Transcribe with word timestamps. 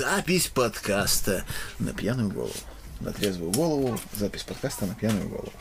Запись 0.00 0.46
подкаста 0.46 1.44
на 1.78 1.92
пьяную 1.92 2.30
голову. 2.30 2.54
На 3.00 3.12
трезвую 3.12 3.52
голову. 3.52 4.00
Запись 4.14 4.44
подкаста 4.44 4.86
на 4.86 4.94
пьяную 4.94 5.28
голову. 5.28 5.52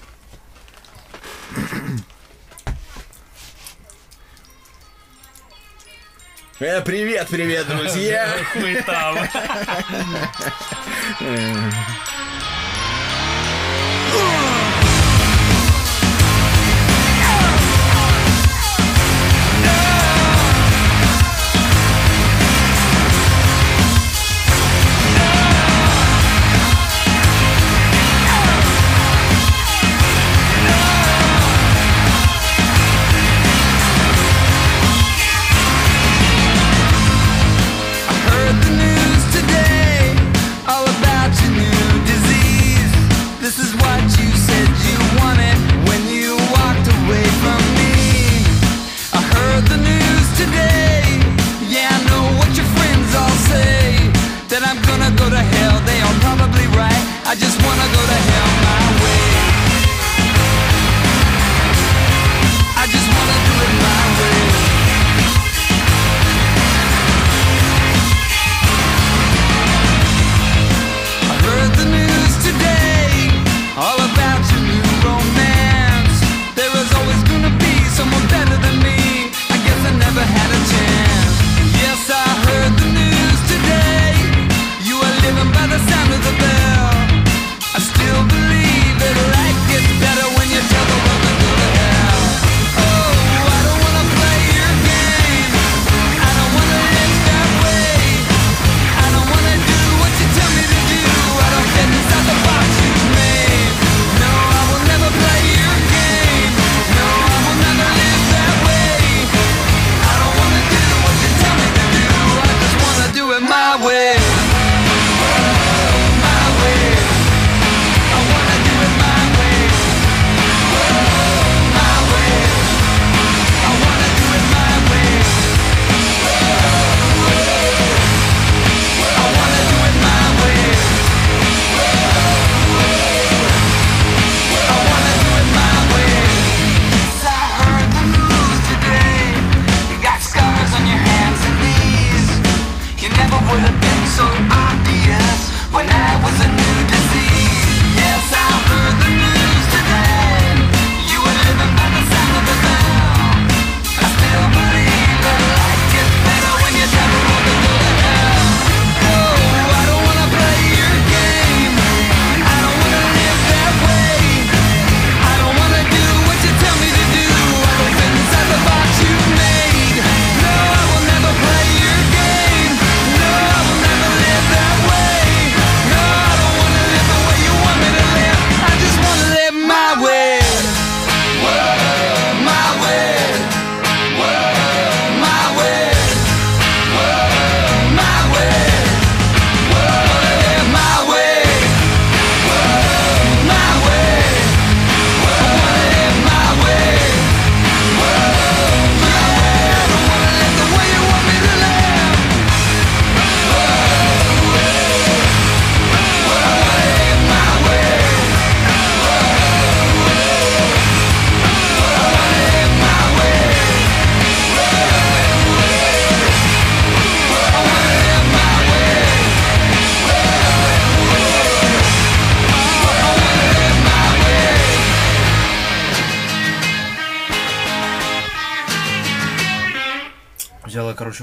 Э, 6.62 6.82
привет, 6.82 7.28
привет, 7.30 7.68
друзья! 7.70 8.36
Хуй 8.52 8.82
там! 8.82 9.18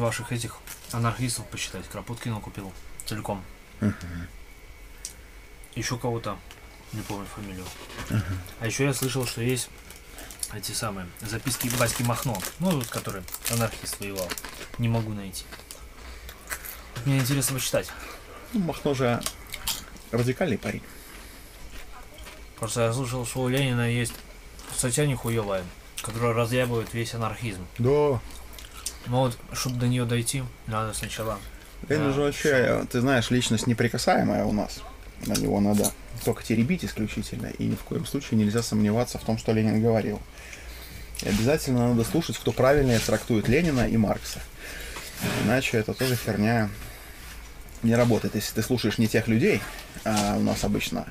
ваших 0.06 0.30
этих 0.32 0.58
анархистов 0.92 1.46
посчитать. 1.48 1.88
Кропоткина 1.88 2.40
купил 2.40 2.72
целиком. 3.04 3.44
Угу. 3.80 3.92
Еще 5.74 5.98
кого-то, 5.98 6.38
не 6.92 7.02
помню 7.02 7.26
фамилию. 7.26 7.64
Угу. 8.10 8.34
А 8.60 8.66
еще 8.66 8.84
я 8.84 8.94
слышал, 8.94 9.26
что 9.26 9.42
есть 9.42 9.68
эти 10.54 10.70
самые 10.70 11.08
записки 11.20 11.68
Баски 11.78 12.02
Махно, 12.04 12.40
ну, 12.60 12.70
вот, 12.70 12.86
который 12.86 13.22
анархист 13.50 13.98
воевал. 13.98 14.30
Не 14.78 14.88
могу 14.88 15.12
найти. 15.12 15.44
Мне 17.04 17.18
интересно 17.18 17.56
почитать. 17.56 17.90
Ну, 18.52 18.60
Махно 18.60 18.94
же 18.94 19.20
радикальный 20.12 20.56
парень. 20.56 20.82
Просто 22.58 22.82
я 22.82 22.92
слышал, 22.92 23.26
что 23.26 23.40
у 23.40 23.48
Ленина 23.48 23.90
есть 23.90 24.14
статья 24.74 25.04
нихуевая, 25.04 25.64
которая 26.00 26.32
разъябывает 26.32 26.94
весь 26.94 27.12
анархизм. 27.14 27.66
Да. 27.78 28.20
Ну 29.06 29.18
вот, 29.18 29.38
чтобы 29.52 29.76
до 29.76 29.88
нее 29.88 30.04
дойти, 30.04 30.42
надо 30.66 30.92
сначала. 30.94 31.38
Эйн 31.88 32.00
да, 32.00 32.08
уже 32.08 32.20
вообще, 32.22 32.64
что... 32.64 32.86
ты 32.90 33.00
знаешь, 33.00 33.30
личность 33.30 33.66
неприкасаемая 33.66 34.44
у 34.44 34.52
нас. 34.52 34.80
На 35.26 35.34
него 35.34 35.60
надо 35.60 35.90
только 36.24 36.42
теребить 36.42 36.84
исключительно, 36.84 37.46
и 37.46 37.64
ни 37.64 37.74
в 37.74 37.82
коем 37.82 38.04
случае 38.04 38.38
нельзя 38.38 38.62
сомневаться 38.62 39.18
в 39.18 39.24
том, 39.24 39.38
что 39.38 39.52
Ленин 39.52 39.80
говорил. 39.80 40.20
И 41.22 41.28
обязательно 41.28 41.88
надо 41.88 42.04
слушать, 42.04 42.36
кто 42.36 42.52
правильно 42.52 42.98
трактует 42.98 43.48
Ленина 43.48 43.88
и 43.88 43.96
Маркса. 43.96 44.40
Иначе 45.44 45.78
это 45.78 45.94
тоже 45.94 46.16
херня 46.16 46.68
не 47.82 47.94
работает. 47.94 48.34
Если 48.34 48.54
ты 48.54 48.62
слушаешь 48.62 48.98
не 48.98 49.08
тех 49.08 49.28
людей, 49.28 49.62
а 50.04 50.36
у 50.36 50.42
нас 50.42 50.64
обычно 50.64 51.06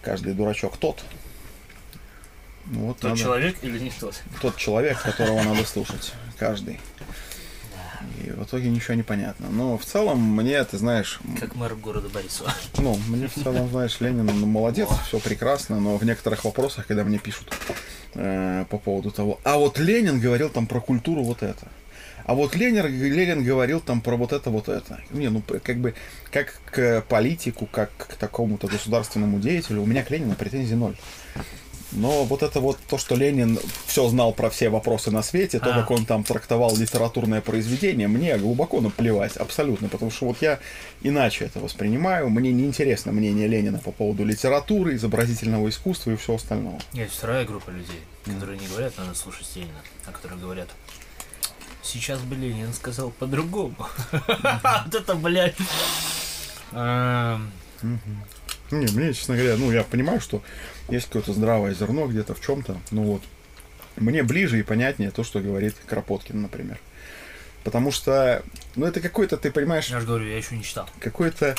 каждый 0.00 0.32
дурачок 0.32 0.78
тот. 0.78 1.02
Ну 2.66 2.86
вот 2.86 3.00
тот 3.00 3.10
надо... 3.10 3.20
человек 3.20 3.56
или 3.62 3.78
не 3.78 3.90
тот? 3.90 4.22
Тот 4.40 4.56
человек, 4.56 5.02
которого 5.02 5.42
надо 5.42 5.64
слушать. 5.66 6.12
Каждый. 6.38 6.80
И 8.20 8.30
в 8.30 8.44
итоге 8.44 8.68
ничего 8.68 8.94
не 8.94 9.02
понятно. 9.02 9.48
Но 9.50 9.78
в 9.78 9.84
целом 9.84 10.20
мне, 10.20 10.62
ты 10.64 10.78
знаешь, 10.78 11.20
Как 11.38 11.54
мэр 11.54 11.74
города 11.74 12.08
Борисова. 12.08 12.52
ну, 12.78 12.98
мне 13.08 13.28
в 13.28 13.34
целом, 13.34 13.68
знаешь, 13.70 13.98
Ленин 14.00 14.26
ну, 14.26 14.46
молодец, 14.46 14.88
все 15.06 15.18
прекрасно, 15.18 15.80
но 15.80 15.96
в 15.96 16.04
некоторых 16.04 16.44
вопросах, 16.44 16.86
когда 16.86 17.04
мне 17.04 17.18
пишут 17.18 17.52
э, 18.14 18.64
по 18.68 18.78
поводу 18.78 19.10
того, 19.10 19.40
а 19.44 19.56
вот 19.56 19.78
Ленин 19.78 20.20
говорил 20.20 20.50
там 20.50 20.66
про 20.66 20.80
культуру 20.80 21.22
вот 21.22 21.42
это. 21.42 21.68
А 22.24 22.34
вот 22.34 22.54
Ленин, 22.54 22.86
Ленин 22.86 23.42
говорил 23.42 23.80
там 23.80 24.00
про 24.00 24.16
вот 24.16 24.32
это, 24.32 24.50
вот 24.50 24.68
это. 24.68 25.00
Не, 25.10 25.30
ну, 25.30 25.42
как 25.62 25.78
бы, 25.78 25.94
как 26.30 26.60
к 26.66 27.02
политику, 27.08 27.66
как 27.66 27.90
к 27.96 28.14
такому-то 28.14 28.68
государственному 28.68 29.40
деятелю, 29.40 29.82
у 29.82 29.86
меня 29.86 30.04
к 30.04 30.10
Ленину 30.10 30.34
претензий 30.34 30.76
ноль. 30.76 30.96
Но 31.92 32.24
вот 32.24 32.42
это 32.42 32.60
вот 32.60 32.78
то, 32.88 32.98
что 32.98 33.16
Ленин 33.16 33.58
все 33.86 34.08
знал 34.08 34.32
про 34.32 34.48
все 34.48 34.68
вопросы 34.68 35.10
на 35.10 35.22
свете, 35.22 35.58
то, 35.58 35.70
А. 35.70 35.80
как 35.80 35.90
он 35.90 36.06
там 36.06 36.22
трактовал 36.22 36.76
литературное 36.76 37.40
произведение, 37.40 38.06
мне 38.06 38.38
глубоко 38.38 38.80
наплевать, 38.80 39.36
абсолютно, 39.36 39.88
потому 39.88 40.10
что 40.10 40.26
вот 40.26 40.36
я 40.40 40.60
иначе 41.02 41.46
это 41.46 41.58
воспринимаю, 41.58 42.30
мне 42.30 42.52
не 42.52 42.64
интересно 42.64 43.10
мнение 43.12 43.48
Ленина 43.48 43.78
по 43.78 43.90
поводу 43.90 44.24
литературы, 44.24 44.94
изобразительного 44.94 45.68
искусства 45.68 46.12
и 46.12 46.16
всего 46.16 46.36
остального. 46.36 46.78
Есть 46.92 47.14
вторая 47.14 47.44
группа 47.44 47.70
людей, 47.70 48.00
которые 48.24 48.58
не 48.58 48.68
говорят, 48.68 48.96
надо 48.96 49.14
слушать 49.14 49.48
Ленина, 49.56 49.80
а 50.06 50.12
которые 50.12 50.38
говорят, 50.38 50.68
сейчас 51.82 52.20
бы 52.20 52.36
Ленин 52.36 52.72
сказал 52.72 53.10
по-другому. 53.10 53.74
Вот 54.12 54.94
это, 54.94 55.14
блядь. 55.16 55.56
Не, 58.72 58.86
мне, 58.92 59.12
честно 59.12 59.36
говоря, 59.36 59.56
ну, 59.56 59.72
я 59.72 59.82
понимаю, 59.82 60.20
что 60.20 60.42
есть 60.90 61.06
какое-то 61.06 61.32
здравое 61.32 61.74
зерно 61.74 62.06
где-то 62.06 62.34
в 62.34 62.40
чем-то, 62.40 62.78
ну 62.90 63.02
вот. 63.04 63.22
Мне 63.96 64.22
ближе 64.22 64.58
и 64.58 64.62
понятнее 64.62 65.10
то, 65.10 65.24
что 65.24 65.40
говорит 65.40 65.74
Кропоткин, 65.86 66.40
например. 66.42 66.78
Потому 67.64 67.90
что, 67.92 68.42
ну, 68.76 68.86
это 68.86 69.00
какой-то, 69.00 69.36
ты 69.36 69.50
понимаешь, 69.50 69.88
Я 69.88 70.00
же 70.00 70.06
говорю, 70.06 70.26
я 70.26 70.36
еще 70.38 70.56
не 70.56 70.62
читал. 70.62 70.88
какой-то 71.00 71.54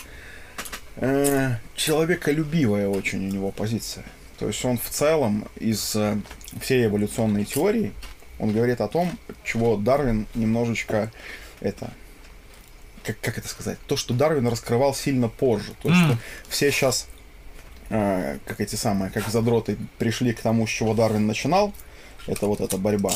э, 0.95 1.55
человеколюбивая 1.75 2.87
очень 2.87 3.27
у 3.27 3.31
него 3.31 3.51
позиция. 3.51 4.05
То 4.39 4.47
есть 4.47 4.63
он 4.65 4.77
в 4.79 4.89
целом 4.89 5.47
из 5.57 5.95
э, 5.95 6.17
всей 6.59 6.85
эволюционной 6.87 7.45
теории, 7.45 7.93
он 8.39 8.53
говорит 8.53 8.81
о 8.81 8.87
том, 8.87 9.11
чего 9.43 9.75
Дарвин 9.77 10.25
немножечко 10.33 11.11
это 11.59 11.91
как, 13.03 13.19
как 13.19 13.37
это 13.37 13.47
сказать, 13.47 13.77
то, 13.87 13.97
что 13.97 14.13
Дарвин 14.13 14.47
раскрывал 14.47 14.95
сильно 14.95 15.27
позже. 15.27 15.73
То, 15.81 15.89
М. 15.89 15.95
что 15.95 16.17
все 16.49 16.71
сейчас, 16.71 17.07
как 17.91 18.61
эти 18.61 18.75
самые, 18.75 19.11
как 19.11 19.27
задроты, 19.27 19.77
пришли 19.97 20.33
к 20.33 20.41
тому, 20.41 20.65
с 20.65 20.69
чего 20.69 20.93
Дарвин 20.93 21.27
начинал, 21.27 21.73
это 22.27 22.47
вот 22.47 22.61
эта 22.61 22.77
борьба. 22.77 23.11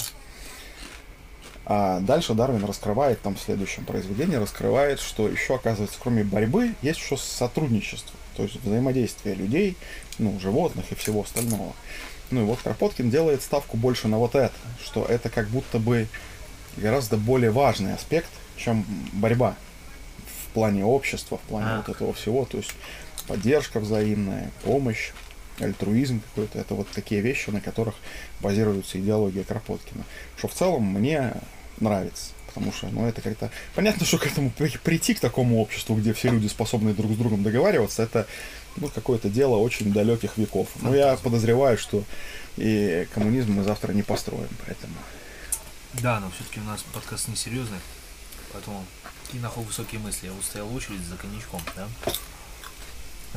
А 1.66 2.00
дальше 2.00 2.34
Дарвин 2.34 2.64
раскрывает 2.64 3.22
там 3.22 3.36
в 3.36 3.40
следующем 3.40 3.86
произведении, 3.86 4.36
раскрывает, 4.36 5.00
что 5.00 5.28
еще, 5.28 5.56
оказывается, 5.56 5.98
кроме 6.00 6.24
борьбы, 6.24 6.76
есть 6.82 7.00
еще 7.00 7.18
сотрудничество, 7.18 8.14
то 8.36 8.44
есть 8.44 8.62
взаимодействие 8.62 9.34
людей, 9.34 9.76
ну, 10.20 10.40
животных 10.40 10.92
и 10.92 10.96
всего 10.96 11.22
остального. 11.22 11.74
Ну 12.32 12.42
и 12.42 12.46
вот 12.46 12.60
Кропоткин 12.62 13.10
делает 13.10 13.42
ставку 13.42 13.78
больше 13.78 14.08
на 14.08 14.18
вот 14.18 14.36
это, 14.36 14.54
что 14.84 15.06
это 15.06 15.30
как 15.30 15.48
будто 15.48 15.80
бы 15.80 16.08
гораздо 16.78 17.18
более 17.18 17.52
важный 17.52 17.94
аспект, 17.94 18.30
чем 18.58 18.86
борьба 19.14 19.56
в 20.26 20.54
плане 20.54 20.86
общества, 20.86 21.38
в 21.38 21.42
плане 21.42 21.68
А. 21.68 21.78
вот 21.78 21.90
этого 21.90 22.14
всего, 22.14 22.46
то 22.46 22.58
есть 22.58 22.72
поддержка 23.28 23.80
взаимная, 23.80 24.52
помощь, 24.64 25.12
альтруизм 25.60 26.22
какой-то, 26.22 26.60
это 26.60 26.74
вот 26.74 26.88
такие 26.90 27.22
вещи, 27.22 27.50
на 27.50 27.62
которых 27.62 27.96
базируется 28.42 29.00
идеология 29.00 29.44
Кропоткина. 29.44 30.04
Что 30.38 30.48
в 30.48 30.54
целом 30.54 30.84
мне 30.84 31.34
нравится, 31.80 32.32
потому 32.48 32.72
что, 32.72 32.88
ну, 32.88 33.06
это 33.06 33.22
как-то... 33.22 33.52
Понятно, 33.74 34.06
что 34.06 34.18
к 34.18 34.26
этому 34.26 34.50
при- 34.52 34.78
прийти, 34.78 35.14
к 35.14 35.20
такому 35.20 35.62
обществу, 35.62 35.96
где 35.96 36.14
все 36.14 36.30
люди 36.30 36.48
способны 36.48 36.94
друг 36.94 37.12
с 37.14 37.16
другом 37.16 37.44
договариваться, 37.44 38.04
это, 38.04 38.28
ну, 38.76 38.90
какое-то 38.90 39.30
дело 39.30 39.58
очень 39.58 39.94
далеких 39.94 40.38
веков. 40.38 40.68
Но 40.82 40.96
я 40.96 41.16
подозреваю, 41.16 41.78
что 41.78 42.04
и 42.58 43.08
коммунизм 43.14 43.54
мы 43.54 43.64
завтра 43.64 43.94
не 43.94 44.04
построим, 44.04 44.50
поэтому... 44.66 44.94
Да, 45.94 46.20
но 46.20 46.30
все-таки 46.32 46.60
у 46.60 46.64
нас 46.64 46.84
подкаст 46.94 47.30
несерьезный, 47.30 47.80
поэтому 48.52 48.86
какие 49.24 49.42
нахуй 49.42 49.64
высокие 49.64 50.00
мысли. 50.00 50.28
Я 50.28 50.34
устоял 50.34 50.74
очередь 50.74 51.02
за 51.02 51.16
коньячком, 51.16 51.62
да? 51.76 51.88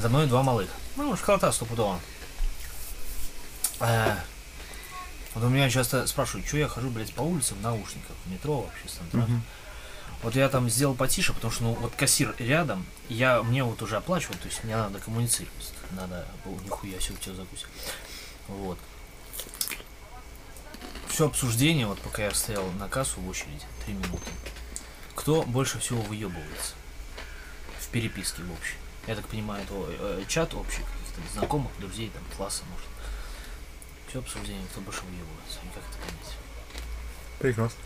За 0.01 0.09
мной 0.09 0.27
два 0.27 0.43
малых. 0.43 0.71
Ну, 0.97 1.17
школота 1.17 1.51
стопудово. 1.53 1.99
Э, 3.81 4.17
Вот 5.35 5.45
у 5.45 5.49
меня 5.49 5.69
часто 5.71 6.07
спрашивают, 6.07 6.47
что 6.47 6.57
я 6.57 6.69
хожу, 6.69 6.89
блядь, 6.91 7.13
по 7.13 7.23
улицам 7.23 7.59
в 7.59 7.63
наушниках, 7.63 8.17
в 8.25 8.31
метро, 8.31 8.63
в 8.63 8.69
общественном 8.69 9.11
транспорте. 9.11 9.43
Вот 10.23 10.35
я 10.35 10.49
там 10.49 10.69
сделал 10.69 10.95
потише, 10.95 11.33
потому 11.33 11.53
что, 11.53 11.63
ну, 11.65 11.75
вот 11.75 11.95
кассир 11.95 12.35
рядом, 12.39 12.85
я, 13.09 13.41
мне 13.43 13.63
вот 13.63 13.81
уже 13.83 13.97
оплачивают, 13.97 14.41
то 14.41 14.49
есть 14.49 14.65
мне 14.65 14.77
надо 14.77 14.99
коммуницировать. 14.99 15.73
Надо, 15.93 16.27
о, 16.45 16.51
нихуя 16.65 16.99
себе, 17.01 17.17
тебя 17.21 17.35
закусить. 17.37 17.67
Вот. 18.49 18.79
Все 21.09 21.27
обсуждение, 21.27 21.87
вот 21.87 22.01
пока 22.01 22.25
я 22.25 22.35
стоял 22.35 22.65
на 22.73 22.89
кассу 22.89 23.21
в 23.21 23.29
очереди, 23.29 23.65
три 23.85 23.95
минуты. 23.95 24.31
Кто 25.15 25.43
больше 25.43 25.79
всего 25.79 26.01
выебывается? 26.03 26.75
В 27.81 27.89
переписке 27.89 28.43
в 28.43 28.53
общей. 28.53 28.75
Я 29.09 29.17
так 29.17 29.27
понимаю, 29.27 29.65
это 29.65 29.75
э, 29.89 30.25
чат 30.29 30.53
общий, 30.53 30.83
каких-то 30.83 31.33
знакомых, 31.33 31.73
друзей, 31.81 32.11
там, 32.11 32.23
класса, 32.37 32.63
может. 32.71 32.87
Все 34.07 34.19
обсуждение, 34.19 34.67
кто 34.71 34.83
больше 34.83 35.01
выебывается. 35.01 35.61
И 35.65 35.75
как 35.75 35.83
это 35.83 35.99
понять? 35.99 36.37
Прекрасно. 37.39 37.79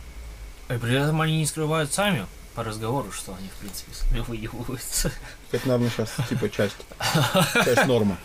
И 0.68 0.78
при 0.78 1.00
этом 1.00 1.20
они 1.20 1.38
не 1.38 1.46
скрывают 1.46 1.92
сами 1.92 2.26
по 2.56 2.64
разговору, 2.64 3.12
что 3.12 3.36
они, 3.36 3.48
в 3.50 3.52
принципе, 3.52 3.94
сами 3.94 4.18
выебываются. 4.18 5.12
Это, 5.52 5.68
наверное, 5.68 5.90
сейчас 5.90 6.28
типа 6.28 6.50
часть, 6.50 6.76
часть 7.64 7.86
нормы. 7.86 8.16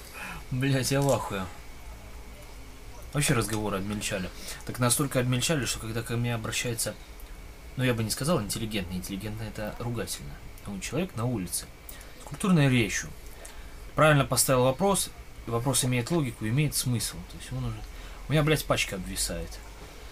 Блять, 0.49 0.89
я 0.89 0.99
в 0.99 1.11
ахуе. 1.11 1.45
Вообще 3.13 3.35
разговоры 3.35 3.77
обмельчали. 3.77 4.27
Так 4.65 4.79
настолько 4.79 5.19
обмельчали, 5.19 5.65
что 5.65 5.77
когда 5.77 6.01
ко 6.01 6.17
мне 6.17 6.33
обращается, 6.33 6.95
ну 7.75 7.83
я 7.83 7.93
бы 7.93 8.03
не 8.03 8.09
сказал 8.09 8.41
интеллигентный, 8.41 8.97
интеллигентный 8.97 9.49
это 9.49 9.75
ругательно. 9.77 10.33
Ну, 10.65 10.79
человек 10.79 11.15
на 11.15 11.25
улице 11.25 11.67
культурной 12.27 12.69
речью 12.69 13.09
правильно 13.95 14.25
поставил 14.25 14.63
вопрос, 14.63 15.09
и 15.47 15.49
вопрос 15.49 15.85
имеет 15.85 16.11
логику, 16.11 16.47
имеет 16.47 16.75
смысл. 16.75 17.15
То 17.31 17.37
есть 17.37 17.51
он 17.51 17.65
уже... 17.65 17.77
У 18.27 18.31
меня, 18.31 18.43
блядь, 18.43 18.65
пачка 18.65 18.97
обвисает. 18.97 19.49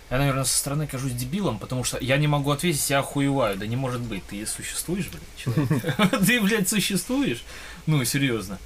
Я, 0.09 0.19
наверное, 0.19 0.43
со 0.43 0.57
стороны 0.57 0.87
кажусь 0.87 1.13
дебилом, 1.13 1.59
потому 1.59 1.83
что 1.83 1.97
я 1.99 2.17
не 2.17 2.27
могу 2.27 2.51
ответить, 2.51 2.89
я 2.89 2.99
охуеваю. 2.99 3.57
Да 3.57 3.67
не 3.67 3.75
может 3.75 4.01
быть, 4.01 4.25
ты 4.27 4.45
существуешь, 4.45 5.09
блядь, 5.09 5.23
человек? 5.37 5.95
Ты, 6.25 6.41
блядь, 6.41 6.69
существуешь? 6.69 7.43
Ну, 7.85 8.03
серьезно. 8.05 8.59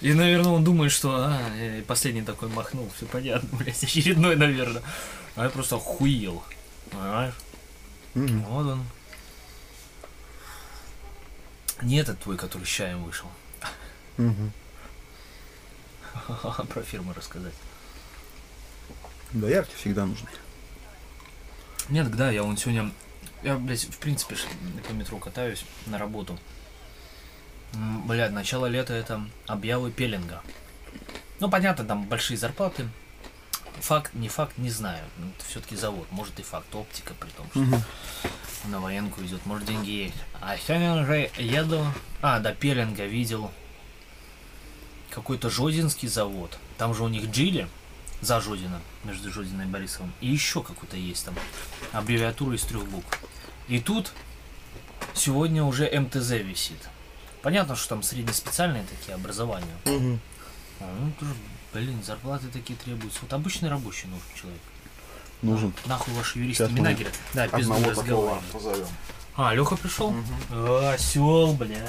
И, 0.00 0.12
наверное, 0.12 0.52
он 0.52 0.64
думает, 0.64 0.92
что 0.92 1.14
а, 1.14 1.82
последний 1.86 2.22
такой 2.22 2.48
махнул, 2.48 2.90
все 2.96 3.06
понятно, 3.06 3.48
блядь, 3.58 3.82
очередной, 3.82 4.36
наверное. 4.36 4.82
А 5.36 5.44
я 5.44 5.50
просто 5.50 5.76
охуел. 5.76 6.42
Понимаешь? 6.90 7.34
Вот 8.14 8.66
он. 8.66 8.84
Не 11.82 11.98
этот 11.98 12.18
твой, 12.20 12.36
который 12.36 12.64
с 12.64 12.68
чаем 12.68 13.04
вышел. 13.04 13.28
Мгм. 14.16 14.52
Про 16.68 16.82
фирму 16.82 17.12
рассказать. 17.12 17.54
Доярки 19.32 19.74
всегда 19.74 20.06
нужны. 20.06 20.28
Нет, 21.88 22.14
да, 22.14 22.30
я 22.30 22.42
вон 22.42 22.56
сегодня... 22.56 22.92
Я, 23.42 23.56
блядь, 23.56 23.84
в 23.84 23.98
принципе, 23.98 24.36
по 24.86 24.92
метро 24.92 25.18
катаюсь 25.18 25.64
на 25.86 25.98
работу. 25.98 26.38
Блядь, 27.72 28.32
начало 28.32 28.66
лета 28.66 28.92
это 28.92 29.26
объявы 29.46 29.90
пеленга. 29.90 30.42
Ну, 31.38 31.48
понятно, 31.48 31.84
там 31.84 32.04
большие 32.04 32.36
зарплаты. 32.36 32.88
Факт, 33.80 34.14
не 34.14 34.28
факт, 34.28 34.56
не 34.58 34.70
знаю. 34.70 35.02
Ну, 35.18 35.28
Это 35.36 35.44
все-таки 35.48 35.76
завод. 35.76 36.06
Может 36.10 36.38
и 36.38 36.42
факт, 36.42 36.72
оптика, 36.74 37.14
при 37.14 37.28
том, 37.30 37.46
что 37.50 37.58
Мгм. 37.60 37.82
на 38.66 38.80
военку 38.80 39.22
идет, 39.22 39.44
может 39.46 39.66
деньги 39.66 39.90
есть. 39.90 40.14
А 40.40 40.56
сегодня 40.58 40.94
уже 41.02 41.30
еду, 41.38 41.84
а, 42.22 42.38
до 42.40 42.52
Пеленга 42.52 43.04
видел 43.06 43.50
какой-то 45.10 45.50
Жодинский 45.50 46.08
завод. 46.08 46.56
Там 46.78 46.94
же 46.94 47.02
у 47.02 47.08
них 47.08 47.30
Джили 47.30 47.68
за 48.20 48.40
Жодино, 48.40 48.80
между 49.04 49.32
Жодиной 49.32 49.64
и 49.64 49.68
Борисовым. 49.68 50.12
И 50.20 50.28
еще 50.28 50.62
какой-то 50.62 50.96
есть 50.96 51.24
там 51.24 51.34
аббревиатура 51.92 52.54
из 52.54 52.62
трех 52.62 52.84
букв. 52.86 53.18
И 53.68 53.80
тут 53.80 54.12
сегодня 55.14 55.64
уже 55.64 55.88
МТЗ 55.90 56.30
висит. 56.32 56.88
Понятно, 57.42 57.74
что 57.76 57.88
там 57.90 58.02
среднеспециальные 58.02 58.84
такие 58.84 59.14
образования. 59.14 59.74
А, 59.86 60.94
ну, 61.00 61.12
тоже, 61.18 61.34
блин, 61.72 62.02
зарплаты 62.04 62.48
такие 62.48 62.78
требуются. 62.78 63.20
Вот 63.22 63.32
обычный 63.32 63.68
рабочий 63.68 64.06
нужен 64.08 64.24
человек. 64.40 64.60
Нужен. 65.42 65.72
Нахуй 65.86 66.12
ваши 66.14 66.38
юристы 66.38 66.66
Сейчас 66.68 66.76
говорят. 66.76 67.12
Да, 67.34 67.48
пизду 67.48 67.74
такого 67.74 67.90
разговаривают. 67.90 68.44
позовем. 68.52 68.86
А, 69.36 69.54
Леха 69.54 69.76
пришел? 69.76 70.14
А, 70.50 70.92
осел, 70.94 71.54
блядь. 71.54 71.88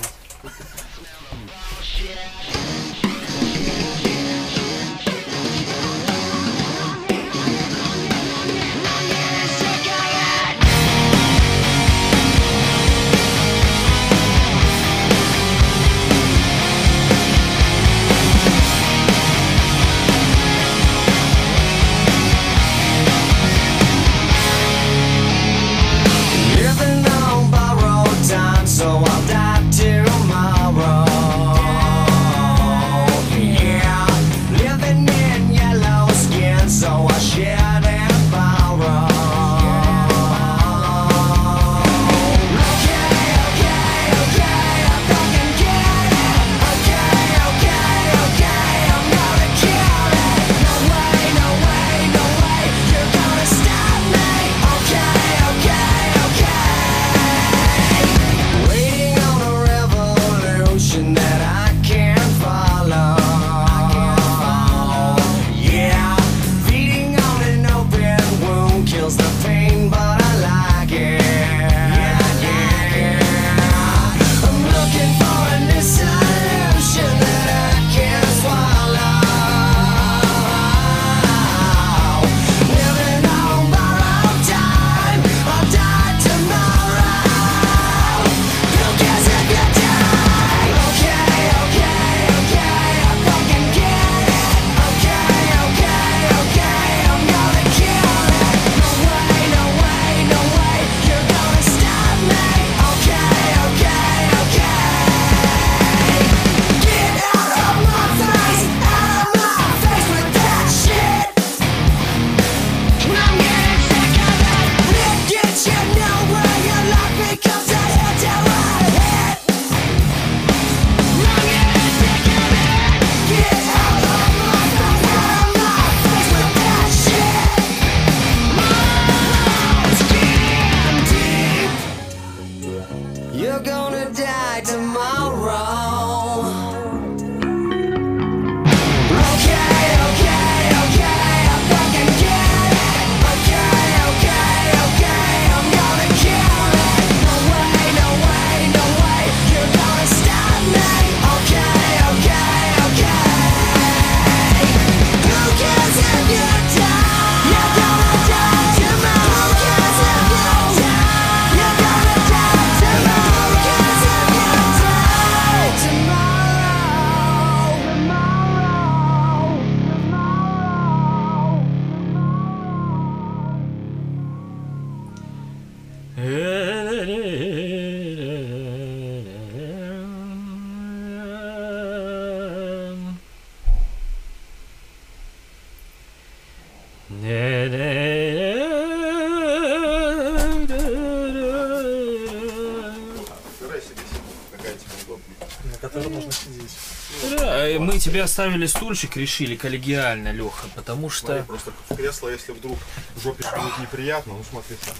Тебе 198.22 198.26
оставили 198.26 198.68
стульчик, 198.68 199.18
решили 199.18 199.56
коллегиально, 199.56 200.32
Леха, 200.32 200.68
потому 200.76 201.10
что... 201.10 201.44
просто 201.48 201.72
в 201.90 201.96
кресло, 201.96 202.30
если 202.30 202.52
вдруг 202.52 202.78
жопе 203.22 203.44
будет 203.44 203.80
неприятно, 203.80 204.34
ну 204.34 204.44
смотри 204.48 204.78
сам. 204.84 204.96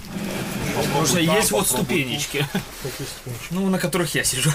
Потому 0.82 1.06
что 1.06 1.20
есть 1.20 1.50
вот 1.52 1.68
ступенечки, 1.68 2.46
Какие 2.82 3.06
ступенечки. 3.06 3.46
ну, 3.50 3.68
на 3.68 3.78
которых 3.78 4.14
я 4.14 4.24
сижу. 4.24 4.50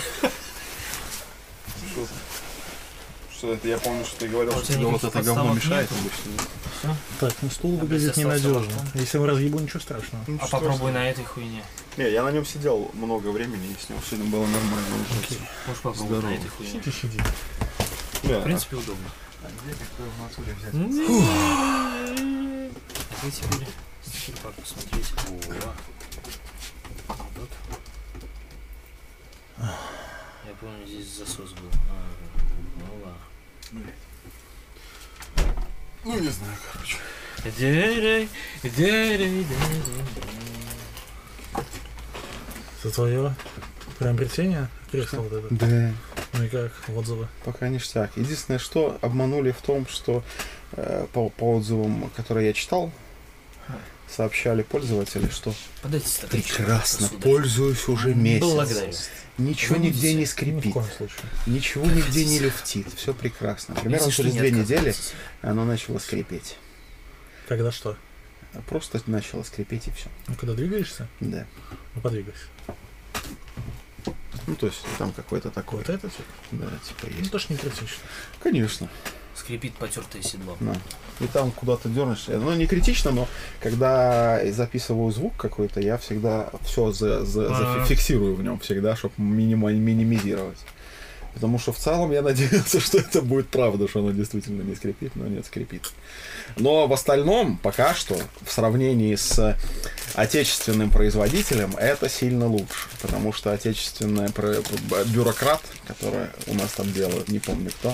Что 3.31 3.53
это, 3.53 3.67
я 3.67 3.77
помню, 3.77 4.03
что 4.03 4.19
ты 4.19 4.27
говорил, 4.27 4.53
А 4.53 4.63
что 4.63 4.73
тебе 4.73 4.85
вот 4.85 5.03
это 5.03 5.21
говно 5.21 5.53
мешает 5.53 5.89
обычно. 5.91 6.97
Так, 7.19 7.33
ну 7.41 7.49
стул 7.49 7.77
А 7.77 7.81
выглядит 7.81 8.17
ненадежно. 8.17 8.73
Если 8.95 9.17
его 9.17 9.27
разъебу, 9.27 9.59
ничего 9.59 9.79
страшного. 9.79 10.23
Ну, 10.27 10.39
А 10.41 10.47
что 10.47 10.57
попробуй 10.57 10.91
на 10.91 11.09
этой 11.09 11.23
хуйне. 11.23 11.63
Не, 11.97 12.09
я 12.11 12.23
на 12.23 12.31
нем 12.31 12.45
сидел 12.45 12.89
много 12.93 13.27
времени, 13.29 13.67
и 13.67 13.81
с 13.81 13.89
него 13.89 13.99
сегодня 14.09 14.29
было 14.29 14.41
нормально. 14.41 15.05
Окей. 15.23 15.39
Можешь 15.67 15.81
попробовать 15.81 16.19
Здорово. 16.19 16.31
на 16.31 16.35
этой 16.35 16.49
хуйне. 16.49 16.81
Сиди, 16.83 16.91
сиди. 16.91 17.19
Да. 18.23 18.39
В 18.39 18.43
принципе, 18.43 18.75
удобно. 18.75 19.09
А 19.43 19.47
где 19.47 19.73
какой 19.73 20.09
в 20.09 20.17
натуре 20.21 20.53
взять? 20.53 20.73
Вы 23.23 23.31
теперь 23.31 23.67
стикер 24.03 24.51
посмотреть. 24.51 25.13
О. 25.17 25.73
Вот. 27.35 27.51
Я 29.57 30.53
помню, 30.59 30.85
здесь 30.85 31.17
засос 31.17 31.51
был. 31.53 31.69
А, 31.89 31.93
ну 32.77 32.85
ладно. 33.03 33.91
Ну, 36.03 36.19
не 36.19 36.29
знаю, 36.29 36.57
короче. 36.71 36.97
Дэ-дэ, 37.43 38.27
дэ-дэ, 38.63 39.17
дэ-дэ. 39.17 39.45
Это 42.79 42.89
твое 42.91 43.35
приобретение? 43.99 44.69
Кресло 44.91 45.21
вот 45.21 45.33
это. 45.33 45.47
Да. 45.51 45.93
Ну 46.37 46.43
и 46.43 46.47
как? 46.49 46.71
Отзывы? 46.95 47.27
Пока 47.43 47.67
ништяк. 47.69 48.15
Единственное, 48.15 48.59
что 48.59 48.97
обманули 49.01 49.51
в 49.51 49.61
том, 49.61 49.87
что 49.87 50.23
э, 50.73 51.05
по, 51.13 51.29
по 51.29 51.55
отзывам, 51.55 52.09
которые 52.15 52.47
я 52.47 52.53
читал, 52.53 52.91
сообщали 54.09 54.61
пользователи, 54.63 55.27
что 55.29 55.53
Подайте 55.81 56.07
прекрасно, 56.29 57.07
сударь. 57.07 57.21
пользуюсь 57.23 57.87
уже 57.87 58.15
месяц. 58.15 58.45
Благодарю. 58.45 58.93
Ничего 59.37 59.75
Вы 59.75 59.81
нигде 59.85 60.13
не? 60.13 60.21
Ни 60.21 60.25
скрипит, 60.25 60.73
случае. 60.73 61.19
ничего 61.45 61.85
нигде 61.85 62.25
не 62.25 62.39
люфтит, 62.39 62.87
все 62.95 63.13
прекрасно. 63.13 63.75
Примерно 63.75 64.11
через 64.11 64.33
две 64.33 64.49
недели 64.51 64.95
оно 65.41 65.63
начало 65.65 65.99
скрипеть. 65.99 66.55
Когда 67.47 67.71
что? 67.71 67.97
Просто 68.67 68.99
начало 69.05 69.43
скрипеть 69.43 69.87
и 69.87 69.91
все. 69.91 70.07
Ну, 70.27 70.35
когда 70.35 70.53
двигаешься, 70.55 71.07
Да. 71.19 71.45
ну 71.93 72.01
подвигайся. 72.01 72.41
Ну, 74.47 74.55
то 74.55 74.65
есть 74.67 74.79
там 74.97 75.11
какой-то 75.11 75.49
такой, 75.51 75.79
Вот 75.79 75.89
это 75.89 76.07
типа. 76.09 76.23
да, 76.51 76.65
типа 76.87 77.07
Ну, 77.11 77.19
есть. 77.19 77.31
тоже 77.31 77.45
не 77.49 77.57
критично. 77.57 78.03
Конечно. 78.41 78.89
Скрипит 79.35 79.75
потертое 79.75 80.21
седло. 80.23 80.57
Да. 80.59 80.73
И 81.19 81.27
там 81.27 81.51
куда-то 81.51 81.89
дернешься. 81.89 82.37
Ну, 82.39 82.53
не 82.55 82.65
критично, 82.65 83.11
но 83.11 83.27
когда 83.61 84.39
записываю 84.51 85.11
звук 85.11 85.35
какой-то, 85.37 85.79
я 85.79 85.97
всегда 85.97 86.49
все 86.63 86.91
за, 86.91 87.23
за- 87.25 87.47
А. 87.51 87.79
зафиксирую 87.79 88.35
в 88.35 88.41
нем 88.41 88.57
всегда, 88.59 88.95
чтобы 88.95 89.13
минимизировать. 89.17 90.57
Потому 91.37 91.59
что 91.59 91.71
в 91.71 91.77
целом 91.77 92.11
я 92.11 92.23
надеялся, 92.23 92.79
что 92.81 92.97
это 92.97 93.21
будет 93.21 93.47
правда, 93.49 93.87
что 93.87 93.99
оно 93.99 94.09
действительно 94.09 94.63
не 94.63 94.73
скрипит, 94.75 95.15
но 95.15 95.27
нет, 95.27 95.45
скрипит. 95.45 95.83
Но 96.55 96.87
в 96.87 96.93
остальном, 96.93 97.57
пока 97.57 97.93
что, 97.93 98.19
в 98.41 98.51
сравнении 98.51 99.13
с 99.13 99.55
отечественным 100.15 100.89
производителем, 100.89 101.77
это 101.77 102.09
сильно 102.09 102.47
лучше. 102.47 102.87
Потому 103.03 103.33
что 103.33 103.53
отечественный 103.53 104.29
бюрократ, 105.13 105.61
который 105.85 106.29
у 106.47 106.55
нас 106.55 106.71
там 106.71 106.91
делают, 106.91 107.29
не 107.29 107.37
помню 107.37 107.69
кто, 107.69 107.93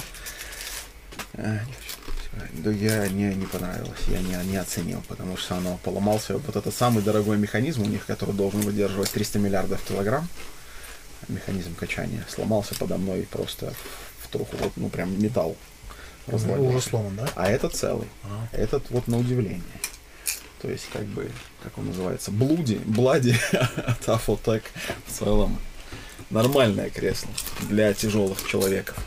э, 1.33 1.59
да 2.53 2.71
я 2.71 3.09
не, 3.09 3.35
не 3.35 3.45
понравилось, 3.45 3.99
я 4.07 4.19
не, 4.19 4.51
не 4.51 4.55
оценил, 4.55 5.03
потому 5.09 5.35
что 5.35 5.57
оно 5.57 5.77
поломался. 5.83 6.37
Вот 6.37 6.55
этот 6.55 6.73
самый 6.73 7.03
дорогой 7.03 7.37
механизм 7.37 7.81
у 7.81 7.87
них, 7.87 8.05
который 8.05 8.33
должен 8.33 8.61
выдерживать 8.61 9.11
300 9.11 9.39
миллиардов 9.39 9.83
килограмм, 9.83 10.29
механизм 11.27 11.75
качания, 11.75 12.25
сломался 12.29 12.75
подо 12.75 12.97
мной 12.97 13.27
просто 13.29 13.73
в 14.21 14.27
труху, 14.29 14.55
вот, 14.57 14.71
ну 14.75 14.89
прям 14.89 15.21
металл 15.21 15.55
Уже 16.27 16.35
развалился. 16.37 16.89
сломан, 16.89 17.15
да? 17.15 17.29
А 17.35 17.49
этот 17.49 17.75
целый. 17.75 18.07
А. 18.23 18.47
Этот 18.51 18.89
вот 18.89 19.07
на 19.07 19.17
удивление. 19.17 19.61
То 20.61 20.69
есть, 20.69 20.87
как 20.93 21.03
бы, 21.05 21.29
как 21.61 21.77
он 21.77 21.87
называется, 21.87 22.31
блуди, 22.31 22.79
блади 22.85 23.35
от 23.51 24.07
Афотек 24.07 24.63
в 25.07 25.11
целом 25.11 25.57
нормальное 26.29 26.89
кресло 26.89 27.29
для 27.69 27.93
тяжелых 27.93 28.45
человеков. 28.47 28.97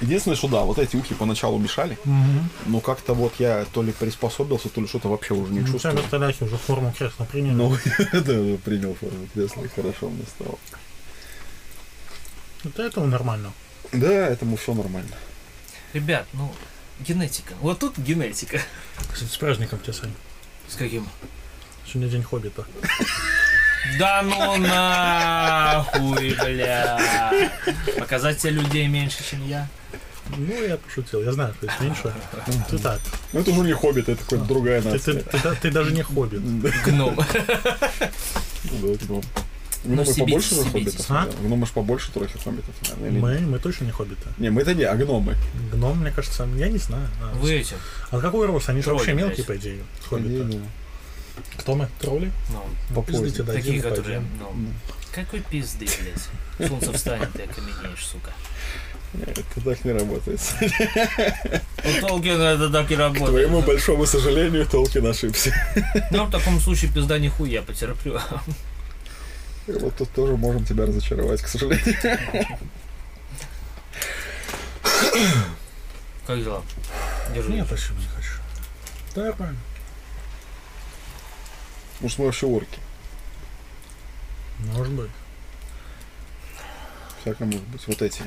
Единственное, 0.00 0.36
что 0.36 0.46
да, 0.46 0.60
вот 0.62 0.78
эти 0.78 0.94
ухи 0.94 1.14
поначалу 1.14 1.58
мешали, 1.58 1.98
Угу. 2.04 2.44
но 2.66 2.80
как-то 2.80 3.14
вот 3.14 3.32
я 3.40 3.64
то 3.72 3.82
ли 3.82 3.90
приспособился, 3.90 4.68
то 4.68 4.80
ли 4.80 4.86
что-то 4.86 5.08
вообще 5.08 5.34
уже 5.34 5.52
не 5.52 5.60
Ну, 5.60 5.66
чувствую. 5.66 5.96
вертоляхи 5.96 6.44
уже 6.44 6.56
форму 6.56 6.94
кресла 6.96 7.24
приняли. 7.24 7.54
Ну, 7.54 7.70
да, 8.12 8.58
принял 8.64 8.94
форму 8.94 9.26
кресла, 9.34 9.62
и 9.64 9.68
хорошо 9.68 10.08
мне 10.10 10.22
стало. 10.36 10.56
Вот 12.64 12.78
этому 12.78 13.06
нормально. 13.06 13.52
Да, 13.92 14.08
этому 14.28 14.56
все 14.56 14.74
нормально. 14.74 15.16
Ребят, 15.92 16.26
ну, 16.32 16.52
генетика. 17.00 17.54
Вот 17.60 17.78
тут 17.78 17.98
генетика. 17.98 18.60
Кстати, 19.12 19.30
с 19.30 19.36
праздником 19.36 19.78
тебя, 19.80 19.92
Сань. 19.92 20.12
С 20.68 20.74
каким? 20.74 21.08
Сегодня 21.86 22.08
день 22.10 22.22
хоббита. 22.22 22.64
Да 23.98 24.22
ну 24.22 24.56
нахуй, 24.58 26.34
бля. 26.34 27.00
Показать 27.98 28.38
тебе 28.38 28.50
людей 28.52 28.86
меньше, 28.88 29.18
чем 29.28 29.46
я. 29.48 29.68
Ну, 30.36 30.62
я 30.62 30.76
пошутил. 30.76 31.22
Я 31.22 31.32
знаю, 31.32 31.54
что 31.54 31.66
есть 31.66 31.80
меньше. 31.80 32.12
Ты 32.68 32.78
так. 32.78 33.00
Ну, 33.32 33.40
это 33.40 33.50
уже 33.50 33.60
не 33.60 33.72
хоббит, 33.72 34.10
это 34.10 34.22
какая-то 34.22 34.44
другая 34.44 34.82
Ты, 34.82 34.98
ты- 34.98 35.14
нация. 35.14 35.22
ты 35.22 35.38
да- 35.42 35.54
ты 35.54 35.70
даже 35.70 35.92
не 35.92 36.02
хоббит. 36.02 36.42
Гном. 36.84 37.16
Ну, 37.16 38.96
да, 38.96 39.06
гном. 39.06 39.22
Гномы 39.84 40.04
стебитесь, 40.04 40.18
побольше 40.48 40.54
же 40.56 40.62
хоббитов? 40.70 41.10
А? 41.10 41.28
Гномы 41.42 41.66
ж 41.66 41.70
побольше 41.70 42.12
трохи 42.12 42.38
хоббитов, 42.38 42.74
наверное, 42.82 43.10
или 43.10 43.18
Мы, 43.18 43.38
мы 43.46 43.58
точно 43.58 43.84
не 43.84 43.92
хоббиты. 43.92 44.28
Не, 44.38 44.50
мы 44.50 44.62
это 44.62 44.74
не, 44.74 44.82
а 44.84 44.94
гномы. 44.96 45.36
Гном, 45.72 46.00
мне 46.00 46.10
кажется, 46.10 46.48
я 46.56 46.68
не 46.68 46.78
знаю. 46.78 47.08
А, 47.22 47.32
Вы 47.36 47.54
эти. 47.54 47.74
А 48.10 48.18
какой 48.20 48.46
рост? 48.46 48.68
Они 48.68 48.82
же 48.82 48.92
вообще 48.92 49.12
мелкие, 49.14 49.44
по 49.46 49.56
идее. 49.56 49.82
да. 50.10 50.58
Кто 51.58 51.74
мы? 51.76 51.88
Тролли? 52.00 52.32
Ну, 52.50 52.94
По 52.94 53.02
Пиздите, 53.02 53.44
дадим, 53.44 53.62
такие, 53.62 53.82
которые, 53.82 54.22
ну, 54.40 54.52
какой 55.14 55.40
пизды, 55.40 55.86
блядь. 55.86 56.68
Солнце 56.68 56.92
встанет, 56.92 57.32
ты 57.32 57.42
окаменеешь, 57.42 58.04
сука. 58.04 58.32
Нет, 59.14 59.28
Это 59.38 59.60
так 59.64 59.84
не 59.84 59.92
работает. 59.92 60.40
У 61.84 62.00
Толкина 62.06 62.42
это 62.42 62.68
так 62.70 62.90
и 62.90 62.94
К 62.94 62.98
работает. 62.98 63.28
твоему 63.30 63.62
большому 63.62 64.04
сожалению, 64.04 64.66
Толкин 64.66 65.06
ошибся. 65.06 65.54
Ну, 66.10 66.24
в 66.24 66.30
таком 66.30 66.60
случае 66.60 66.92
пизда 66.92 67.18
нихуя 67.18 67.62
потерплю. 67.62 68.20
И 69.68 69.72
вот 69.72 69.94
тут 69.96 70.10
тоже 70.12 70.36
можем 70.36 70.64
тебя 70.64 70.86
разочаровать, 70.86 71.42
к 71.42 71.48
сожалению. 71.48 71.94
Как 76.26 76.42
дела? 76.42 76.62
Держи. 77.34 77.50
Нет, 77.50 77.66
спасибо, 77.66 78.00
не 78.00 78.06
хочу. 78.06 78.32
Да, 79.14 79.24
нормально. 79.24 79.58
Может, 82.00 82.18
мы 82.18 82.24
вообще 82.26 82.46
орки. 82.46 82.78
Может 84.60 84.92
быть. 84.94 85.10
Всяко 87.20 87.44
может 87.44 87.66
быть. 87.68 87.86
Вот 87.88 88.00
эти. 88.00 88.22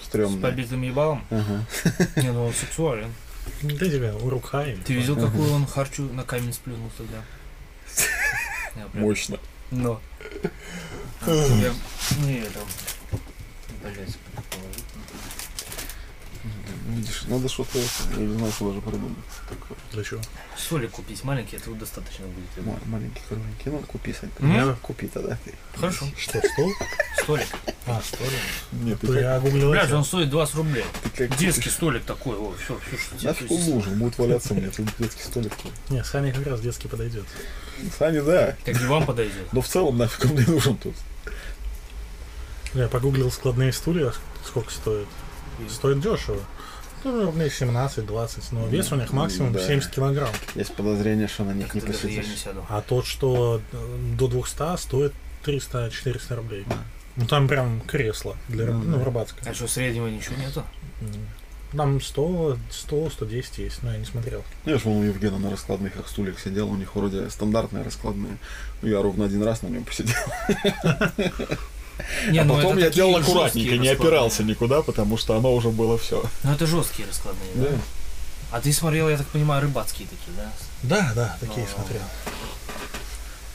С 0.00 0.06
Стрёмные. 0.06 0.40
побитым 0.40 0.82
ебалом? 0.82 1.26
Ага. 1.30 1.66
Не, 2.16 2.32
ну 2.32 2.46
он 2.46 2.54
сексуален. 2.54 3.12
Ты 3.60 3.90
тебя 3.90 4.14
Урукхай. 4.16 4.76
Ты 4.86 4.94
видел, 4.94 5.16
какую 5.16 5.52
он 5.52 5.66
харчу 5.66 6.04
на 6.04 6.22
камень 6.22 6.52
сплюнул 6.54 6.90
тогда? 6.96 7.22
Я 8.76 8.86
прям- 8.86 9.04
Мощно. 9.04 9.38
Но. 9.70 10.00
Не, 11.26 12.42
там... 12.42 12.66
Блять, 13.82 14.16
положить. 14.50 14.84
Видишь, 16.96 17.22
надо 17.28 17.48
что-то, 17.48 17.78
это, 17.78 18.20
я 18.20 18.26
не 18.26 18.36
знаю, 18.36 18.52
что 18.52 18.68
даже 18.68 18.80
придумать. 18.80 19.16
Такое. 19.48 19.78
Для 19.92 20.04
чего? 20.04 20.20
Соли 20.58 20.86
купить 20.86 21.24
маленький, 21.24 21.56
этого 21.56 21.76
достаточно 21.76 22.26
будет. 22.26 22.44
я 22.56 22.62
думаю. 22.62 22.80
Ма- 22.86 22.98
Маленький, 22.98 23.20
кругленький. 23.28 23.70
Ну, 23.70 23.78
купи, 23.80 24.12
Сань. 24.12 24.30
М? 24.40 24.76
Купи 24.82 25.06
тогда 25.08 25.38
ты. 25.44 25.54
Хорошо. 25.76 26.06
Что, 26.18 26.40
стол? 26.52 26.70
Столик. 27.22 27.46
А, 27.86 28.00
столик. 28.04 28.32
Нет, 28.72 29.00
ты 29.00 29.06
То 29.06 29.12
как, 29.14 29.22
я 29.22 29.40
гуглил 29.40 29.70
Блядь, 29.70 29.86
это. 29.86 29.96
он 29.96 30.04
стоит 30.04 30.28
20 30.30 30.54
рублей. 30.56 30.84
ты 31.02 31.28
как 31.28 31.38
Детский 31.38 31.70
столик 31.70 32.04
такой, 32.04 32.36
о, 32.36 32.54
все, 32.62 32.78
все, 32.86 32.96
что 32.98 33.16
тебе 33.16 33.28
Нафиг 33.28 33.50
он 33.50 33.64
нужен, 33.70 33.98
будет 33.98 34.18
валяться 34.18 34.54
мне, 34.54 34.68
тут 34.70 34.86
детский 34.98 35.22
столик. 35.22 35.52
Не, 35.88 36.04
Саня 36.04 36.32
как 36.32 36.46
раз 36.46 36.60
детский 36.60 36.88
подойдет. 36.88 37.24
Саня, 37.98 38.22
да. 38.22 38.56
Как 38.64 38.80
и 38.80 38.84
вам 38.86 39.06
подойдет. 39.06 39.52
Но 39.52 39.60
в 39.62 39.68
целом 39.68 39.96
нафиг 39.98 40.24
он 40.26 40.32
мне 40.32 40.46
нужен 40.46 40.76
тут. 40.76 40.94
Я 42.74 42.88
погуглил 42.88 43.30
складные 43.30 43.72
стулья, 43.72 44.12
сколько 44.46 44.70
стоит. 44.70 45.08
Стоит 45.70 46.00
дешево. 46.00 46.40
Ну, 47.04 47.26
рублей 47.26 47.48
17-20, 47.48 48.42
но 48.52 48.66
вес 48.66 48.92
у 48.92 48.96
них 48.96 49.12
максимум 49.12 49.52
Да. 49.52 49.66
70 49.66 49.90
килограмм. 49.90 50.30
Есть 50.54 50.74
подозрение, 50.74 51.28
что 51.28 51.44
на 51.44 51.52
них 51.52 51.74
не 51.74 51.80
Так 51.80 51.90
посидишь. 51.90 52.26
А 52.68 52.80
тот, 52.82 53.06
что 53.06 53.60
э, 53.72 53.96
до 54.18 54.28
200, 54.28 54.76
стоит 54.78 55.12
300-400 55.44 56.36
рублей. 56.36 56.64
Ну 57.16 57.26
там 57.26 57.48
прям 57.48 57.80
кресло 57.80 58.36
для 58.48 58.66
Ну, 58.66 58.82
ну, 58.84 58.98
да. 58.98 59.04
рыбацкое. 59.04 59.50
А 59.50 59.54
что, 59.54 59.66
среднего 59.68 60.06
ничего 60.06 60.36
нету? 60.36 60.64
Там 61.76 62.00
100, 62.02 62.58
100, 62.70 63.10
110 63.10 63.58
есть, 63.58 63.82
но 63.82 63.92
я 63.92 63.98
не 63.98 64.04
смотрел. 64.04 64.44
Я 64.66 64.76
же 64.76 64.82
вон 64.84 64.98
у 64.98 65.02
Евгена 65.04 65.38
на 65.38 65.50
раскладных 65.50 65.96
их 65.96 66.06
стульях 66.06 66.38
сидел, 66.38 66.70
у 66.70 66.76
них 66.76 66.94
вроде 66.94 67.30
стандартные 67.30 67.82
раскладные. 67.82 68.36
Я 68.82 69.00
ровно 69.00 69.24
один 69.24 69.42
раз 69.42 69.62
на 69.62 69.68
нем 69.68 69.84
посидел. 69.84 70.14
Не, 72.28 72.38
а 72.38 72.44
ну 72.44 72.54
потом 72.54 72.78
я 72.78 72.90
делал 72.90 73.16
аккуратненько, 73.16 73.76
не 73.76 73.88
опирался 73.88 74.44
никуда, 74.44 74.82
потому 74.82 75.16
что 75.16 75.36
оно 75.36 75.54
уже 75.54 75.70
было 75.70 75.98
все. 75.98 76.24
Ну 76.42 76.52
это 76.52 76.66
жесткие 76.66 77.08
раскладные, 77.08 77.50
да? 77.54 77.68
А 78.50 78.60
ты 78.60 78.72
смотрел, 78.72 79.08
я 79.08 79.16
так 79.16 79.26
понимаю, 79.28 79.62
рыбацкие 79.62 80.06
такие, 80.08 80.36
да? 80.36 80.52
Да, 80.82 81.12
да, 81.14 81.36
такие 81.40 81.66
А. 81.66 81.74
смотрел. 81.74 82.02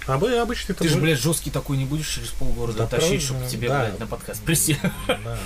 А 0.08 0.18
бы 0.18 0.34
обычно 0.38 0.74
Ты 0.74 0.88
же, 0.88 0.98
блядь, 1.00 1.20
жесткий 1.20 1.52
такой 1.52 1.78
не 1.78 1.86
будешь 1.86 2.08
через 2.08 2.30
полгорода 2.30 2.80
Да, 2.80 2.88
тащить, 2.88 3.22
чтобы 3.22 3.46
тебе, 3.48 3.68
да. 3.68 3.82
блядь, 3.82 4.00
на 4.00 4.08
подкаст 4.08 4.42
прийти. 4.42 4.78
Да. 5.08 5.38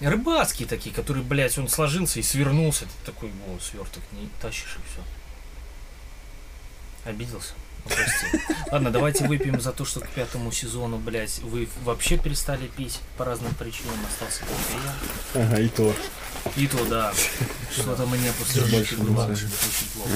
Рыбацкие 0.00 0.68
такие, 0.68 0.94
которые, 0.94 1.24
блядь, 1.24 1.58
он 1.58 1.68
сложился 1.68 2.20
и 2.20 2.22
свернулся. 2.22 2.84
Ты 2.84 3.12
такой, 3.12 3.32
вот, 3.48 3.62
сверток 3.62 4.02
не 4.12 4.28
тащишь 4.40 4.76
и 4.76 4.80
все. 4.92 5.02
Обиделся? 7.10 7.54
Ладно, 8.70 8.90
давайте 8.90 9.26
выпьем 9.26 9.60
за 9.60 9.72
то, 9.72 9.84
что 9.84 10.00
к 10.00 10.08
пятому 10.10 10.52
сезону, 10.52 10.98
блядь, 10.98 11.38
вы 11.38 11.68
вообще 11.84 12.18
перестали 12.18 12.66
пить 12.66 13.00
по 13.16 13.24
разным 13.24 13.54
причинам. 13.54 13.94
Остался 14.08 14.40
только 14.40 14.72
я. 14.84 15.42
Ага, 15.42 15.60
и 15.60 15.68
то. 15.68 15.94
И 16.56 16.66
то, 16.66 16.84
да. 16.84 17.12
Что-то 17.72 18.06
мне 18.06 18.32
после 18.32 18.62
большим 18.62 19.04
было 19.04 19.24
очень 19.26 19.48
плохо. 19.94 20.10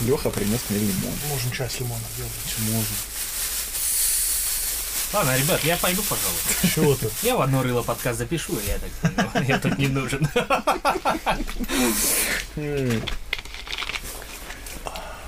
Леха 0.00 0.30
принес 0.30 0.60
мне 0.68 0.80
лимон. 0.80 1.12
Можем 1.28 1.52
чай 1.52 1.70
с 1.70 1.80
лимоном 1.80 2.02
делать. 2.16 2.32
Можно. 2.58 2.96
Ладно, 5.12 5.38
ребят, 5.38 5.62
я 5.64 5.76
пойду, 5.76 6.02
пожалуй. 6.02 6.74
Чего 6.74 6.94
ты? 6.96 7.08
Я 7.22 7.36
в 7.36 7.40
одно 7.40 7.62
рыло 7.62 7.82
подкаст 7.82 8.18
запишу, 8.18 8.58
я 8.66 8.78
так 8.78 8.90
понимаю. 8.90 9.46
Я 9.48 9.58
тут 9.58 9.78
не 9.78 9.88
нужен. 9.88 10.28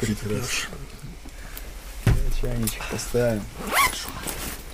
Прекрасно. 0.00 0.77
Чайничек 2.40 2.82
поставим. 2.90 3.42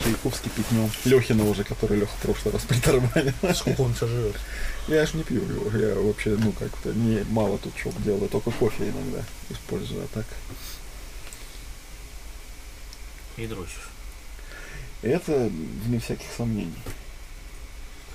Чайку 0.02 0.28
вскипятнем. 0.28 0.90
Лехина 1.04 1.44
уже, 1.44 1.64
который 1.64 1.98
Леха 1.98 2.12
в 2.12 2.22
прошлый 2.22 2.52
раз 2.52 2.62
притарманил. 2.64 3.32
Сколько 3.54 3.80
он 3.80 3.94
тебя 3.94 4.08
живет? 4.08 4.36
Я 4.86 5.06
ж 5.06 5.14
не 5.14 5.22
пью 5.22 5.42
его. 5.42 5.76
Я 5.76 5.94
вообще, 5.94 6.36
ну, 6.38 6.52
как-то 6.52 6.92
не 6.92 7.24
мало 7.30 7.56
тут 7.58 7.74
чего 7.74 7.92
делаю. 8.04 8.28
Только 8.28 8.50
кофе 8.50 8.90
иногда 8.90 9.24
использую, 9.48 10.04
а 10.04 10.08
так. 10.08 10.26
И 13.38 13.46
дрочишь. 13.46 13.88
Это 15.00 15.50
вне 15.84 16.00
всяких 16.00 16.26
сомнений. 16.36 16.82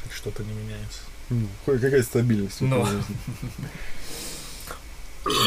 Хоть 0.04 0.14
что-то 0.14 0.44
не 0.44 0.54
меняется. 0.54 1.00
Ну, 1.30 1.48
хоть 1.66 1.82
какая 1.82 2.04
стабильность 2.04 2.60
жизни. 2.60 3.04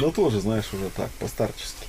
Но 0.01 0.11
тоже, 0.11 0.41
знаешь, 0.41 0.73
уже 0.73 0.91
так, 0.91 1.11
постарчески. 1.13 1.87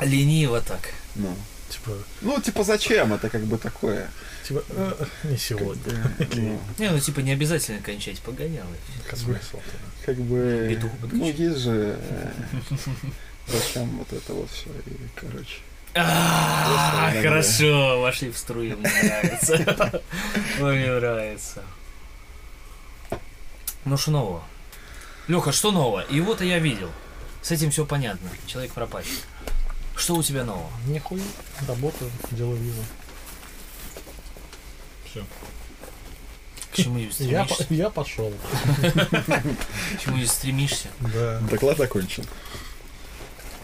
Лениво 0.00 0.60
так. 0.60 0.92
Ну. 1.14 1.34
Типа, 1.68 1.90
ну, 2.20 2.40
типа, 2.40 2.62
зачем? 2.62 3.12
Это 3.12 3.28
как 3.28 3.42
бы 3.42 3.58
такое. 3.58 4.08
типа, 4.46 4.62
э, 4.68 5.04
не 5.24 5.36
сегодня. 5.36 6.12
Ну, 6.18 6.60
Не, 6.78 6.90
ну 6.90 7.00
типа 7.00 7.20
не 7.20 7.32
обязательно 7.32 7.80
кончать 7.82 8.20
погоняло. 8.20 8.68
Какой 9.04 9.18
смысл? 9.18 9.58
как 10.04 10.16
бы... 10.18 10.80
Ну, 11.10 11.24
есть 11.24 11.58
же... 11.58 11.98
э, 11.98 12.30
Зачем 13.48 13.88
вот 13.98 14.12
это 14.12 14.32
вот 14.32 14.48
все, 14.50 14.70
и, 14.86 14.96
короче. 15.16 15.56
А, 15.94 17.10
хорошо, 17.22 18.00
вошли 18.00 18.30
в 18.30 18.36
струю, 18.36 18.76
мне 18.76 18.90
нравится. 19.02 20.02
Мне 20.60 20.92
нравится. 20.92 21.62
Ну 23.84 23.96
что 23.96 24.10
нового? 24.10 24.44
Леха, 25.26 25.52
что 25.52 25.72
нового? 25.72 26.04
Его-то 26.10 26.44
я 26.44 26.58
видел. 26.58 26.90
С 27.40 27.50
этим 27.50 27.70
все 27.70 27.86
понятно. 27.86 28.28
Человек 28.46 28.72
пропащий. 28.72 29.20
Что 29.96 30.14
у 30.14 30.22
тебя 30.22 30.44
нового? 30.44 30.70
Нихуя. 30.86 31.22
Работаю, 31.66 32.10
делаю 32.30 32.56
визу. 32.58 32.82
Все. 35.10 35.24
К 36.72 36.76
чему 36.76 36.98
Я, 37.18 37.46
я 37.70 37.90
пошел. 37.90 38.32
К 38.82 40.00
чему 40.00 40.24
стремишься? 40.26 40.88
Да. 41.00 41.40
Доклад 41.50 41.80
окончен. 41.80 42.24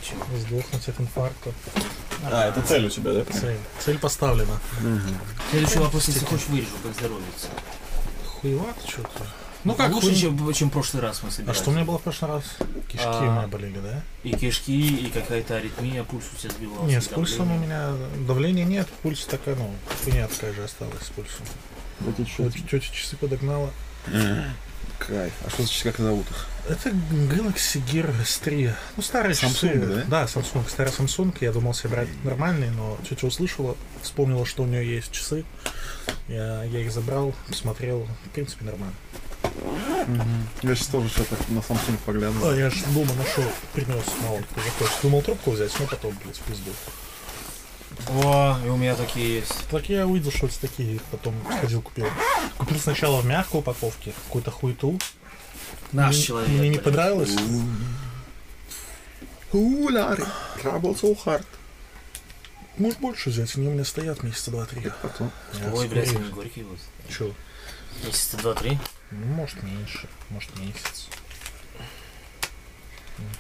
Чему? 0.01 0.25
Сдохнуть 0.39 0.89
от 0.89 1.01
инфаркта. 1.01 1.53
А, 2.25 2.49
это 2.49 2.63
цель 2.63 2.87
у 2.87 2.91
тебя, 2.91 3.13
да? 3.13 3.25
Цель. 3.25 3.59
Цель 3.79 3.99
поставлена. 3.99 4.59
Следующий 5.51 5.79
вопрос, 5.79 6.09
если 6.09 6.25
хочешь, 6.25 6.47
вырежу, 6.49 6.71
как 6.83 6.95
здоровится. 6.95 7.49
Хуевато 8.27 8.89
что-то. 8.89 9.27
Ну 9.65 9.75
как, 9.75 9.93
Лучше, 9.93 10.09
хуй- 10.09 10.17
чем, 10.17 10.53
чем 10.55 10.71
в 10.71 10.73
прошлый 10.73 11.03
раз 11.03 11.23
мы 11.23 11.29
А 11.29 11.33
собирались. 11.33 11.59
что 11.61 11.71
у 11.71 11.73
меня 11.75 11.85
было 11.85 11.99
в 11.99 12.03
прошлый 12.03 12.33
раз? 12.33 12.45
Кишки 12.89 13.05
А. 13.07 13.21
у 13.21 13.23
меня 13.39 13.47
болели, 13.47 13.79
да? 13.79 14.03
И 14.25 14.33
кишки, 14.35 15.07
и 15.07 15.11
какая-то 15.11 15.57
аритмия, 15.57 16.03
пульс 16.05 16.25
у 16.35 16.37
тебя 16.37 16.51
сбивался. 16.53 16.85
Нет, 16.87 17.05
с 17.05 17.09
пульсом 17.09 17.43
у 17.43 17.55
давление. 17.55 17.67
меня 17.67 18.27
давления 18.27 18.65
нет, 18.65 18.89
пульс 19.03 19.25
такая, 19.27 19.55
ну, 19.55 19.71
хуйня 20.05 20.27
такая 20.29 20.53
же 20.53 20.65
осталась 20.65 21.03
с 21.03 21.11
пульсом. 21.11 21.47
Эти 22.09 22.29
чё- 22.29 22.43
Вот 22.45 22.55
тетя 22.55 22.81
часы 22.81 23.17
подогнала. 23.17 23.71
Кайф. 24.99 25.33
А 25.45 25.51
что 25.51 25.63
значит, 25.63 25.83
как 25.83 25.99
зовут 25.99 26.27
их? 26.31 26.47
Это 26.69 26.91
Galaxy 26.91 27.83
Gear 27.85 28.13
S3. 28.23 28.73
Ну, 28.97 29.03
старые 29.03 29.35
Samsung, 29.35 29.53
часы. 29.53 29.79
да? 29.81 30.05
Да, 30.09 30.25
Samsung. 30.25 30.69
Старый 30.69 30.93
Samsung. 30.93 31.35
Я 31.41 31.53
думал 31.53 31.75
себе 31.75 31.91
брать 31.91 32.09
нормальные, 32.25 32.71
но 32.71 32.97
тетя 33.09 33.27
услышала, 33.27 33.77
вспомнила, 34.03 34.47
что 34.47 34.63
у 34.63 34.67
нее 34.67 34.95
есть 34.97 35.11
часы. 35.11 35.45
Я, 36.29 36.63
я 36.65 36.81
их 36.81 36.93
забрал, 36.93 37.35
посмотрел. 37.49 38.07
В 38.27 38.29
принципе, 38.31 38.65
нормально. 38.65 38.95
Я 40.63 40.75
сейчас 40.75 40.89
тоже 40.89 41.09
что-то 41.09 41.37
на 41.49 41.59
Samsung 41.61 41.95
А, 41.95 42.07
поглядывал. 42.07 42.55
я 42.55 42.71
же 42.71 42.85
дома 42.87 43.13
нашел, 43.15 43.45
принес 43.73 44.05
мало 44.23 44.41
кто 44.43 44.61
захочет. 44.61 45.03
Думал 45.03 45.23
трубку 45.23 45.51
взять, 45.53 45.73
но 45.79 45.87
потом, 45.87 46.17
блядь, 46.23 46.37
в 46.39 46.43
пизду. 46.43 46.71
О, 48.09 48.59
и 48.65 48.69
у 48.69 48.77
меня 48.77 48.95
такие 48.97 49.37
есть. 49.37 49.55
Так 49.71 49.89
я 49.89 50.07
увидел, 50.07 50.31
что 50.33 50.47
это 50.47 50.61
такие, 50.61 51.01
потом 51.11 51.35
сходил 51.59 51.83
купил. 51.83 52.07
Купил 52.59 52.79
сначала 52.81 53.21
в 53.21 53.27
мягкой 53.27 53.61
упаковке 53.61 54.13
какую-то 54.27 54.51
хуету. 54.51 54.99
Наш 55.93 56.15
Мне- 56.17 56.25
человек. 56.25 56.49
Мне 56.51 56.69
не 56.69 56.71
блядь. 56.79 56.85
понравилось. 56.85 57.35
Улари. 59.53 60.25
Trouble 60.63 60.99
so 60.99 61.17
hard. 61.25 61.45
Может 62.79 62.99
больше 63.01 63.29
взять, 63.31 63.55
они 63.57 63.69
у 63.69 63.73
меня 63.73 63.85
стоят 63.85 64.23
месяца 64.23 64.51
два-три. 64.51 64.91
Потом. 65.03 65.31
Ой, 65.73 65.89
блядь, 65.89 66.09
они 66.15 66.31
горькие 66.31 66.65
вот. 66.65 66.79
Чё? 67.11 67.33
Месяца 68.07 68.39
два-три. 68.39 68.79
Ну, 69.13 69.27
может 69.35 69.63
меньше, 69.63 70.09
может 70.31 70.51
месяц. 70.59 71.09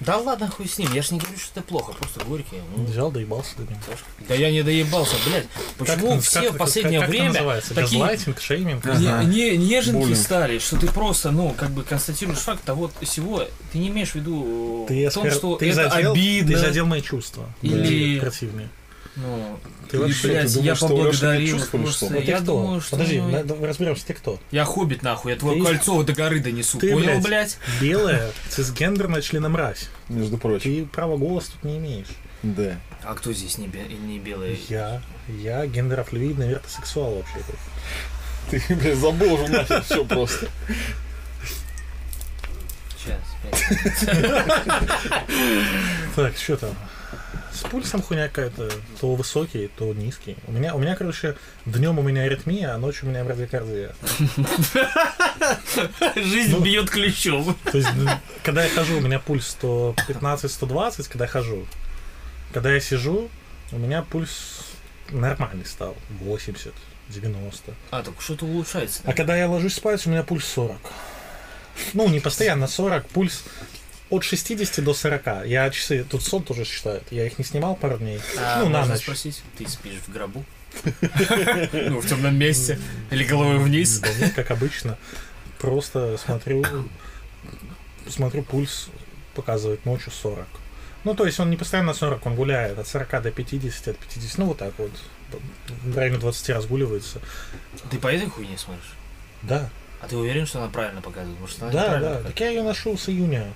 Да 0.00 0.18
ладно, 0.18 0.48
хуй 0.48 0.68
с 0.68 0.78
ним. 0.78 0.92
Я 0.92 1.02
ж 1.02 1.10
не 1.12 1.18
говорю, 1.18 1.38
что 1.38 1.58
это 1.58 1.62
плохо, 1.68 1.92
просто 1.92 2.24
горькие. 2.24 2.60
Ну, 2.76 2.84
Взял, 2.84 3.10
доебался 3.10 3.56
до 3.56 3.62
него. 3.64 3.80
Да 4.28 4.34
я 4.34 4.50
не 4.52 4.62
доебался, 4.62 5.16
блядь. 5.26 5.46
Почему 5.78 6.12
Как- 6.16 6.22
все 6.22 6.42
как- 6.42 6.52
в 6.52 6.56
последнее 6.58 7.00
как- 7.00 7.08
как 7.08 7.10
время 7.10 7.32
называется? 7.32 7.74
такие 7.74 7.98
Газлайтинг, 8.00 8.40
шейминг? 8.40 8.86
Ага. 8.86 9.24
не, 9.24 9.56
не- 9.56 9.56
неженки 9.56 9.98
Буллинг. 9.98 10.18
стали, 10.18 10.58
что 10.58 10.76
ты 10.78 10.86
просто, 10.88 11.30
ну, 11.30 11.54
как 11.56 11.70
бы 11.70 11.82
констатируешь 11.84 12.38
факт 12.38 12.62
того 12.62 12.92
всего, 13.00 13.44
ты 13.72 13.78
не 13.78 13.88
имеешь 13.88 14.10
в 14.10 14.14
виду 14.16 14.84
Ты, 14.88 15.06
о 15.06 15.10
том, 15.10 15.30
что 15.30 15.56
ты 15.56 15.70
это 15.70 15.88
задел, 15.90 16.12
обидно. 16.12 16.52
Ты 16.52 16.58
задел 16.58 16.86
мои 16.86 17.00
чувства. 17.02 17.48
Или- 17.62 18.20
Противные. 18.20 18.68
Ну, 19.14 19.58
Ты 19.90 19.98
вообще, 19.98 20.28
блядь, 20.28 20.46
ты 20.48 20.54
думаешь, 20.54 20.78
я 20.80 20.88
поблагодарил. 20.88 21.58
что? 21.60 22.08
Ну, 22.08 22.18
ты 22.20 22.24
я 22.24 22.36
кто? 22.36 22.46
думаю, 22.46 22.80
что... 22.80 22.90
Подожди, 22.92 23.20
ну, 23.20 23.44
да, 23.44 23.66
разберемся, 23.66 24.06
ты 24.06 24.14
кто? 24.14 24.40
Я 24.50 24.64
хоббит, 24.64 25.02
нахуй, 25.02 25.32
я 25.32 25.38
твое 25.38 25.58
Ты- 25.60 25.66
кольцо 25.66 26.02
до 26.02 26.12
горы 26.14 26.40
донесу, 26.40 26.78
Ты, 26.78 26.92
понял, 26.92 27.20
блядь, 27.20 27.22
блядь? 27.22 27.58
Белая, 27.80 28.30
цисгендерная 28.48 29.20
членомразь. 29.20 29.90
Между 30.08 30.38
прочим. 30.38 30.62
Ты 30.62 30.86
права 30.86 31.18
голоса 31.18 31.52
тут 31.52 31.64
не 31.64 31.76
имеешь. 31.76 32.06
Да. 32.42 32.76
А 33.04 33.14
кто 33.14 33.32
здесь 33.34 33.58
не, 33.58 33.68
бе- 33.68 33.84
не 33.84 34.18
белый? 34.18 34.58
Я, 34.70 35.02
я 35.28 35.66
гендерофлюидный 35.66 36.48
вертосексуал 36.48 37.16
вообще-то. 37.16 37.52
Ты, 38.50 38.74
блядь, 38.74 38.96
забыл 38.98 39.34
уже 39.34 39.48
нахер 39.48 39.82
все 39.84 40.04
просто. 40.06 40.48
Сейчас. 42.96 43.20
Так, 46.16 46.36
что 46.36 46.56
там? 46.56 46.70
С 47.62 47.64
пульсом 47.70 48.02
хуйня 48.02 48.28
какая-то. 48.28 48.70
То 49.00 49.14
высокий, 49.14 49.68
то 49.76 49.94
низкий. 49.94 50.36
У 50.48 50.52
меня, 50.52 50.74
у 50.74 50.78
меня, 50.80 50.96
короче, 50.96 51.36
днем 51.64 51.98
у 51.98 52.02
меня 52.02 52.22
аритмия, 52.22 52.74
а 52.74 52.78
ночью 52.78 53.06
у 53.06 53.10
меня 53.10 53.22
брадикардия. 53.24 53.94
Жизнь 56.16 56.50
Ну. 56.52 56.60
бьет 56.60 56.90
ключом. 56.90 57.56
То 57.70 57.78
есть, 57.78 57.88
ну, 57.94 58.08
когда 58.42 58.64
я 58.64 58.70
хожу, 58.70 58.98
у 58.98 59.00
меня 59.00 59.20
пульс 59.20 59.56
115-120, 59.62 61.08
когда 61.08 61.24
я 61.24 61.30
хожу. 61.30 61.66
Когда 62.52 62.72
я 62.72 62.80
сижу, 62.80 63.30
у 63.70 63.78
меня 63.78 64.02
пульс 64.02 64.62
нормальный 65.10 65.64
стал. 65.64 65.96
80, 66.20 66.72
90. 67.10 67.72
А, 67.92 68.02
так 68.02 68.14
что-то 68.20 68.44
улучшается. 68.44 69.02
А 69.04 69.12
когда 69.12 69.36
я 69.36 69.48
ложусь 69.48 69.74
спать, 69.74 70.04
у 70.06 70.10
меня 70.10 70.24
пульс 70.24 70.44
40. 70.46 70.76
Ну, 71.94 72.08
не 72.08 72.18
постоянно 72.20 72.66
40, 72.66 73.06
пульс 73.08 73.44
от 74.12 74.24
60 74.24 74.84
до 74.84 74.92
40. 74.92 75.46
Я 75.46 75.70
часы, 75.70 76.04
тут 76.04 76.22
сон 76.22 76.42
тоже 76.42 76.64
считают. 76.64 77.04
Я 77.10 77.26
их 77.26 77.38
не 77.38 77.44
снимал 77.44 77.74
пару 77.74 77.96
дней. 77.98 78.20
А 78.38 78.62
ну, 78.62 78.68
на 78.68 78.84
ночь. 78.84 79.00
спросить, 79.00 79.42
ты 79.56 79.66
спишь 79.66 80.00
в 80.06 80.12
гробу? 80.12 80.44
Ну, 81.72 82.00
в 82.00 82.06
темном 82.06 82.36
месте? 82.36 82.78
Или 83.10 83.24
головой 83.24 83.58
вниз? 83.58 84.02
Как 84.36 84.50
обычно. 84.50 84.98
Просто 85.58 86.18
смотрю, 86.18 86.64
смотрю, 88.08 88.42
пульс 88.42 88.88
показывает 89.34 89.86
ночью 89.86 90.12
40. 90.12 90.46
Ну, 91.04 91.14
то 91.14 91.24
есть 91.24 91.40
он 91.40 91.50
не 91.50 91.56
постоянно 91.56 91.88
на 91.88 91.94
40, 91.94 92.26
он 92.26 92.34
гуляет 92.36 92.78
от 92.78 92.86
40 92.86 93.22
до 93.22 93.30
50, 93.30 93.88
от 93.88 93.98
50, 93.98 94.38
ну, 94.38 94.46
вот 94.46 94.58
так 94.58 94.72
вот. 94.78 94.90
В 95.84 95.96
районе 95.96 96.18
20 96.18 96.50
разгуливается. 96.50 97.20
Ты 97.90 97.98
по 97.98 98.08
этой 98.08 98.28
хуйне 98.28 98.58
смотришь? 98.58 98.92
Да, 99.42 99.70
А 100.02 100.06
ты 100.06 100.16
уверен, 100.16 100.46
что 100.46 100.58
она 100.58 100.68
правильно 100.68 101.00
показывает? 101.00 101.40
Может, 101.40 101.62
она 101.62 101.72
да, 101.72 101.80
да. 101.80 101.94
показывает? 101.94 102.26
Так 102.26 102.40
я 102.40 102.48
ее 102.50 102.62
ношу 102.62 102.98
с 102.98 103.08
июня. 103.08 103.52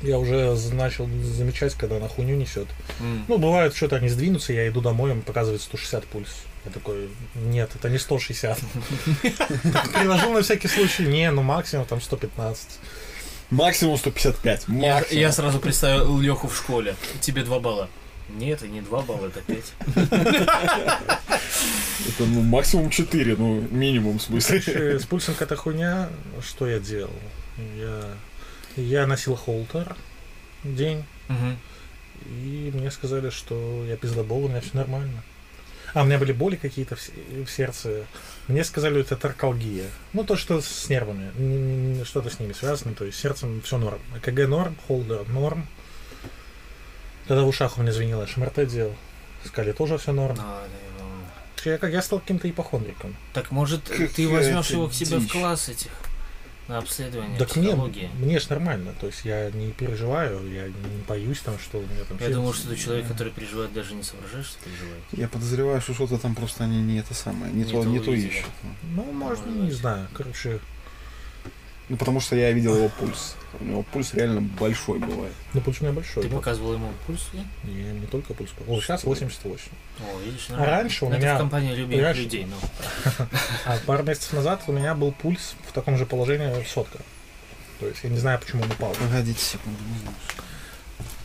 Я 0.00 0.18
уже 0.18 0.56
начал 0.72 1.08
замечать, 1.22 1.74
когда 1.74 1.96
она 1.96 2.08
хуйню 2.08 2.36
несет. 2.36 2.68
М. 3.00 3.24
Ну, 3.28 3.38
бывает, 3.38 3.76
что-то 3.76 3.96
они 3.96 4.08
сдвинутся, 4.08 4.52
я 4.52 4.68
иду 4.68 4.80
домой, 4.80 5.12
он 5.12 5.22
показывает 5.22 5.60
160 5.60 6.06
пульс. 6.06 6.30
Я 6.64 6.70
такой, 6.70 7.08
нет, 7.34 7.70
это 7.74 7.90
не 7.90 7.98
160. 7.98 8.58
Переложил 9.22 10.32
на 10.32 10.42
всякий 10.42 10.68
случай, 10.68 11.04
не, 11.04 11.30
ну 11.30 11.42
максимум 11.42 11.84
там 11.86 12.00
115. 12.00 12.68
Максимум 13.50 13.98
155. 13.98 14.66
Я, 15.10 15.32
сразу 15.32 15.58
представил 15.58 16.18
Леху 16.18 16.48
в 16.48 16.56
школе. 16.56 16.94
Тебе 17.20 17.42
два 17.42 17.58
балла. 17.60 17.88
Нет, 18.30 18.62
это 18.62 18.68
не 18.68 18.80
два 18.80 19.02
балла, 19.02 19.26
это 19.26 19.40
пять. 19.40 19.72
Это 22.08 22.24
ну, 22.24 22.42
максимум 22.42 22.90
4, 22.90 23.36
ну 23.36 23.60
минимум 23.70 24.18
в 24.18 24.22
смысле. 24.22 24.98
С 24.98 25.04
пульсом 25.04 25.34
какая-то 25.34 25.54
хуйня. 25.56 26.08
Что 26.44 26.66
я 26.66 26.80
делал? 26.80 27.12
Я, 27.76 28.02
я 28.76 29.06
носил 29.06 29.34
холтер 29.36 29.96
день, 30.64 31.04
Мгм. 31.28 31.58
и 32.26 32.70
мне 32.74 32.90
сказали, 32.90 33.30
что 33.30 33.84
я 33.86 33.96
пиздобол, 33.96 34.44
у 34.44 34.48
меня 34.48 34.60
все 34.60 34.76
нормально. 34.76 35.22
А, 35.94 36.02
у 36.02 36.06
меня 36.06 36.18
были 36.18 36.32
боли 36.32 36.56
какие-то 36.56 36.96
в, 36.96 37.46
сердце. 37.50 38.06
Мне 38.48 38.64
сказали, 38.64 39.00
это 39.02 39.14
таркалгия. 39.14 39.84
Ну, 40.14 40.24
то, 40.24 40.36
что 40.36 40.62
с 40.62 40.88
нервами. 40.88 42.02
Что-то 42.04 42.30
с 42.30 42.40
ними 42.40 42.54
связано. 42.54 42.94
То 42.94 43.04
есть 43.04 43.18
с 43.18 43.20
сердцем 43.20 43.60
все 43.60 43.76
норм. 43.76 43.98
ЭКГ 44.16 44.48
норм, 44.48 44.74
холдер 44.86 45.28
норм. 45.28 45.66
Когда 47.28 47.42
в 47.42 47.48
ушах 47.48 47.76
у 47.76 47.82
меня 47.82 47.92
звенело, 47.92 48.22
я 48.22 48.26
ШМРТ 48.26 48.66
делал. 48.68 48.94
Сказали, 49.44 49.72
тоже 49.72 49.98
все 49.98 50.12
норм. 50.12 50.36
А, 50.40 50.66
да. 50.98 51.70
Я, 51.72 51.78
как- 51.78 51.92
я 51.92 52.00
стал 52.00 52.20
каким-то 52.20 52.48
ипохондриком. 52.48 53.14
Так 53.34 53.50
может 53.50 53.84
ты 53.84 54.28
возьмешь 54.28 54.70
его 54.70 54.88
к 54.88 54.94
себе 54.94 55.18
в 55.18 55.28
класс 55.28 55.68
этих 55.68 55.90
на 56.68 56.78
обследование 56.78 57.38
Так 57.38 57.56
мне, 57.56 57.68
психологии? 57.68 58.10
мне 58.18 58.38
ж 58.38 58.48
нормально, 58.48 58.94
то 59.00 59.06
есть 59.06 59.24
я 59.24 59.50
не 59.50 59.72
переживаю, 59.72 60.50
я 60.52 60.66
не 60.68 61.02
боюсь 61.08 61.40
там, 61.40 61.58
что 61.58 61.78
у 61.78 61.82
меня 61.82 62.04
там... 62.08 62.16
Я 62.18 62.26
сердце- 62.26 62.34
думал, 62.34 62.52
что 62.54 62.68
ты 62.68 62.76
человек, 62.76 63.08
который 63.08 63.32
переживает, 63.32 63.72
даже 63.72 63.94
не 63.94 64.02
соображаешь, 64.02 64.46
что 64.46 64.64
переживает. 64.64 65.02
Я 65.12 65.28
подозреваю, 65.28 65.80
что 65.80 65.94
что-то 65.94 66.18
там 66.18 66.34
просто 66.34 66.64
они 66.64 66.80
не 66.82 66.98
это 66.98 67.14
самое, 67.14 67.52
не, 67.52 67.64
Не 67.64 67.72
то, 67.72 67.82
то 67.82 67.88
не 67.88 67.98
то 68.00 68.12
ищут. 68.12 68.46
Ну, 68.94 69.04
может, 69.12 69.44
Может 69.46 69.62
не 69.62 69.70
знаю, 69.72 70.08
короче, 70.14 70.60
Ну 71.88 71.96
потому 71.96 72.20
что 72.20 72.36
я 72.36 72.52
видел 72.52 72.76
его 72.76 72.88
пульс. 72.88 73.34
У 73.60 73.64
него 73.64 73.82
пульс 73.82 74.14
реально 74.14 74.40
большой 74.40 74.98
бывает. 74.98 75.34
ну 75.52 75.60
пульс 75.60 75.80
у 75.80 75.84
меня 75.84 75.92
большой. 75.92 76.22
Ты 76.22 76.30
ну, 76.30 76.36
показывал 76.36 76.72
ему 76.74 76.88
пульс? 77.06 77.28
да? 77.34 77.40
не, 77.64 77.82
не 78.00 78.06
только 78.06 78.32
пульс. 78.34 78.50
О, 78.66 78.80
сейчас 78.80 79.04
88. 79.04 79.64
О, 80.00 80.20
видишь, 80.24 80.46
А 80.48 80.52
нормально. 80.52 80.76
раньше 80.76 81.04
у 81.04 81.08
Это 81.10 81.18
меня- 81.18 81.34
в 81.34 81.38
компании 81.38 81.70
любимых 81.74 81.92
Понимаешь? 81.96 82.16
людей, 82.16 82.46
ну. 82.48 82.56
А 83.66 83.76
пару 83.86 84.02
месяцев 84.04 84.32
назад 84.32 84.62
у 84.68 84.72
меня 84.72 84.94
был 84.94 85.12
пульс 85.12 85.54
в 85.68 85.72
таком 85.72 85.98
же 85.98 86.06
положении 86.06 86.64
сотка. 86.64 86.98
То 87.78 87.88
есть 87.88 88.00
я 88.04 88.10
не 88.10 88.18
знаю, 88.18 88.38
почему 88.38 88.62
он 88.62 88.70
упал. 88.70 88.92
Погодите 88.94 89.40
секунду. 89.40 89.78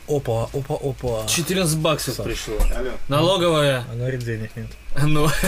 Опа, 0.07 0.49
опа, 0.53 0.75
опа. 0.75 1.27
14 1.27 1.77
баксов 1.79 2.15
Саш. 2.15 2.25
пришло. 2.25 2.55
Алло. 2.75 2.91
Налоговая. 3.09 3.83
А 3.91 3.95
говорит, 3.95 4.23
денег 4.23 4.55
нет. 4.55 4.67
Ну, 5.03 5.27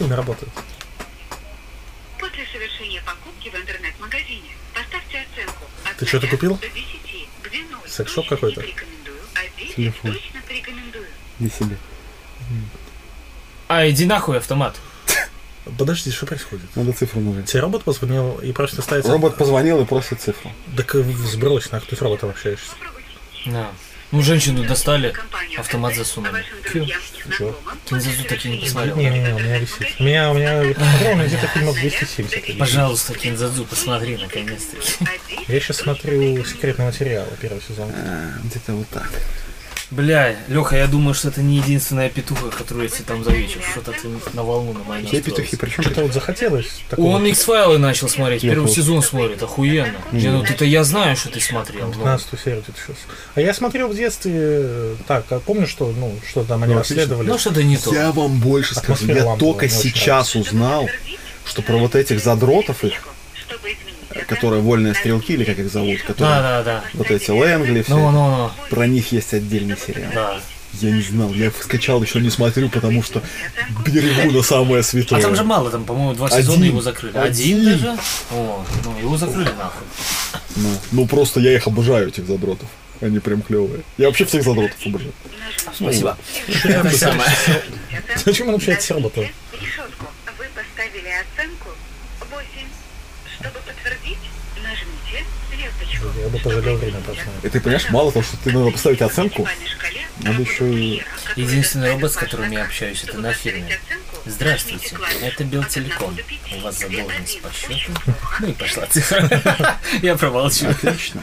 Оперативно 0.00 0.16
работают. 0.16 0.52
После 2.18 2.46
совершения 2.50 3.02
покупки 3.02 3.50
в 3.50 3.54
интернет-магазине 3.54 4.50
поставьте 4.74 5.26
оценку 5.30 5.64
Ты 5.98 6.06
что-то 6.06 6.26
0 6.26 6.30
купил? 6.30 6.54
до 6.56 6.68
10, 6.68 7.28
где 7.44 7.58
0 7.64 7.78
Секс-шоп 7.86 8.26
какой-то? 8.28 8.60
не 8.62 8.66
порекомендую, 8.66 9.18
а 9.34 9.58
10 9.60 9.76
Телефон. 9.76 10.12
точно 10.12 10.40
порекомендую. 10.48 11.06
Для 11.38 11.50
себя. 11.50 11.76
А, 13.68 13.88
иди 13.90 14.06
нахуй, 14.06 14.38
автомат. 14.38 14.76
Подожди, 15.78 16.10
что 16.10 16.24
происходит? 16.26 16.74
Надо 16.76 16.92
цифру 16.92 17.20
нажать. 17.20 17.46
Тебе 17.50 17.60
робот 17.60 17.84
позвонил 17.84 18.38
и 18.38 18.52
просит 18.52 18.78
оставить... 18.78 19.04
Робот 19.04 19.36
позвонил 19.36 19.82
и 19.82 19.84
просит 19.84 20.20
цифру. 20.20 20.50
Так 20.78 20.94
сбрось, 20.94 21.70
нахуй 21.72 21.88
ты 21.90 21.96
с 21.96 22.00
роботом 22.00 22.30
общаешься. 22.30 22.72
На. 23.44 23.70
Ну, 24.12 24.22
женщину 24.22 24.64
достали, 24.64 25.14
автомат 25.56 25.94
засунули. 25.94 26.44
Кинзазу 27.84 28.24
так 28.28 28.44
и 28.44 28.48
не 28.48 28.58
посмотрел. 28.58 28.96
Не-не-не, 28.96 29.34
у 29.34 29.38
меня 29.38 29.58
висит. 29.58 30.00
У 30.00 30.02
меня, 30.02 30.30
у 30.30 30.34
меня, 30.34 30.60
у 30.60 31.14
меня 31.14 31.26
где-то 31.26 31.46
фильмов 31.48 31.76
270. 31.76 32.58
Пожалуйста, 32.58 33.14
Кинзадзу, 33.14 33.64
посмотри, 33.66 34.16
наконец-то. 34.16 34.76
Я 35.46 35.60
сейчас 35.60 35.78
смотрю 35.78 36.44
секретный 36.44 36.86
материал, 36.86 37.26
первый 37.40 37.62
сезон. 37.62 37.90
А, 37.94 38.32
где-то 38.42 38.72
вот 38.72 38.88
так. 38.88 39.10
Бля, 39.90 40.36
Леха, 40.46 40.76
я 40.76 40.86
думаю, 40.86 41.14
что 41.14 41.28
это 41.28 41.42
не 41.42 41.56
единственная 41.56 42.08
петуха, 42.08 42.46
которую 42.56 42.84
я 42.84 42.90
тебе 42.90 43.04
там 43.06 43.24
завечу. 43.24 43.58
Что-то 43.60 43.90
ты 43.90 44.08
на 44.34 44.44
волну 44.44 44.72
на 44.72 44.84
мою 44.84 45.02
Какие 45.04 45.20
петухи, 45.20 45.56
причем 45.56 45.82
Что-то 45.82 46.02
вот 46.02 46.12
захотелось 46.14 46.80
такого. 46.88 47.16
Он 47.16 47.26
X-файлы 47.26 47.78
начал 47.78 48.08
смотреть, 48.08 48.42
первый 48.42 48.62
просто- 48.62 48.82
сезон 48.82 49.02
смотрит, 49.02 49.42
охуенно. 49.42 49.98
Не, 50.12 50.28
ну 50.28 50.44
это 50.44 50.64
я 50.64 50.84
знаю, 50.84 51.16
что 51.16 51.30
ты 51.30 51.40
смотрел. 51.40 51.88
ну. 51.88 51.92
15 51.94 52.38
серию 52.38 52.62
тут 52.62 52.76
сейчас. 52.76 52.96
А 53.34 53.40
я 53.40 53.52
смотрел 53.52 53.88
в 53.88 53.96
детстве, 53.96 54.32
э, 54.36 54.96
так, 55.08 55.24
а 55.30 55.40
помню, 55.40 55.66
что, 55.66 55.92
ну, 55.96 56.14
что 56.28 56.44
там 56.44 56.62
они 56.62 56.74
Ну, 56.74 56.78
расследовали. 56.78 57.26
Ну 57.26 57.36
что-то 57.38 57.64
не 57.64 57.76
то. 57.76 57.92
Я 57.92 58.12
вам 58.12 58.38
больше 58.38 58.76
скажу, 58.76 59.06
я 59.06 59.34
только 59.36 59.68
сейчас 59.68 60.36
узнал, 60.36 60.88
что 61.44 61.62
про 61.62 61.78
вот 61.78 61.96
этих 61.96 62.20
задротов 62.22 62.84
их, 62.84 62.94
которые 64.28 64.62
вольные 64.62 64.94
стрелки, 64.94 65.32
или 65.32 65.44
как 65.44 65.58
их 65.58 65.70
зовут, 65.70 65.98
Да, 66.00 66.06
которые 66.06 66.40
да, 66.40 66.62
да. 66.62 66.84
вот 66.94 67.10
эти 67.10 67.30
Лэнгли, 67.30 67.82
все, 67.82 67.94
Ну, 67.96 68.10
ну, 68.10 68.36
ну. 68.36 68.50
про 68.70 68.86
них 68.86 69.12
есть 69.12 69.32
отдельный 69.34 69.76
сериал. 69.76 70.10
Да. 70.14 70.40
Я 70.74 70.92
не 70.92 71.02
знал, 71.02 71.34
я 71.34 71.46
их 71.46 71.60
скачал, 71.62 72.00
еще 72.00 72.20
не 72.20 72.30
смотрю, 72.30 72.68
потому 72.68 73.02
что 73.02 73.20
берегу 73.84 74.30
на 74.30 74.42
самое 74.42 74.82
святое. 74.84 75.18
А 75.18 75.22
там 75.22 75.34
же 75.34 75.42
мало, 75.42 75.68
там, 75.70 75.84
по-моему, 75.84 76.14
два 76.14 76.30
сезона 76.30 76.58
Один. 76.58 76.64
его 76.68 76.80
закрыли. 76.80 77.16
Один, 77.18 77.58
Один. 77.60 77.72
даже? 77.72 77.98
О, 78.30 78.64
ну 78.84 78.98
его 78.98 79.16
закрыли 79.16 79.50
нахуй. 79.58 79.86
Ну, 80.56 80.68
ну, 80.92 81.06
просто 81.06 81.40
я 81.40 81.54
их 81.56 81.66
обожаю, 81.66 82.08
этих 82.08 82.26
задротов. 82.26 82.68
Они 83.00 83.18
прям 83.18 83.42
клевые. 83.42 83.82
Я 83.98 84.06
вообще 84.06 84.24
всех 84.26 84.44
задротов 84.44 84.76
обожаю. 84.86 85.12
Спасибо. 85.74 86.16
Это 86.64 86.90
самое. 86.96 87.30
Зачем 88.24 88.48
он 88.48 88.54
общается 88.54 88.86
с 88.86 88.90
роботом? 88.92 89.24
Решетку. 89.52 90.06
Вы 90.38 90.44
поставили 90.54 91.08
оценку 91.08 91.70
8. 92.30 92.46
Чтобы 93.40 93.58
подтвердить, 93.66 94.18
нажмите 94.62 95.24
звездочку. 95.50 95.89
Я 96.22 96.28
бы 96.28 96.38
пожалел 96.38 96.76
время 96.76 97.00
точно. 97.02 97.30
И 97.42 97.48
ты 97.48 97.60
понимаешь, 97.60 97.90
мало 97.90 98.12
того, 98.12 98.24
что 98.24 98.36
ты 98.38 98.52
надо 98.52 98.70
поставить 98.70 99.02
оценку, 99.02 99.46
надо 100.20 100.42
еще 100.42 100.72
и... 100.72 101.02
Единственный 101.36 101.92
робот, 101.92 102.12
с 102.12 102.16
которым 102.16 102.50
я 102.50 102.64
общаюсь, 102.64 103.04
это 103.04 103.18
на 103.18 103.32
фирме. 103.32 103.78
Здравствуйте, 104.26 104.96
это 105.22 105.44
Белтелеком. 105.44 106.16
У 106.56 106.60
вас 106.60 106.78
задолженность 106.78 107.40
по 107.40 107.52
счету? 107.52 107.92
Ну 108.40 108.48
и 108.48 108.52
пошла 108.52 108.86
цифра. 108.86 109.78
Я 110.02 110.16
промолчу. 110.16 110.68
Отлично. 110.68 111.22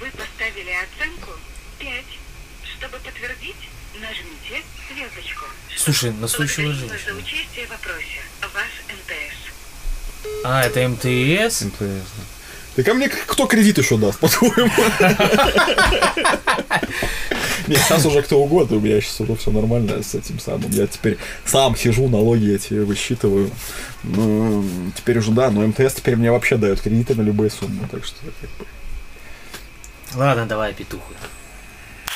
Вы 0.00 0.10
поставили 0.10 0.70
оценку 0.70 1.32
5. 1.78 2.04
Чтобы 2.78 2.98
подтвердить, 2.98 3.68
нажмите 3.94 4.64
звездочку. 4.88 5.44
Слушай, 5.76 6.10
Благодарим 6.10 6.28
вас 6.28 6.30
за 6.32 6.46
женщина. 6.46 7.16
участие 7.16 7.66
в 7.66 7.70
вопросе. 7.70 8.20
Ваш 8.54 8.72
МТС. 8.88 9.27
А, 10.44 10.62
это 10.62 10.88
МТС? 10.88 11.62
МТС, 11.62 11.78
да. 11.80 12.24
Так 12.76 12.88
а 12.88 12.94
мне 12.94 13.08
кто 13.08 13.46
кредит 13.46 13.78
еще 13.78 13.96
даст, 13.96 14.18
по-твоему? 14.20 14.70
Нет, 17.66 17.80
сейчас 17.80 18.06
уже 18.06 18.22
кто 18.22 18.40
угодно, 18.40 18.76
у 18.76 18.80
меня 18.80 19.00
сейчас 19.00 19.20
уже 19.20 19.34
все 19.34 19.50
нормально 19.50 20.02
с 20.02 20.14
этим 20.14 20.38
самым. 20.38 20.70
Я 20.70 20.86
теперь 20.86 21.18
сам 21.44 21.76
сижу, 21.76 22.08
налоги 22.08 22.54
эти 22.54 22.74
высчитываю. 22.74 23.50
Ну, 24.04 24.64
теперь 24.96 25.18
уже 25.18 25.32
да, 25.32 25.50
но 25.50 25.66
МТС 25.66 25.94
теперь 25.94 26.16
мне 26.16 26.30
вообще 26.30 26.56
дает 26.56 26.80
кредиты 26.80 27.14
на 27.14 27.22
любые 27.22 27.50
суммы, 27.50 27.86
так 27.90 28.04
что 28.04 28.16
Ладно, 30.14 30.46
давай 30.46 30.72
петуху. 30.72 31.12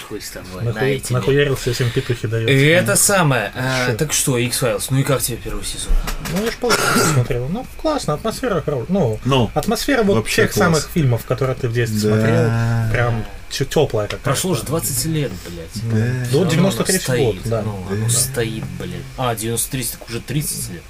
Хуй 0.08 0.20
с 0.20 0.30
тобой, 0.30 0.62
на 0.64 0.72
Нахуй, 0.72 0.90
эти. 0.92 1.12
нахуярился, 1.12 1.70
этим 1.70 1.90
петухи 1.90 2.26
дает. 2.26 2.48
И 2.48 2.64
это 2.66 2.96
самое. 2.96 3.52
а, 3.54 3.94
так 3.94 4.12
что, 4.12 4.36
X-Files, 4.38 4.86
ну 4.90 4.98
и 4.98 5.02
как 5.02 5.20
тебе 5.22 5.36
первый 5.38 5.64
сезон? 5.64 5.92
Ну, 6.36 6.44
я 6.44 6.50
ж 6.50 6.54
полностью 6.56 7.02
смотрел. 7.14 7.48
Ну, 7.48 7.66
классно, 7.80 8.14
атмосфера 8.14 8.60
хорошая. 8.60 8.86
Ну, 8.88 9.20
Ну, 9.24 9.50
атмосфера 9.54 10.02
вот 10.02 10.16
Вообще 10.16 10.42
тех 10.42 10.52
класс. 10.52 10.64
самых 10.66 10.88
фильмов, 10.92 11.24
которые 11.24 11.56
ты 11.56 11.68
в 11.68 11.72
детстве 11.72 12.10
Да. 12.10 12.16
смотрел, 12.16 12.92
прям 12.92 13.24
теплая 13.50 14.06
какая-то. 14.06 14.24
Прошло 14.24 14.50
уже 14.52 14.62
20 14.64 15.04
лет, 15.06 15.30
блядь. 15.46 15.90
да. 15.92 16.24
До 16.24 16.24
Всё 16.28 16.38
равно 16.38 16.50
93 16.50 16.94
оно 16.96 17.02
стоит, 17.02 17.34
год, 17.42 17.50
да. 17.50 17.62
Ну, 17.62 17.86
оно 17.90 18.04
Да. 18.06 18.10
стоит, 18.10 18.64
блядь. 18.78 19.02
А, 19.18 19.34
93, 19.34 19.84
так 19.84 20.08
уже 20.08 20.20
30 20.20 20.70
лет. 20.70 20.82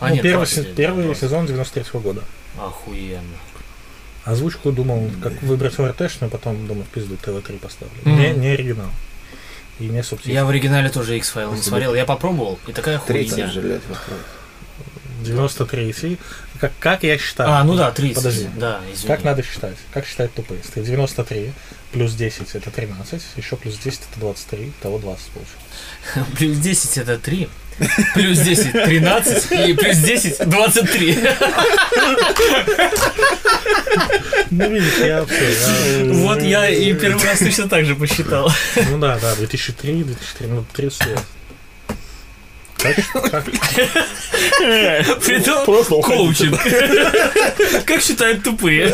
А, 0.00 0.08
Ну, 0.08 0.14
нет, 0.14 0.22
первый, 0.22 0.38
20 0.46 0.54
се- 0.54 0.62
лет, 0.62 0.74
первый 0.74 1.04
20. 1.04 1.20
сезон 1.22 1.46
93 1.46 2.00
года. 2.00 2.22
Охуенно. 2.58 3.22
Озвучку 4.24 4.72
думал, 4.72 5.10
как 5.22 5.42
выбрать 5.42 5.78
ОРТшную, 5.78 6.30
потом 6.30 6.66
думал, 6.66 6.84
в 6.84 6.88
пизду, 6.88 7.16
ТВ-3 7.16 7.58
поставлю. 7.58 7.94
Мгм. 8.04 8.18
Не, 8.18 8.30
не 8.32 8.48
оригинал. 8.48 8.90
И 9.78 9.84
не 9.84 10.02
субтитры. 10.02 10.32
Я 10.34 10.44
в 10.44 10.50
оригинале 10.50 10.90
тоже 10.90 11.16
X-File 11.16 11.54
не 11.54 11.62
смотрел. 11.62 11.94
Я 11.94 12.04
попробовал, 12.04 12.58
и 12.66 12.72
такая 12.72 12.98
30 12.98 13.32
хуйня. 13.32 13.50
же 13.50 13.62
лет 13.62 13.82
вокруг. 13.88 14.18
93 15.22 16.18
как, 16.60 16.72
как 16.78 17.02
я 17.04 17.16
считаю? 17.16 17.50
А, 17.50 17.64
ну 17.64 17.74
да, 17.74 17.90
30. 17.90 18.16
Подожди. 18.16 18.48
Да, 18.56 18.80
извини. 18.92 19.06
Как 19.06 19.24
надо 19.24 19.42
считать? 19.42 19.76
Как 19.92 20.06
считать 20.06 20.32
тупые? 20.34 20.60
Если 20.62 20.82
93 20.82 21.52
плюс 21.92 22.12
10 22.12 22.54
это 22.54 22.70
13, 22.70 23.22
еще 23.36 23.56
плюс 23.56 23.78
10 23.78 24.00
это 24.10 24.20
23, 24.20 24.72
того 24.82 24.98
20 24.98 25.26
получится. 25.28 25.56
Плюс 26.36 26.58
10 26.58 26.98
это 26.98 27.18
3. 27.18 27.48
Плюс 28.14 28.38
10 28.38 28.72
13 28.72 29.68
и 29.68 29.72
плюс 29.74 29.96
10 29.96 30.48
23. 30.48 31.18
Ну, 34.50 34.68
видите, 34.70 35.06
я 35.06 35.20
вообще... 35.20 35.52
я- 36.06 36.12
Вот 36.14 36.42
я 36.42 36.68
и 36.68 36.92
первый 36.94 37.24
раз 37.24 37.38
точно 37.38 37.68
так 37.68 37.84
же 37.86 37.94
посчитал. 37.94 38.52
Ну 38.90 38.98
да, 38.98 39.18
да, 39.18 39.34
2003, 39.36 40.02
2004, 40.04 40.50
ну 40.52 40.64
30 40.74 41.06
лет. 41.06 41.18
Притом 45.24 45.64
коучинг. 46.02 46.58
Как 47.86 48.00
считают 48.02 48.42
тупые. 48.42 48.88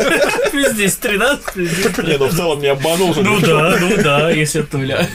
Плюс 0.51 0.73
10 0.73 0.99
13, 0.99 1.53
плюс 1.53 1.69
10 1.71 1.97
Не, 1.99 2.17
ну 2.17 2.27
в 2.27 2.35
целом 2.35 2.59
не 2.61 2.67
обманул. 2.67 3.13
Ну 3.15 3.39
да, 3.39 3.77
ну 3.79 3.97
да, 3.97 4.29
если 4.31 4.59
от 4.61 4.73
нуля. 4.73 5.07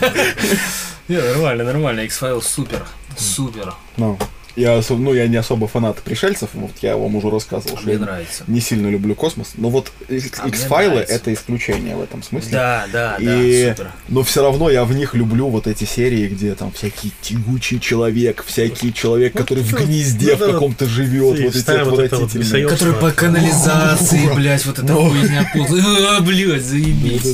Не, 1.08 1.16
нормально, 1.20 1.64
нормально. 1.64 2.00
X-File 2.00 2.42
супер. 2.42 2.82
Супер. 3.18 3.74
Ну, 3.96 4.18
я, 4.54 4.82
ну, 4.90 5.14
я 5.14 5.28
не 5.28 5.36
особо 5.36 5.66
фанат 5.66 5.96
пришельцев, 6.02 6.50
вот 6.52 6.72
я 6.82 6.98
вам 6.98 7.16
уже 7.16 7.30
рассказывал, 7.30 7.78
что 7.78 7.86
Мне 7.86 7.94
я 7.94 8.00
нравится. 8.00 8.44
не 8.48 8.60
сильно 8.60 8.88
люблю 8.88 9.14
космос, 9.14 9.52
но 9.56 9.70
вот 9.70 9.90
X- 10.10 10.40
А 10.42 10.48
X-файлы 10.48 11.00
это 11.00 11.32
исключение 11.32 11.96
в 11.96 12.02
этом 12.02 12.22
смысле. 12.22 12.50
Да, 12.52 12.86
да, 12.92 13.16
И, 13.18 13.24
да, 13.68 13.70
супер. 13.74 13.92
но 14.08 14.22
все 14.22 14.42
равно 14.42 14.68
я 14.68 14.84
в 14.84 14.92
них 14.94 15.14
люблю 15.14 15.48
вот 15.48 15.66
эти 15.66 15.84
серии, 15.84 16.28
где 16.28 16.54
там 16.54 16.70
всякий 16.70 17.12
тягучий 17.22 17.80
человек, 17.80 18.44
всякий 18.46 18.92
человек, 18.92 19.32
который 19.32 19.64
в 19.64 19.72
ну, 19.72 19.86
гнезде 19.86 20.36
ну 20.38 20.46
в 20.48 20.52
каком-то 20.52 20.84
живет, 20.86 21.40
вот 21.40 21.56
эти 21.56 21.84
вот 21.84 21.98
это 22.00 22.16
отвратительные. 22.16 22.68
Который 22.68 22.94
по 22.94 23.10
канализации, 23.10 24.30
блядь, 24.34 24.66
вот 24.66 24.78
эта 24.78 24.92
хуйня 24.94 25.50
ползает. 25.54 25.84
А, 26.10 26.20
Блядь, 26.20 26.62
заебись. 26.62 27.24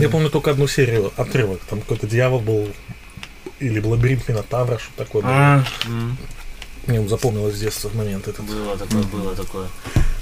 Я 0.00 0.08
помню 0.08 0.30
только 0.30 0.50
одну 0.52 0.66
серию, 0.66 1.12
отрывок. 1.16 1.60
Там 1.68 1.80
какой-то 1.80 2.06
дьявол 2.06 2.40
был, 2.40 2.68
или 3.62 3.80
лабиринт 3.80 4.28
Минотавра, 4.28 4.78
что 4.78 4.90
такое 4.96 5.22
было. 5.22 5.32
А, 5.32 5.64
Мне 6.86 7.00
вот 7.00 7.08
запомнилось 7.08 7.56
с 7.56 7.60
детства 7.60 7.90
момент 7.94 8.26
этот. 8.28 8.44
Было 8.44 8.76
такое, 8.76 9.02
было 9.04 9.34
такое. 9.34 9.68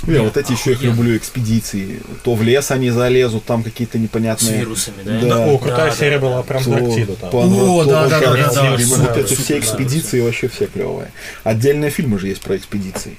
Я 0.07 0.23
вот 0.23 0.37
эти 0.37 0.53
еще 0.53 0.73
их 0.73 0.83
люблю 0.83 1.17
экспедиции. 1.17 2.01
То 2.23 2.35
в 2.35 2.43
лес 2.43 2.71
они 2.71 2.91
залезут, 2.91 3.45
там 3.45 3.63
какие-то 3.63 3.99
С 3.99 4.01
непонятные. 4.01 4.59
вирусами, 4.61 5.03
да? 5.03 5.21
Да. 5.21 5.47
О, 5.47 5.59
крутая 5.59 5.91
Да, 5.91 5.97
серия 5.97 6.19
да, 6.19 6.27
была 6.27 6.37
да. 6.37 6.43
про 6.43 6.59
Антарктиду 6.59 7.17
там. 7.17 7.31
О, 7.33 7.85
да, 7.85 8.09
да, 8.09 8.21
да, 8.21 8.53
да, 8.53 8.71
Вот 8.73 8.81
супер, 8.81 9.19
эти 9.19 9.35
все 9.35 9.59
экспедиции 9.59 10.21
вообще 10.21 10.49
все 10.49 10.67
клевые. 10.67 11.13
Отдельные 11.45 11.91
фильмы 11.91 12.19
же 12.19 12.29
есть 12.29 12.41
про 12.41 12.57
экспедиции. 12.57 13.17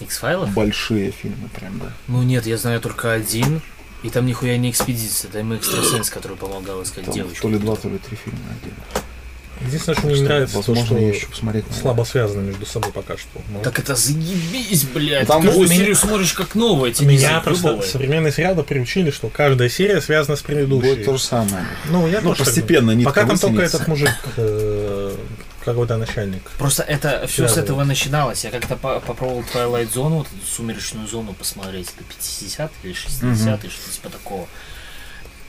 X-файлов? 0.00 0.50
Большие 0.54 1.10
фильмы 1.10 1.48
прям, 1.48 1.78
да. 1.78 1.92
Ну 2.06 2.22
нет, 2.22 2.46
я 2.46 2.56
знаю 2.56 2.80
только 2.80 3.12
один. 3.12 3.60
И 4.04 4.10
там 4.10 4.26
нихуя 4.26 4.56
не 4.58 4.70
экспедиция, 4.70 5.30
там 5.30 5.54
экстрасенс, 5.56 6.08
который 6.10 6.36
помогал 6.36 6.82
искать 6.82 7.04
Там 7.06 7.14
девочку. 7.14 7.42
то 7.42 7.48
ли 7.48 7.58
два, 7.58 7.74
то 7.76 7.88
ли 7.88 7.98
три 7.98 8.16
фильма 8.16 8.38
отдельно. 8.50 8.82
Единственное, 9.66 9.96
что 9.98 10.06
мне 10.06 10.14
не 10.20 10.22
нравится, 10.24 10.62
то, 10.62 10.74
что 10.76 10.96
еще 10.96 11.26
посмотреть 11.26 11.64
слабо 11.80 12.04
связаны 12.04 12.42
между 12.42 12.64
собой 12.64 12.92
пока 12.92 13.16
что. 13.16 13.40
Ну, 13.52 13.60
Так 13.60 13.76
это 13.80 13.96
заебись, 13.96 14.84
блядь. 14.84 15.26
Там 15.26 15.42
Каждую 15.42 15.66
будет- 15.66 15.76
серию 15.76 15.96
смотришь 15.96 16.32
как 16.32 16.54
новое, 16.54 16.92
тебе 16.92 17.08
не 17.08 17.16
Меня 17.16 17.40
просто 17.40 17.62
заебывает. 17.64 17.90
современные 17.90 18.32
сериалы 18.32 18.62
приучили, 18.62 19.10
что 19.10 19.28
каждая 19.28 19.68
серия 19.68 20.00
связана 20.00 20.36
с 20.36 20.42
предыдущей. 20.42 20.90
Будет 20.94 21.04
то 21.04 21.16
же 21.16 21.22
самое. 21.24 21.66
Ну, 21.90 22.06
я 22.06 22.20
Ну, 22.20 22.36
постепенно 22.36 22.92
нитка 22.92 23.12
Пока 23.12 23.26
там 23.26 23.36
только 23.36 23.62
этот 23.62 23.88
мужик, 23.88 24.12
э, 24.36 25.16
какой-то 25.72 25.96
начальник. 25.96 26.50
Просто 26.58 26.82
это 26.82 27.26
все 27.26 27.48
с 27.48 27.56
этого 27.56 27.84
начиналось. 27.84 28.44
Я 28.44 28.50
как-то 28.50 28.76
по- 28.76 29.00
попробовал 29.00 29.44
Twilight 29.52 29.92
Zone, 29.92 30.10
вот 30.10 30.26
эту 30.26 30.46
сумеречную 30.46 31.06
зону 31.06 31.32
посмотреть. 31.32 31.92
Это 31.96 32.04
50 32.04 32.72
или 32.82 32.92
60 32.92 33.60
что-то 33.60 33.90
типа 33.90 34.08
такого. 34.10 34.48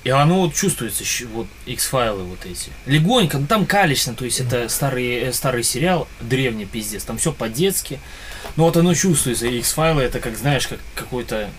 И 0.06 0.10
оно 0.12 0.42
вот 0.44 0.54
чувствуется, 0.54 1.04
вот 1.34 1.48
X-файлы 1.66 2.24
вот 2.24 2.46
эти. 2.46 2.72
Легонько, 2.86 3.38
ну 3.38 3.48
там 3.48 3.66
калечно, 3.66 4.14
то 4.14 4.24
есть 4.24 4.40
это 4.40 4.70
старый, 4.70 5.10
э, 5.16 5.34
старый 5.34 5.62
сериал, 5.64 6.08
древний 6.22 6.66
пиздец, 6.66 7.04
там 7.04 7.18
все 7.18 7.34
по-детски. 7.34 8.00
Но 8.56 8.64
вот 8.64 8.78
оно 8.78 8.94
чувствуется, 8.94 9.46
и 9.46 9.58
X-файлы 9.60 10.02
это 10.02 10.22
как, 10.22 10.38
знаешь, 10.38 10.68
как 10.68 10.80
какой-то 10.96 11.50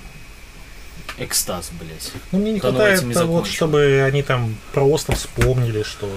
экстаз, 1.18 1.70
блядь. 1.78 2.12
Ну, 2.32 2.38
мне 2.38 2.52
не 2.52 2.60
ну, 2.60 2.70
хватает 2.70 3.00
того, 3.00 3.12
закончим. 3.12 3.52
чтобы 3.52 4.04
они 4.06 4.22
там 4.22 4.56
просто 4.72 5.14
вспомнили, 5.14 5.82
что 5.82 6.10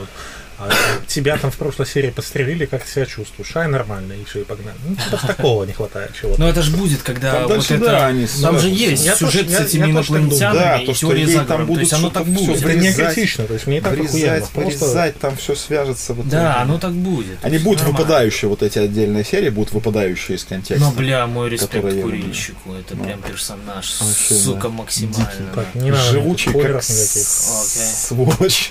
тебя 1.07 1.37
там 1.37 1.51
в 1.51 1.57
прошлой 1.57 1.85
серии 1.87 2.09
подстрелили, 2.09 2.65
как 2.65 2.83
ты 2.83 2.91
себя 2.91 3.05
чувствуешь. 3.05 3.55
Ай, 3.55 3.67
нормально, 3.67 4.13
и 4.13 4.23
все, 4.25 4.41
и 4.41 4.43
погнали. 4.43 4.77
Ну, 4.87 4.95
типа 4.95 5.17
такого 5.27 5.63
не 5.63 5.73
хватает 5.73 6.11
чего-то. 6.19 6.39
Но 6.39 6.49
это 6.49 6.61
же 6.61 6.75
будет, 6.75 7.01
когда 7.03 7.31
Там 7.33 7.41
вот 7.43 7.49
дальше, 7.49 7.75
это... 7.75 7.85
да, 7.85 8.07
они 8.07 8.27
Там 8.41 8.59
же 8.59 8.69
есть 8.69 9.05
Я 9.05 9.15
сюжет 9.15 9.45
тоже- 9.47 9.57
с 9.57 9.67
этими 9.67 9.91
инопланетянами 9.91 10.57
Да, 10.59 10.77
и 10.79 10.85
то, 10.85 10.93
что 10.93 11.07
теория 11.07 11.23
ей 11.25 11.33
там 11.35 11.35
заговора. 11.43 11.57
То 11.63 11.67
будут 11.67 11.81
есть 11.81 11.93
оно 11.93 12.09
так 12.09 12.25
будет. 12.25 12.57
это 12.63 12.73
не 12.75 12.93
критично, 12.93 13.45
то 13.45 13.53
есть 13.53 13.67
мне 13.67 13.81
так 13.81 13.93
охуенно. 13.93 14.11
Врезать, 14.11 14.49
Просто 14.49 14.79
порезать, 14.79 15.19
там 15.19 15.37
все 15.37 15.55
свяжется. 15.55 16.13
в 16.13 16.17
итоге. 16.19 16.29
Да, 16.31 16.61
оно 16.61 16.79
так 16.79 16.91
будет. 16.93 17.37
Они 17.43 17.57
будут 17.57 17.79
нормально. 17.81 17.97
выпадающие, 17.99 18.49
вот 18.49 18.63
эти 18.63 18.79
отдельные 18.79 19.23
серии 19.25 19.49
будут 19.49 19.73
выпадающие 19.73 20.37
из 20.37 20.43
контекста. 20.43 20.85
Но, 20.85 20.91
бля, 20.91 21.27
мой 21.27 21.49
респект 21.49 22.01
курильщику. 22.01 22.73
Это 22.73 22.95
Ну. 22.95 23.03
прям 23.03 23.21
персонаж, 23.21 23.99
Вообще, 24.01 24.33
сука, 24.35 24.63
да. 24.63 24.69
максимально. 24.69 25.25
так, 25.55 25.75
не 25.75 25.91
надо 25.91 26.03
Живучий, 26.03 26.51
как 26.53 26.83
сволочь. 26.83 28.69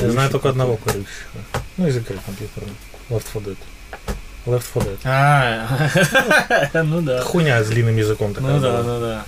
Я 0.00 0.10
знаю 0.10 0.30
только 0.30 0.48
одного 0.48 0.76
курильщика. 0.76 1.10
Ну, 1.76 1.86
из 1.86 1.96
игры 1.96 2.18
компьютерной. 2.24 2.72
Left 3.10 3.24
4 3.32 3.44
Dead. 3.46 3.56
Left 4.46 4.64
4 4.74 4.96
Dead. 4.96 4.98
А, 5.04 6.82
ну 6.84 7.02
да. 7.02 7.22
Хуйня 7.22 7.62
с 7.62 7.68
длинным 7.68 7.96
языком 7.96 8.32
такая. 8.34 8.52
Ну 8.52 8.60
да, 8.60 8.82
ну 8.82 9.00
да. 9.00 9.24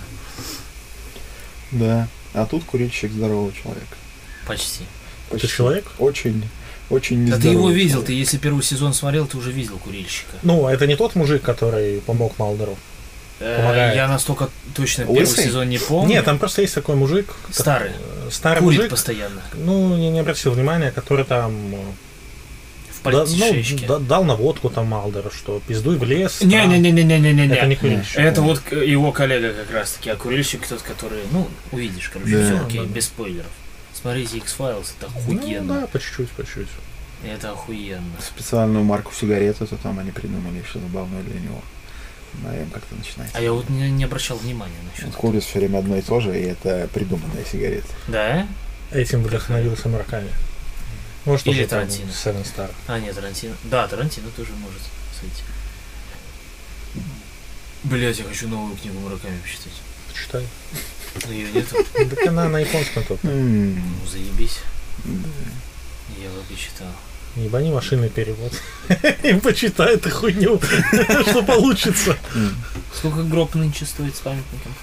Да. 1.71 2.07
А 2.33 2.45
тут 2.45 2.63
курильщик 2.63 3.11
здоровый 3.11 3.53
человек. 3.53 3.87
Почти. 4.47 4.83
Ты 5.29 5.33
Почти. 5.33 5.47
человек? 5.47 5.85
Очень, 5.99 6.47
очень 6.89 7.27
Да 7.29 7.37
ты 7.37 7.49
его 7.49 7.69
видел, 7.69 7.97
человек. 8.01 8.07
ты 8.07 8.13
если 8.13 8.37
первый 8.37 8.63
сезон 8.63 8.93
смотрел, 8.93 9.27
ты 9.27 9.37
уже 9.37 9.51
видел 9.51 9.77
курильщика. 9.77 10.31
Ну, 10.43 10.67
это 10.67 10.87
не 10.87 10.95
тот 10.95 11.15
мужик, 11.15 11.41
который 11.43 12.01
помог 12.01 12.37
Малдеру. 12.39 12.77
Э, 13.45 13.57
Помогает. 13.57 13.95
Я 13.95 14.07
настолько 14.07 14.49
точно 14.73 15.03
первый 15.03 15.19
Лысый? 15.19 15.43
сезон 15.45 15.67
не 15.69 15.77
помню. 15.77 16.09
Нет, 16.09 16.25
там 16.25 16.39
просто 16.39 16.61
есть 16.61 16.73
такой 16.73 16.95
мужик. 16.95 17.27
Старый. 17.51 17.91
э, 17.91 18.29
Старый 18.31 18.61
Курит 18.61 18.77
мужик. 18.79 18.91
постоянно. 18.91 19.41
Ну, 19.53 19.97
не, 19.97 20.09
не 20.09 20.19
обратил 20.21 20.51
внимания, 20.51 20.91
который 20.91 21.25
там 21.25 21.51
э, 21.75 21.77
В 23.03 23.11
да- 23.11 23.25
ну, 23.27 23.63
да- 23.87 23.99
дал 23.99 24.23
наводку 24.23 24.69
там 24.69 24.87
Малдеру, 24.87 25.29
что 25.29 25.61
пиздуй 25.67 25.97
в 25.97 26.03
лес. 26.05 26.39
Не-не-не-не-не-не-не. 26.41 27.47
Это 27.53 27.65
не 27.65 27.75
курильщик. 27.75 28.17
Это 28.17 28.41
вот 28.41 28.61
его 28.71 29.11
коллега 29.11 29.53
как 29.53 29.71
раз 29.73 29.91
таки, 29.93 30.09
а 30.09 30.15
курильщик 30.15 30.65
тот, 30.65 30.81
который, 30.81 31.19
ну, 31.33 31.47
увидишь, 31.73 32.09
короче, 32.13 32.37
Да. 32.37 32.45
все 32.45 32.65
окей, 32.65 32.79
Да, 32.79 32.85
да. 32.85 32.93
без 32.93 33.05
спойлеров. 33.07 33.51
Смотрите 33.93 34.37
X-Files, 34.37 34.87
это 34.99 35.11
Ну, 35.27 35.33
охуенно. 35.37 35.81
да, 35.81 35.87
по 35.87 35.99
чуть-чуть, 35.99 36.29
по 36.29 36.43
чуть-чуть. 36.45 36.67
Это 37.29 37.51
охуенно. 37.51 38.03
Специальную 38.25 38.83
марку 38.85 39.11
сигареты, 39.13 39.65
то 39.65 39.75
там 39.77 39.99
они 39.99 40.11
придумали 40.11 40.59
еще 40.65 40.79
забавную 40.79 41.23
для 41.25 41.39
него. 41.41 41.61
На 42.41 42.55
М 42.55 42.69
как-то 42.71 42.95
начинается. 42.95 43.37
А 43.37 43.41
я 43.41 43.53
вот 43.53 43.69
не, 43.69 43.91
не 43.91 44.03
обращал 44.03 44.37
внимания 44.37 44.75
насчет 44.91 45.13
курит 45.15 45.43
все 45.43 45.59
время 45.59 45.77
одно 45.79 45.97
и 45.97 46.01
то 46.01 46.19
же, 46.19 46.37
и 46.39 46.43
это 46.45 46.89
придуманная 46.93 47.45
сигарета. 47.45 47.87
Да? 48.07 48.47
Этим 48.91 49.23
вдохновился 49.23 49.89
Мураками. 49.89 50.29
Может, 51.25 51.47
Или 51.47 51.65
Тарантино. 51.65 52.09
Seven 52.09 52.43
Star. 52.43 52.69
А, 52.87 52.99
нет, 52.99 53.15
Тарантино. 53.15 53.55
Да, 53.63 53.87
Тарантино 53.87 54.29
тоже 54.35 54.51
может 54.53 54.81
сойти. 55.19 55.43
Блять, 57.83 58.17
я 58.19 58.25
хочу 58.25 58.47
новую 58.47 58.75
книгу 58.75 58.99
Мураками 58.99 59.37
почитать. 59.39 59.73
Почитай. 60.11 60.47
Но 61.25 61.31
ее 61.31 61.51
нету. 61.51 61.77
Так 61.93 62.27
она 62.27 62.49
на 62.49 62.59
японском 62.59 63.03
только. 63.03 63.27
Ну, 63.27 63.77
заебись. 64.07 64.59
Я 65.05 66.29
бы 66.29 66.41
почитал. 66.49 66.87
Ебани 67.35 67.71
машинный 67.71 68.09
перевод. 68.09 68.53
И 69.23 69.33
почитай 69.33 69.95
эту 69.95 70.11
хуйню, 70.11 70.59
что 71.29 71.41
получится. 71.43 72.15
Сколько 72.93 73.23
гроб 73.23 73.55
нынче 73.55 73.85
стоит 73.85 74.15
с 74.15 74.19
памятником? 74.19 74.73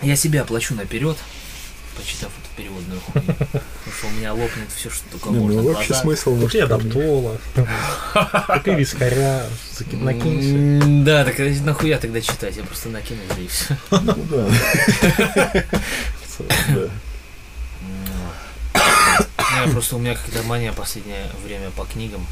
Я 0.00 0.14
себе 0.14 0.42
оплачу 0.42 0.74
наперед, 0.76 1.16
почитав 1.96 2.30
эту 2.30 2.56
переводную 2.56 3.00
хуйню. 3.00 3.34
Потому 3.34 3.96
что 3.98 4.06
у 4.06 4.10
меня 4.10 4.32
лопнет 4.32 4.68
все, 4.76 4.90
что 4.90 5.02
только 5.10 5.30
Не, 5.30 5.40
можно. 5.40 5.62
ну 5.62 5.72
вообще 5.72 5.94
смысл 5.94 6.34
может, 6.36 6.52
Купи 6.52 6.58
адаптола, 6.60 7.38
купи 8.46 8.74
вискаря, 8.76 9.44
накинься. 9.90 11.04
Да, 11.04 11.24
так 11.24 11.36
нахуя 11.64 11.98
тогда 11.98 12.20
читать? 12.20 12.56
Я 12.56 12.62
просто 12.62 12.90
накину 12.90 13.22
и 13.36 13.48
все. 13.48 13.76
Ну 13.90 14.14
да. 14.30 15.64
Я 19.64 19.70
просто 19.72 19.96
у 19.96 19.98
меня 19.98 20.14
какая-то 20.14 20.42
мания 20.46 20.72
последнее 20.72 21.30
время 21.44 21.70
по 21.70 21.84
книгам. 21.84 22.26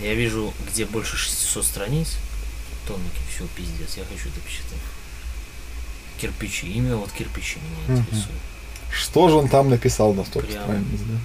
Я 0.00 0.14
вижу, 0.14 0.52
где 0.70 0.84
больше 0.84 1.16
600 1.16 1.64
страниц, 1.64 2.16
томики, 2.86 3.20
все, 3.34 3.46
пиздец, 3.56 3.96
я 3.96 4.04
хочу 4.04 4.28
это 4.28 4.40
почитать. 4.40 4.78
Кирпичи, 6.20 6.66
именно 6.66 6.96
вот 6.96 7.10
кирпичи 7.12 7.58
меня 7.58 8.00
интересуют. 8.00 8.40
Что 8.92 9.28
же 9.28 9.36
он 9.36 9.48
там 9.48 9.70
написал 9.70 10.14
на 10.14 10.24
столько 10.24 10.48
Прям. 10.48 10.62
страниц, 10.62 11.00
да? 11.00 11.18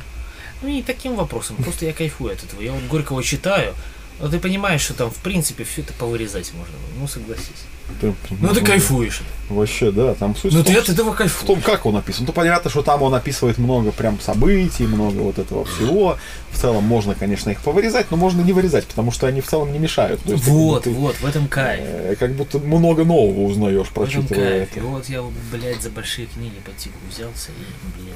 Ну 0.61 0.69
не 0.69 0.81
таким 0.81 1.15
вопросом, 1.15 1.57
просто 1.57 1.85
я 1.85 1.93
кайфую 1.93 2.33
от 2.33 2.43
этого. 2.43 2.61
Я 2.61 2.71
вот 2.71 2.83
Горького 2.83 3.23
читаю, 3.23 3.75
но 4.19 4.29
ты 4.29 4.39
понимаешь, 4.39 4.81
что 4.81 4.93
там 4.93 5.11
в 5.11 5.17
принципе 5.17 5.63
все 5.63 5.81
это 5.81 5.93
повырезать 5.93 6.53
можно. 6.53 6.73
Ну 6.97 7.07
согласись. 7.07 7.65
Ты- 8.01 8.13
Ну 8.39 8.53
ты 8.53 8.61
кайфуешь. 8.61 9.21
Вообще, 9.49 9.91
да, 9.91 10.13
там 10.15 10.35
суть 10.35 10.53
Ну 10.53 10.61
в 10.61 10.65
ты 10.65 10.73
от 10.75 10.87
этого 10.89 11.11
в 11.13 11.15
кайфуешь. 11.17 11.45
том, 11.45 11.61
как 11.61 11.85
он 11.85 11.95
описан. 11.97 12.25
Ну, 12.25 12.33
понятно, 12.33 12.69
что 12.69 12.81
там 12.81 13.01
он 13.03 13.13
описывает 13.13 13.57
много 13.57 13.91
прям 13.91 14.19
событий, 14.19 14.87
много 14.87 15.17
вот 15.17 15.37
этого 15.37 15.65
всего. 15.65 16.17
В 16.51 16.57
целом 16.59 16.83
можно, 16.85 17.13
конечно, 17.13 17.49
их 17.49 17.59
повырезать, 17.59 18.09
но 18.09 18.17
можно 18.17 18.41
не 18.41 18.53
вырезать, 18.53 18.85
потому 18.87 19.11
что 19.11 19.27
они 19.27 19.41
в 19.41 19.47
целом 19.47 19.71
не 19.73 19.79
мешают. 19.79 20.23
То 20.23 20.31
есть, 20.31 20.45
Вот, 20.47 20.85
будто, 20.85 20.89
вот, 20.91 21.15
в 21.17 21.25
этом 21.25 21.47
кайф. 21.47 21.81
э, 21.83 22.15
как 22.17 22.33
будто 22.33 22.57
много 22.59 23.03
нового 23.03 23.41
узнаешь, 23.47 23.87
В 23.87 23.91
этом 23.91 23.93
прочитывая 24.05 24.65
кайф. 24.65 24.75
И 24.75 24.79
это. 24.79 24.87
вот 24.87 25.09
я, 25.09 25.21
блядь, 25.51 25.81
за 25.81 25.89
большие 25.89 26.27
книги 26.27 26.55
по 26.65 26.71
типу 26.71 26.95
взялся 27.09 27.51
и, 27.51 28.01
блядь, 28.01 28.15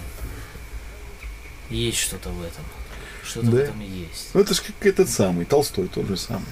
есть 1.70 1.98
что-то 2.00 2.30
в 2.30 2.42
этом. 2.42 2.64
Что-то 3.24 3.48
в 3.48 3.52
Да. 3.52 3.62
этом 3.64 3.82
и 3.82 3.86
есть. 3.86 4.30
Ну, 4.34 4.40
это 4.42 4.54
же 4.54 4.62
как 4.62 4.86
этот 4.86 5.10
самый, 5.10 5.46
Толстой 5.46 5.88
тот 5.88 6.08
же 6.08 6.16
самый. 6.18 6.46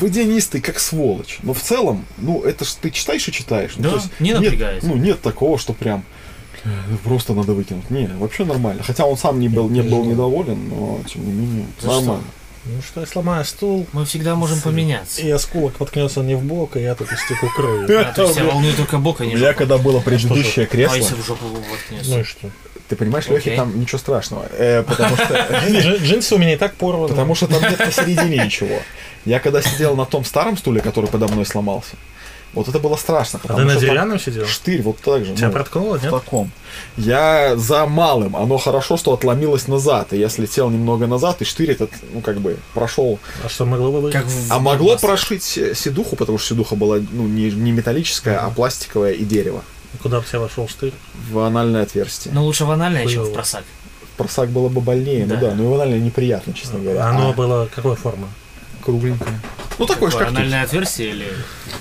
Водянистый, 0.00 0.60
как 0.60 0.78
сволочь. 0.78 1.38
Но 1.42 1.52
в 1.54 1.60
целом, 1.60 2.04
ну, 2.18 2.42
это 2.42 2.64
ж 2.64 2.68
ты 2.80 2.90
читаешь 2.90 3.26
и 3.28 3.32
читаешь. 3.32 3.72
Ну, 3.76 3.82
Да, 3.84 3.90
то 3.90 3.96
есть 3.96 4.08
не 4.20 4.30
нет- 4.30 4.40
напрягает. 4.42 4.82
ну, 4.82 4.96
нет 4.96 5.20
такого, 5.22 5.58
что 5.58 5.72
прям 5.72 6.04
э, 6.64 6.68
просто 7.04 7.32
надо 7.34 7.52
выкинуть. 7.52 7.88
Не, 7.90 8.06
вообще 8.18 8.44
нормально. 8.44 8.82
Хотя 8.82 9.04
он 9.06 9.16
сам 9.16 9.40
не 9.40 9.48
был, 9.48 9.68
не 9.68 9.82
был 9.82 10.04
недоволен, 10.04 10.68
но 10.68 11.00
тем 11.06 11.24
не 11.26 11.32
менее, 11.32 11.66
За 11.80 11.88
что? 11.88 12.00
нормально. 12.00 12.24
Ну 12.68 12.82
что, 12.82 13.00
я 13.00 13.06
сломаю 13.06 13.44
стул, 13.44 13.86
Мы 13.92 14.04
всегда 14.04 14.34
можем 14.34 14.60
поменяться. 14.60 15.22
и 15.22 15.30
осколок 15.30 15.78
воткнется 15.78 16.20
мне 16.22 16.36
в 16.36 16.42
бок, 16.42 16.76
и 16.76 16.80
я 16.80 16.96
тут 16.96 17.12
истеку 17.12 17.48
кровью. 17.54 18.00
А, 18.00 18.12
то 18.12 18.22
есть 18.22 18.34
тебя 18.34 18.46
волнует 18.46 18.76
только 18.76 18.98
бок, 18.98 19.20
а 19.20 19.22
У 19.22 19.26
не 19.26 19.34
меня 19.36 19.46
жопа. 19.48 19.58
когда 19.58 19.78
было 19.78 20.00
предыдущее 20.00 20.64
А 20.64 20.68
кресло, 20.68 20.96
если 20.96 21.14
в 21.14 21.24
жопу 21.24 21.44
воткнется? 21.46 22.10
Ну 22.10 22.20
и 22.20 22.22
что? 22.24 22.50
Ты 22.88 22.96
понимаешь, 22.96 23.26
Лехи, 23.28 23.48
Окей. 23.50 23.56
там 23.56 23.78
ничего 23.78 23.98
страшного. 23.98 24.46
Э, 24.52 24.82
потому 24.82 25.16
что 25.16 25.34
Джин- 25.68 25.96
Джинсы 26.02 26.34
у 26.34 26.38
меня 26.38 26.54
и 26.54 26.56
так 26.56 26.74
порваны. 26.74 27.08
Потому 27.08 27.34
что 27.34 27.46
там 27.46 27.60
нет 27.62 27.78
посередине 27.78 28.44
ничего. 28.44 28.78
Я 29.24 29.40
когда 29.40 29.60
сидел 29.62 29.96
на 29.96 30.04
том 30.06 30.24
старом 30.24 30.56
стуле, 30.56 30.80
который 30.80 31.06
подо 31.10 31.26
мной 31.28 31.44
сломался, 31.46 31.96
вот 32.54 32.68
это 32.68 32.78
было 32.78 32.96
страшно. 32.96 33.38
А 33.44 33.54
ты 33.54 33.64
на 33.64 33.76
деревянном 33.76 34.18
сидел? 34.18 34.46
Штырь 34.46 34.80
вот 34.80 34.98
так 35.00 35.26
же. 35.26 35.34
Тебя 35.34 35.48
ну, 35.48 35.52
проткнуло, 35.52 35.98
в 35.98 36.02
нет? 36.02 36.10
таком. 36.10 36.50
Я 36.96 37.54
за 37.56 37.84
малым. 37.86 38.34
Оно 38.34 38.56
хорошо, 38.56 38.96
что 38.96 39.12
отломилось 39.12 39.68
назад. 39.68 40.12
И 40.14 40.18
я 40.18 40.28
слетел 40.30 40.70
немного 40.70 41.06
назад, 41.06 41.42
и 41.42 41.44
штырь 41.44 41.72
этот, 41.72 41.90
ну, 42.14 42.20
как 42.22 42.38
бы, 42.38 42.56
прошел. 42.72 43.18
А 43.44 43.48
что 43.50 43.66
могло 43.66 43.92
бы 43.92 44.00
быть? 44.00 44.12
Как 44.14 44.24
в- 44.24 44.52
А 44.52 44.58
могло 44.58 44.96
в- 44.96 45.00
прошить 45.02 45.58
э, 45.58 45.74
седуху, 45.74 46.16
потому 46.16 46.38
что 46.38 46.48
седуха 46.48 46.76
была, 46.76 46.96
ну, 47.12 47.24
не, 47.26 47.50
не 47.50 47.72
металлическая, 47.72 48.38
а 48.38 48.48
пластиковая 48.50 49.12
и 49.12 49.24
дерево. 49.24 49.62
Куда 50.02 50.20
бы 50.20 50.26
тебя 50.26 50.40
вошел 50.40 50.68
штырь? 50.68 50.92
В 51.30 51.38
анальное 51.40 51.82
отверстие. 51.82 52.32
Но 52.34 52.44
лучше 52.44 52.64
в 52.64 52.70
анальное, 52.70 53.06
чем 53.06 53.24
в 53.24 53.32
просак. 53.32 53.64
Просак 54.16 54.48
было 54.50 54.68
бы 54.68 54.80
больнее, 54.80 55.26
ну 55.26 55.34
Да. 55.34 55.40
да, 55.50 55.54
но 55.54 55.64
и 55.64 55.66
в 55.66 55.74
анальное 55.74 55.98
неприятно, 55.98 56.52
честно 56.54 56.78
говоря. 56.78 57.06
Оно 57.06 57.30
А 57.30 57.32
было 57.32 57.68
какой 57.74 57.96
формы? 57.96 58.28
кругленькое. 58.82 59.40
Ну, 59.78 59.86
такое 59.86 60.10
же, 60.12 60.16
как 60.18 60.28
тут. 60.28 60.36
анальное 60.38 60.62
отверстие 60.62 61.10
или... 61.10 61.26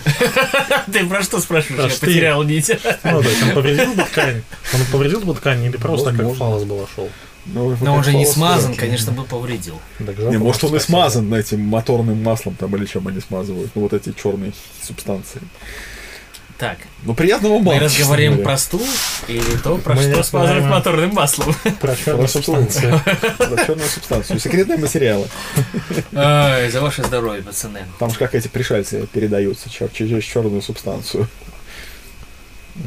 Ты 0.91 1.05
про 1.05 1.21
что 1.23 1.39
спрашиваешь? 1.39 1.93
Я 1.93 1.99
потерял 1.99 2.43
нить. 2.43 2.71
Ну, 3.03 3.21
то 3.21 3.29
есть 3.29 3.43
он 3.43 3.51
повредил 3.51 3.93
бы 3.93 4.03
ткань? 4.03 4.41
Он 4.73 4.79
повредил 4.91 5.21
бы 5.21 5.33
ткань 5.35 5.63
или 5.63 5.77
просто 5.77 6.11
как 6.13 6.33
фалос 6.33 6.63
бы 6.63 6.79
вошел? 6.81 7.09
Ну, 7.45 7.77
Но 7.79 7.93
он 7.93 8.03
же 8.03 8.13
не 8.15 8.25
смазан, 8.25 8.63
полоски. 8.71 8.79
конечно, 8.79 9.11
бы 9.11 9.23
повредил. 9.23 9.79
Так 10.03 10.17
Не, 10.17 10.37
может 10.39 10.63
он 10.63 10.75
и 10.75 10.79
смазан 10.79 11.31
этим 11.33 11.61
моторным 11.61 12.21
маслом 12.23 12.55
там 12.55 12.75
или 12.75 12.85
чем 12.85 13.07
они 13.07 13.19
смазывают. 13.21 13.69
Ну 13.75 13.83
вот 13.83 13.93
эти 13.93 14.11
черные 14.13 14.51
субстанции. 14.81 15.41
Так, 16.57 16.77
Ну 17.03 17.13
приятного 17.13 17.57
мы 17.59 17.65
мало. 17.65 17.79
разговариваем 17.79 18.41
про 18.41 18.57
стул 18.57 18.81
или 19.27 19.57
то, 19.61 19.77
про 19.77 19.93
Мы 19.95 20.03
что 20.03 20.19
разговариваем- 20.19 20.23
смазывать 20.23 20.63
моторным 20.69 21.09
маслом. 21.13 21.53
Про 21.81 21.95
черную 21.97 22.27
субстанцию. 22.29 23.01
Про 23.37 23.65
черную 23.65 23.89
субстанцию. 23.89 24.39
Секретные 24.39 24.77
материалы. 24.77 25.27
За 26.13 26.79
ваше 26.81 27.03
здоровье, 27.03 27.43
пацаны. 27.43 27.81
Там 27.99 28.09
же 28.09 28.17
как 28.17 28.35
эти 28.35 28.47
пришельцы 28.47 29.05
передаются 29.11 29.67
чер- 29.69 29.91
через 29.93 30.23
черную 30.23 30.61
субстанцию. 30.61 31.27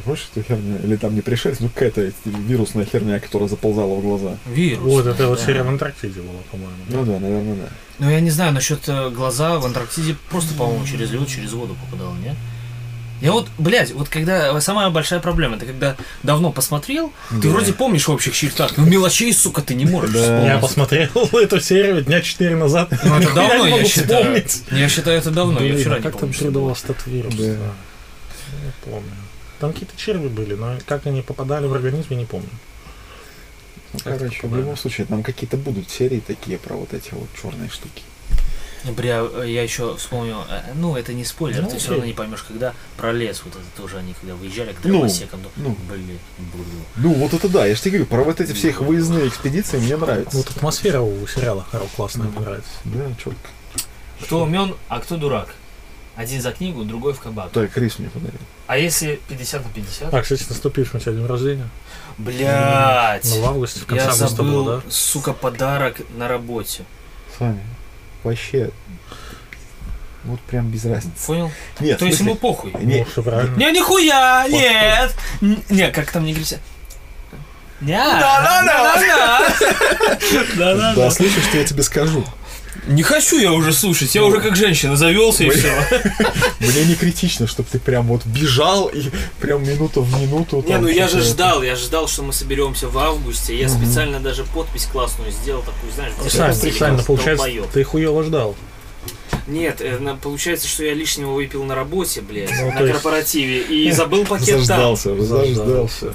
Помнишь 0.05 0.29
эту 0.35 0.47
херню? 0.47 0.79
Или 0.85 0.97
там 0.97 1.14
не 1.14 1.21
пришельцы, 1.23 1.62
ну 1.62 1.69
какая-то 1.71 2.12
вирусная 2.25 2.85
херня, 2.87 3.21
которая 3.21 3.49
заползала 3.49 3.95
в 3.97 4.03
глаза. 4.03 4.37
Вирус. 4.47 4.81
Вот 4.85 5.07
это 5.07 5.29
вот 5.29 5.41
серия 5.41 5.62
в 5.62 5.69
Антарктиде 5.69 6.21
была, 6.21 6.41
по-моему. 6.51 6.75
Ну 6.89 7.05
да, 7.05 7.19
наверное, 7.19 7.55
да. 7.57 7.69
Ну, 7.99 8.11
я 8.11 8.21
не 8.21 8.31
знаю, 8.31 8.53
насчет 8.53 8.87
э, 8.89 9.09
глаза 9.11 9.59
в 9.59 9.64
Антарктиде 9.66 10.14
просто, 10.31 10.55
по-моему, 10.55 10.87
через 10.87 11.11
лед, 11.11 11.27
через 11.29 11.53
воду 11.53 11.75
попадал, 11.87 12.12
не? 12.16 12.35
Я 13.21 13.33
вот, 13.33 13.49
блядь, 13.59 13.91
вот 13.93 14.09
когда 14.09 14.61
самая 14.61 14.91
большая 14.91 15.19
проблема, 15.21 15.57
это 15.57 15.66
когда 15.66 15.97
давно 16.23 16.53
посмотрел, 16.53 17.12
ты 17.31 17.37
Да. 17.43 17.49
вроде 17.49 17.73
помнишь 17.73 18.07
в 18.07 18.11
общих 18.12 18.35
чертах, 18.35 18.77
но 18.77 18.85
мелочей, 18.85 19.33
сука, 19.33 19.61
ты 19.62 19.75
не 19.75 19.85
можешь 19.87 20.12
Да. 20.12 20.21
вспомнить. 20.23 20.47
Я 20.47 20.59
посмотрел 20.59 21.11
эту 21.33 21.61
серию 21.61 22.03
дня 22.03 22.21
4 22.21 22.55
назад. 22.57 22.91
Ну, 23.05 23.16
это 23.19 23.33
давно, 23.35 23.64
не 23.64 23.71
я 23.71 23.77
могу 23.77 23.89
считаю. 23.89 24.21
вспомнить. 24.23 24.62
Я 24.71 24.89
считаю, 24.89 25.19
это 25.19 25.31
давно, 25.31 25.61
я 25.61 25.73
Блин, 25.73 25.79
вчера 25.81 25.95
а 25.97 25.99
не 25.99 26.03
как 26.05 26.19
там 26.19 26.33
передавался 26.33 26.85
этот 26.89 27.07
вирус? 27.07 27.35
Да. 27.35 27.45
Не 27.45 28.73
помню. 28.85 29.11
Там 29.61 29.73
какие-то 29.73 29.97
черви 29.97 30.29
были, 30.29 30.55
но 30.55 30.77
как 30.87 31.07
они 31.07 31.23
попадали 31.23 31.66
в 31.66 31.75
организм, 31.75 32.07
я 32.11 32.16
не 32.16 32.25
помню. 32.25 32.49
Ну, 33.93 34.01
короче, 34.05 34.47
в 34.47 34.55
любом 34.57 34.77
случае, 34.77 35.07
там 35.07 35.23
какие-то 35.23 35.57
будут 35.57 35.91
серии 35.91 36.21
такие 36.21 36.59
про 36.59 36.75
вот 36.77 36.93
эти 36.95 37.09
вот 37.12 37.27
черные 37.41 37.69
штуки. 37.71 38.03
Бля, 38.85 39.22
э, 39.22 39.45
я 39.49 39.62
еще 39.62 39.97
вспомнил, 39.97 40.45
э, 40.49 40.72
ну, 40.74 40.97
это 40.97 41.12
не 41.12 41.24
спойлер, 41.24 41.62
Ну, 41.62 41.70
ты 41.70 41.79
все 41.79 41.91
равно 41.91 42.05
не 42.05 42.12
поймешь, 42.12 42.43
когда 42.43 42.74
про 42.97 43.12
лес, 43.12 43.43
вот 43.45 43.55
это 43.55 43.64
тоже 43.76 43.99
они 43.99 44.14
когда 44.14 44.35
выезжали 44.35 44.72
к 44.72 44.81
дровосекам, 44.81 45.41
ну, 45.43 45.51
ну. 45.68 45.76
блин, 45.89 46.18
блин. 46.39 46.66
Ну, 46.97 47.14
вот 47.14 47.35
это 47.35 47.49
да, 47.49 47.66
я 47.66 47.74
же 47.74 47.81
тебе 47.81 47.99
говорю, 47.99 48.07
про 48.07 48.22
вот 48.24 48.41
эти 48.41 48.53
все 48.53 48.68
их 48.68 48.81
выездные 48.81 49.29
экспедиции 49.29 49.79
мне 49.79 49.97
нравится. 49.97 50.37
Вот 50.37 50.49
атмосфера 50.51 51.01
у 51.01 51.26
сериала 51.26 51.66
хоро- 51.72 51.89
классная, 51.97 52.26
мне 52.29 52.41
нравится. 52.41 52.70
Да, 52.85 53.07
четко. 53.16 53.49
Кто 54.22 54.43
умен, 54.43 54.74
а 54.89 55.01
кто 55.01 55.16
дурак? 55.16 55.55
Один 56.16 56.43
за 56.43 56.51
книгу, 56.51 56.83
другой 56.85 57.12
в 57.12 57.20
кабак. 57.20 57.51
Так, 57.53 57.70
Крис 57.70 58.01
мне 58.01 58.09
подарил. 58.11 58.41
А 58.66 58.76
если 58.76 59.20
50 59.29 59.64
на 59.64 59.70
50? 59.70 60.12
А, 60.12 60.22
кстати, 60.22 60.45
наступивший 60.49 60.99
у 60.99 61.01
тебя 61.01 61.12
день 61.12 61.26
рождения. 61.26 61.68
Блять! 62.18 63.24
Ну, 63.24 63.43
в 63.43 63.45
августе, 63.47 63.81
в 63.81 63.87
конце 63.87 64.05
Я 64.05 64.11
августа 64.11 64.37
забыл, 64.37 64.64
было, 64.64 64.83
да? 64.85 64.91
сука, 64.91 65.33
подарок 65.33 66.01
на 66.16 66.26
работе. 66.26 66.85
Саня, 67.39 67.61
вообще, 68.25 68.71
вот 70.25 70.41
прям 70.41 70.69
без 70.69 70.85
разницы. 70.85 71.27
Понял? 71.27 71.51
Нет, 71.81 71.99
То 71.99 72.05
есть 72.07 72.21
ему 72.21 72.35
похуй. 72.35 72.73
Не, 72.81 73.05
Ну. 73.05 73.57
Не, 73.57 73.73
нихуя, 73.73 74.47
нет! 74.49 75.14
Не, 75.71 75.91
как 75.91 76.11
там 76.11 76.25
не 76.25 76.33
говорится? 76.33 76.61
Не, 77.81 77.97
да, 77.97 78.43
да, 78.43 78.62
да, 80.57 80.95
да, 80.95 81.11
слышишь, 81.11 81.45
что 81.45 81.59
я 81.59 81.64
тебе 81.64 81.83
скажу. 81.83 82.25
Не 82.89 83.03
хочу 83.03 83.39
я 83.39 83.53
уже 83.53 83.72
слушать, 83.72 84.14
я 84.14 84.24
уже 84.24 84.41
как 84.41 84.57
женщина 84.57 84.97
завелся 84.97 85.45
и 85.45 85.49
Блин. 85.49 85.61
все. 85.61 86.12
Мне 86.61 86.84
не 86.86 86.95
критично, 86.95 87.47
чтобы 87.47 87.68
ты 87.70 87.78
прям 87.78 88.07
вот 88.07 88.24
бежал 88.24 88.89
и 88.89 89.11
прям 89.41 89.62
минуту 89.62 90.03
в 90.03 90.20
минуту. 90.20 90.64
Не, 90.66 90.78
ну 90.78 90.89
я 90.89 91.07
же 91.07 91.20
ждал, 91.20 91.62
я 91.62 91.76
ждал, 91.76 92.09
что 92.09 92.22
мы 92.22 92.32
соберемся 92.32 92.89
в 92.89 92.99
августе. 92.99 93.59
Я 93.59 93.68
специально 93.68 94.20
даже 94.20 94.45
подпись 94.45 94.86
классную 94.86 95.30
сделал, 95.30 95.62
такую, 95.62 95.93
знаешь, 95.93 96.12
Сань, 96.28 96.57
ну, 96.62 96.72
Крас 96.78 97.05
получается, 97.05 97.47
ты 97.72 97.84
хуево 97.84 98.24
ждал. 98.24 98.57
Нет, 99.47 99.80
э, 99.80 99.99
получается, 100.22 100.68
что 100.68 100.84
я 100.84 100.93
лишнего 100.93 101.32
выпил 101.32 101.64
на 101.64 101.74
работе, 101.74 102.20
блядь, 102.20 102.51
Ну, 102.51 102.70
на 102.70 102.93
корпоративе, 102.93 103.62
и 103.62 103.91
забыл 103.93 104.26
пакет 104.26 104.57
там. 104.57 104.64
Заждался, 104.64 105.22
заждался. 105.22 106.12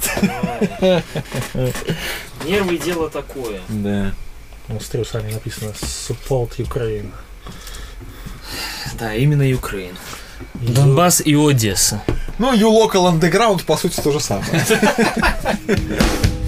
Нервы 2.46 2.78
дело 2.78 3.10
такое. 3.10 3.60
Да. 3.68 4.14
Ну, 4.68 4.80
смотри, 4.80 5.00
у 5.00 5.04
Сани 5.04 5.32
написано 5.32 5.72
Support 5.72 6.56
Ukraine. 6.58 7.10
Да, 8.98 9.14
именно 9.14 9.44
Украина. 9.54 9.96
Донбасс 10.54 11.20
и 11.20 11.34
Одесса. 11.34 12.02
Ну, 12.38 12.52
You 12.52 12.70
Local 12.70 13.12
Underground, 13.12 13.64
по 13.64 13.76
сути, 13.76 14.00
то 14.00 14.12
же 14.12 14.20
самое. 14.20 14.64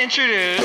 introduce. 0.00 0.59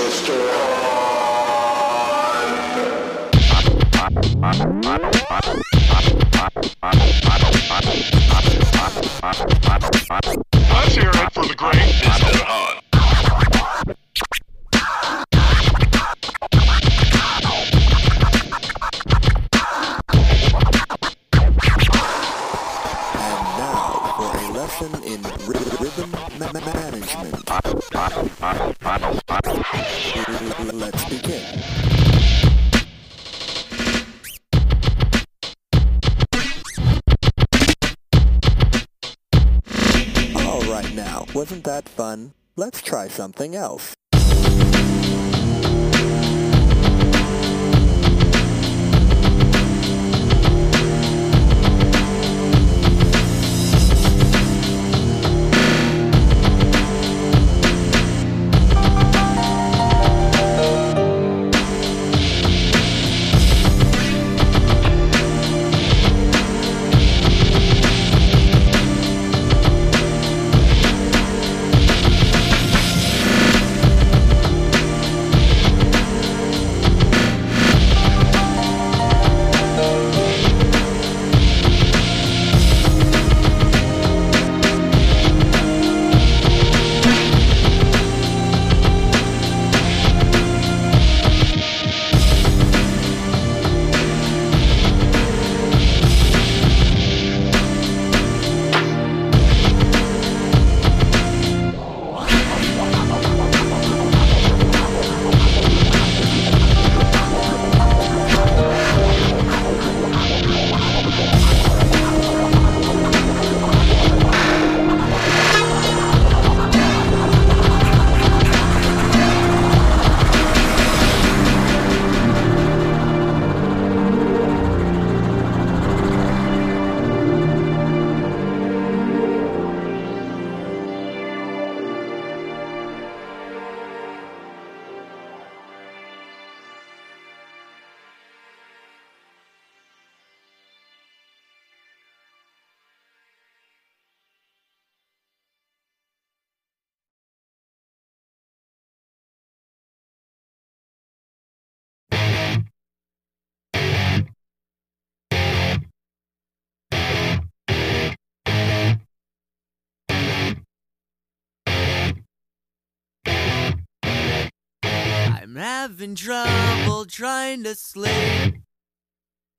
I'm 165.47 165.57
having 165.57 166.15
trouble 166.15 167.05
trying 167.05 167.63
to 167.65 167.75
sleep. 167.75 168.55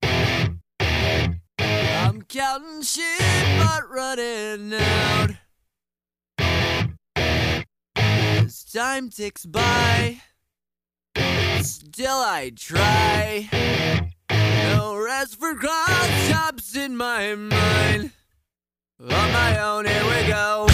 I'm 0.03 0.59
counting 2.27 2.81
sheep 2.81 3.21
but 3.57 3.89
running 3.89 4.73
out. 4.73 5.29
As 7.95 8.65
time 8.65 9.09
ticks 9.09 9.45
by, 9.45 10.19
still 11.61 12.17
I 12.17 12.51
try. 12.53 13.47
No 14.29 14.97
rest 14.97 15.39
for 15.39 15.55
cross 15.55 16.75
in 16.75 16.97
my 16.97 17.33
mind. 17.33 18.11
On 18.99 19.31
my 19.31 19.57
own, 19.57 19.85
here 19.85 20.03
we 20.03 20.27
go. 20.27 20.67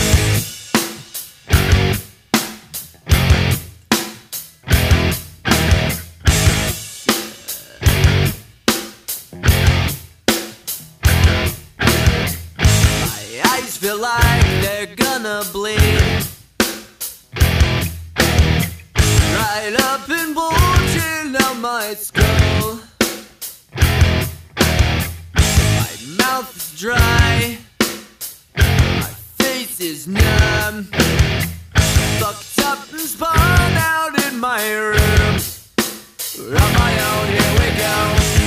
Feel 13.83 13.99
like 13.99 14.45
they're 14.61 14.95
gonna 14.95 15.43
bleed. 15.51 15.77
Right 19.35 19.75
up 19.77 20.09
and 20.09 20.33
bulging 20.33 21.35
out 21.35 21.57
my 21.57 21.93
skull. 21.93 22.79
My 25.75 25.91
mouth 26.17 26.55
is 26.55 26.79
dry. 26.79 27.57
My 28.57 29.11
face 29.37 29.81
is 29.81 30.07
numb. 30.07 30.85
Fucked 32.19 32.59
up 32.59 32.89
and 32.89 33.01
spun 33.01 33.35
out 33.35 34.13
in 34.27 34.39
my 34.39 34.63
room. 34.71 35.41
On 36.39 36.73
my 36.83 36.93
own, 37.09 37.27
here 37.27 37.53
we 37.59 37.67
go. 37.77 38.42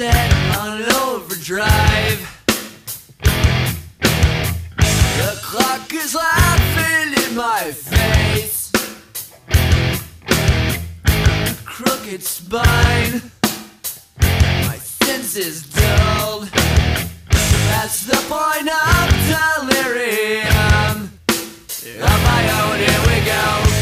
Set 0.00 0.56
on 0.56 0.82
overdrive. 1.04 2.20
The 5.18 5.38
clock 5.42 5.92
is 5.92 6.14
laughing 6.14 7.12
in 7.22 7.36
my 7.36 7.70
face. 7.70 8.72
Crooked 11.66 12.22
spine, 12.22 13.30
my 14.68 14.78
senses 14.78 15.64
dulled. 15.64 16.48
That's 17.68 18.06
the 18.06 18.20
point 18.32 18.70
of 18.72 19.06
delirium. 19.28 21.10
On 22.08 22.20
my 22.32 22.42
own, 22.62 22.78
here 22.78 23.02
we 23.06 23.18
go. 23.26 23.79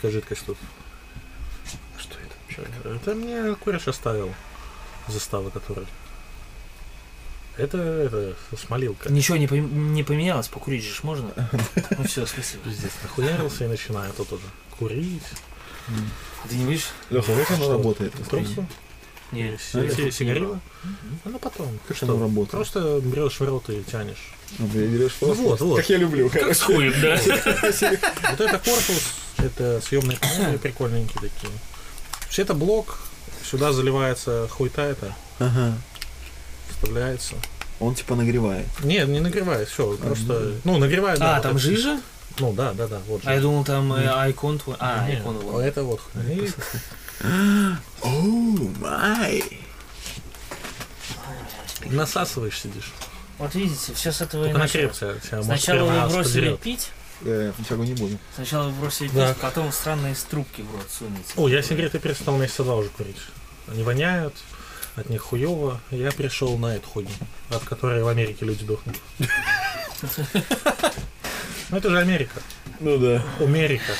Крепкая 0.00 0.10
жидкость 0.12 0.46
тут. 0.46 0.56
Что 1.98 2.14
это 2.14 2.32
вообще? 2.42 2.96
Это 2.96 3.14
мне 3.14 3.54
куриш 3.56 3.86
оставил. 3.88 4.32
Заставы 5.08 5.50
который. 5.50 5.86
Это, 7.56 7.76
это, 7.78 8.36
смолилка. 8.56 9.12
Ничего 9.12 9.36
не, 9.36 9.46
пом- 9.46 9.70
не 9.70 10.02
поменялось, 10.02 10.48
покурить 10.48 10.82
же 10.84 10.94
можно? 11.02 11.30
Ну 11.98 12.04
все, 12.04 12.24
спасибо. 12.24 12.70
Здесь 12.70 12.92
нахуярился 13.02 13.64
и 13.64 13.68
начинаю 13.68 14.12
тут 14.14 14.32
уже 14.32 14.44
курить. 14.78 15.22
Ты 16.48 16.56
не 16.56 16.64
видишь? 16.64 16.88
Леха, 17.10 17.34
как 17.36 17.50
оно 17.58 17.72
работает? 17.72 18.12
Просто 18.12 18.66
Не, 19.32 19.58
си- 19.58 19.90
си- 19.90 20.10
сигарила. 20.10 20.60
Ну 21.24 21.38
потом. 21.38 21.78
Как 21.88 21.96
Что? 21.96 22.06
оно 22.06 22.20
работает? 22.20 22.52
Просто 22.52 23.00
берешь 23.00 23.38
в 23.40 23.44
рот 23.44 23.68
и 23.68 23.82
тянешь. 23.82 24.32
Ну, 24.58 24.68
ты 24.68 24.86
берешь 24.86 25.12
Ну 25.20 25.26
просто. 25.28 25.42
вот, 25.44 25.60
вот. 25.60 25.76
Как 25.76 25.88
я 25.90 25.96
люблю. 25.98 26.28
Как 26.28 26.54
с 26.54 26.60
хуем, 26.60 26.92
да? 27.00 27.16
Вот 28.30 28.40
это 28.40 28.58
корпус, 28.58 29.14
это 29.38 29.80
съемные 29.80 30.18
панели 30.18 30.56
прикольненькие 30.56 31.14
такие. 31.30 31.52
Все 32.28 32.42
это 32.42 32.54
блок, 32.54 32.98
сюда 33.48 33.72
заливается 33.72 34.48
хуйта 34.50 34.82
это, 34.82 35.14
Ага. 35.38 35.74
вставляется. 36.70 37.34
Он 37.78 37.94
типа 37.94 38.14
нагревает. 38.14 38.66
Нет, 38.84 39.08
не 39.08 39.20
нагревает, 39.20 39.68
все, 39.68 39.96
просто, 39.96 40.52
ну, 40.64 40.78
нагревает. 40.78 41.18
А, 41.22 41.40
там 41.40 41.58
жижа? 41.58 42.00
Ну, 42.38 42.52
да, 42.52 42.72
да, 42.72 42.86
да, 42.86 43.00
вот 43.08 43.22
А 43.24 43.34
я 43.34 43.40
думал, 43.40 43.64
там 43.64 43.92
э, 43.92 44.06
айкон 44.08 44.58
твой. 44.58 44.76
А, 44.78 45.04
айкон 45.04 45.38
вон. 45.38 45.60
это 45.62 45.82
вот. 45.82 46.00
Оу, 48.02 48.70
май. 48.80 49.42
насасываешь, 51.86 52.58
сидишь. 52.60 52.92
Вот 53.40 53.54
видите, 53.54 53.94
все 53.94 54.12
с 54.12 54.20
этого 54.20 54.42
и 54.42 54.44
Только 54.48 54.58
на 54.58 54.64
началось. 54.64 54.98
крепция 54.98 55.14
тебя 55.20 55.36
может 55.38 55.46
Сначала 55.46 55.84
вы 55.90 55.96
раз 55.96 56.12
бросили 56.12 56.32
подерет. 56.40 56.60
пить, 56.60 56.90
ничего 57.22 57.84
не 57.84 57.94
будем. 57.94 58.18
сначала 58.34 58.68
вы 58.68 58.80
бросили 58.80 59.08
Да. 59.08 59.32
пить, 59.32 59.42
потом 59.42 59.72
странные 59.72 60.12
из 60.12 60.22
трубки 60.24 60.60
в 60.62 60.70
рот 60.74 60.86
сунете. 60.90 61.32
О, 61.36 61.48
я 61.48 61.62
сигареты 61.62 61.98
перестал 61.98 62.36
месяца 62.36 62.62
два 62.64 62.76
уже 62.76 62.90
курить. 62.90 63.16
Они 63.66 63.82
воняют, 63.82 64.34
от 64.96 65.08
них 65.08 65.22
хуево. 65.22 65.80
Я 65.90 66.10
перешел 66.12 66.56
на 66.58 66.76
эту 66.76 66.86
хуйню, 66.88 67.10
от 67.50 67.64
которой 67.64 68.02
в 68.02 68.08
Америке 68.08 68.44
люди 68.44 68.64
дохнут. 68.64 68.96
Ну 71.70 71.76
это 71.76 71.88
же 71.90 71.98
Америка. 71.98 72.40
Ну 72.80 72.98
да. 72.98 73.22
Америка. 73.38 73.92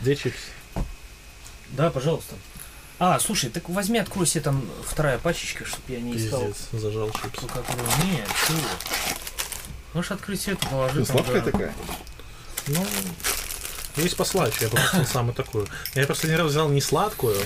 Где 0.00 0.16
чипс? 0.16 0.36
Да, 1.70 1.90
пожалуйста. 1.90 2.34
А, 2.98 3.20
слушай, 3.20 3.48
так 3.48 3.68
возьми, 3.68 3.98
открой 3.98 4.26
себе 4.26 4.42
там 4.42 4.68
вторая 4.84 5.18
пачечка, 5.18 5.64
чтобы 5.64 5.84
я 5.88 6.00
не 6.00 6.16
искал. 6.16 6.46
Пиздец, 6.46 6.68
зажал 6.72 7.10
чипс. 7.10 7.40
ту, 7.40 7.46
которую... 7.46 7.86
Нет, 8.04 8.28
чего? 8.46 8.58
Можешь 9.94 10.10
открыть 10.10 10.48
эту, 10.48 10.66
положи 10.66 11.00
Ты 11.00 11.04
там, 11.04 11.16
сладкая 11.16 11.40
да. 11.42 11.50
такая? 11.52 11.74
Ну, 12.66 12.86
есть 13.96 14.16
послаще, 14.16 14.56
я 14.64 14.68
попросил 14.68 15.06
самую 15.12 15.34
такую. 15.34 15.68
Я 15.94 16.06
последний 16.06 16.36
раз 16.36 16.50
взял 16.50 16.68
не 16.68 16.80
сладкую, 16.80 17.36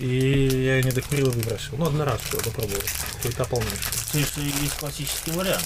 и 0.00 0.06
я 0.06 0.76
ее 0.76 0.82
не 0.82 0.90
докурил 0.90 1.28
и 1.28 1.30
выбросил. 1.30 1.76
Ну, 1.76 1.86
одноразовую 1.86 2.42
попробовал. 2.42 2.82
Хуйта 3.22 3.44
полнейшая. 3.44 3.78
То 4.12 4.18
есть 4.18 4.36
есть 4.36 4.74
классический 4.78 5.30
вариант. 5.30 5.64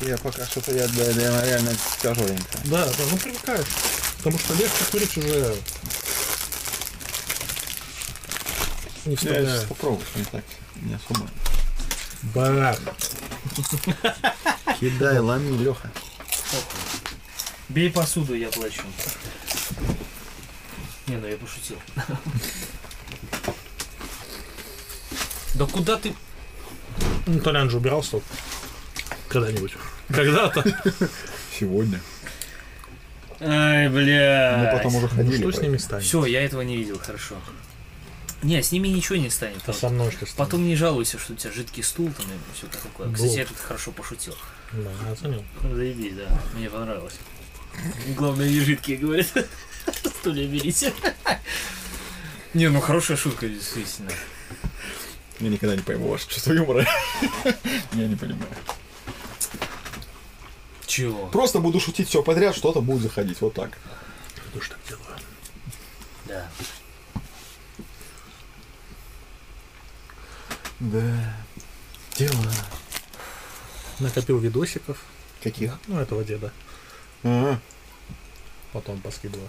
Я 0.00 0.18
пока 0.18 0.44
что-то 0.46 0.72
я, 0.72 0.88
да, 0.88 1.12
да, 1.12 1.46
реально 1.46 1.72
тяжеленько. 2.02 2.58
Да, 2.64 2.84
да, 2.84 3.04
ну 3.10 3.16
привыкаешь. 3.16 3.66
Потому 4.18 4.38
что 4.38 4.54
легко 4.54 4.84
курить 4.90 5.16
уже 5.18 5.54
не 9.10 9.14
Я 9.14 9.16
вставляю. 9.18 9.46
сейчас 9.48 9.64
попробую, 9.64 10.06
не 10.14 10.24
так. 10.24 10.44
Не 10.82 10.94
особо. 10.94 11.28
Барак. 12.34 12.78
Кидай, 14.78 15.18
ломи, 15.18 15.56
Леха. 15.58 15.90
Бей 17.68 17.90
посуду, 17.90 18.34
я 18.34 18.48
плачу. 18.50 18.82
Не, 21.08 21.16
ну 21.16 21.26
я 21.26 21.36
пошутил. 21.36 21.76
Да 25.54 25.66
куда 25.66 25.96
ты? 25.96 26.14
Ну, 27.26 27.40
Толян 27.40 27.68
же 27.68 27.78
убирал 27.78 28.02
стоп. 28.04 28.22
Когда-нибудь. 29.28 29.74
Когда-то. 30.08 30.64
Сегодня. 31.58 32.00
Ай, 33.40 33.88
бля. 33.88 34.56
Мы 34.58 34.76
потом 34.78 34.94
уже 34.96 35.08
Ну, 35.08 35.16
ходили. 35.16 35.36
что 35.40 35.52
с 35.52 35.62
ними 35.62 35.76
станет? 35.78 36.04
Все, 36.04 36.24
я 36.26 36.42
этого 36.44 36.60
не 36.62 36.76
видел, 36.76 36.98
хорошо. 36.98 37.36
Не, 38.42 38.62
с 38.62 38.72
ними 38.72 38.88
ничего 38.88 39.16
не 39.16 39.28
станет. 39.28 39.60
А 39.66 39.72
со 39.72 39.90
мной 39.90 40.10
что 40.10 40.24
станет? 40.24 40.36
Потом 40.36 40.66
не 40.66 40.74
жалуйся, 40.74 41.18
что 41.18 41.34
у 41.34 41.36
тебя 41.36 41.52
жидкий 41.52 41.82
стул 41.82 42.10
там 42.16 42.26
и 42.26 42.56
все 42.56 42.66
такое. 42.66 43.12
Кстати, 43.12 43.28
Глуп. 43.28 43.38
я 43.38 43.46
тут 43.46 43.58
хорошо 43.58 43.92
пошутил. 43.92 44.34
Да, 44.72 45.12
оценил. 45.12 45.44
Ну, 45.62 45.74
заебись, 45.74 46.14
да. 46.14 46.40
Мне 46.54 46.70
понравилось. 46.70 47.18
Главное, 48.16 48.48
не 48.48 48.60
жидкие, 48.60 48.96
говорят. 48.96 49.26
Стулья 50.20 50.46
берите. 50.50 50.92
Не, 52.54 52.68
ну 52.68 52.80
хорошая 52.80 53.16
шутка, 53.16 53.48
действительно. 53.48 54.10
Я 55.38 55.48
никогда 55.48 55.76
не 55.76 55.82
пойму 55.82 56.08
ваше 56.08 56.28
чувство 56.28 56.52
юмора. 56.52 56.86
Я 57.92 58.06
не 58.06 58.16
понимаю. 58.16 58.50
Чего? 60.86 61.28
Просто 61.28 61.60
буду 61.60 61.78
шутить 61.78 62.08
все 62.08 62.22
подряд, 62.22 62.56
что-то 62.56 62.80
будет 62.80 63.02
заходить. 63.02 63.40
Вот 63.40 63.54
так. 63.54 63.78
Что 64.50 64.60
ж 64.60 64.68
так 64.70 64.78
делаю? 64.88 65.06
Да. 66.26 66.48
Да. 70.80 71.34
Дело. 72.16 72.52
Накопил 73.98 74.38
видосиков. 74.38 75.02
Каких? 75.42 75.78
Ну, 75.86 76.00
этого 76.00 76.24
деда. 76.24 76.52
А, 77.22 77.58
Потом 78.72 79.00
поскидываю. 79.00 79.48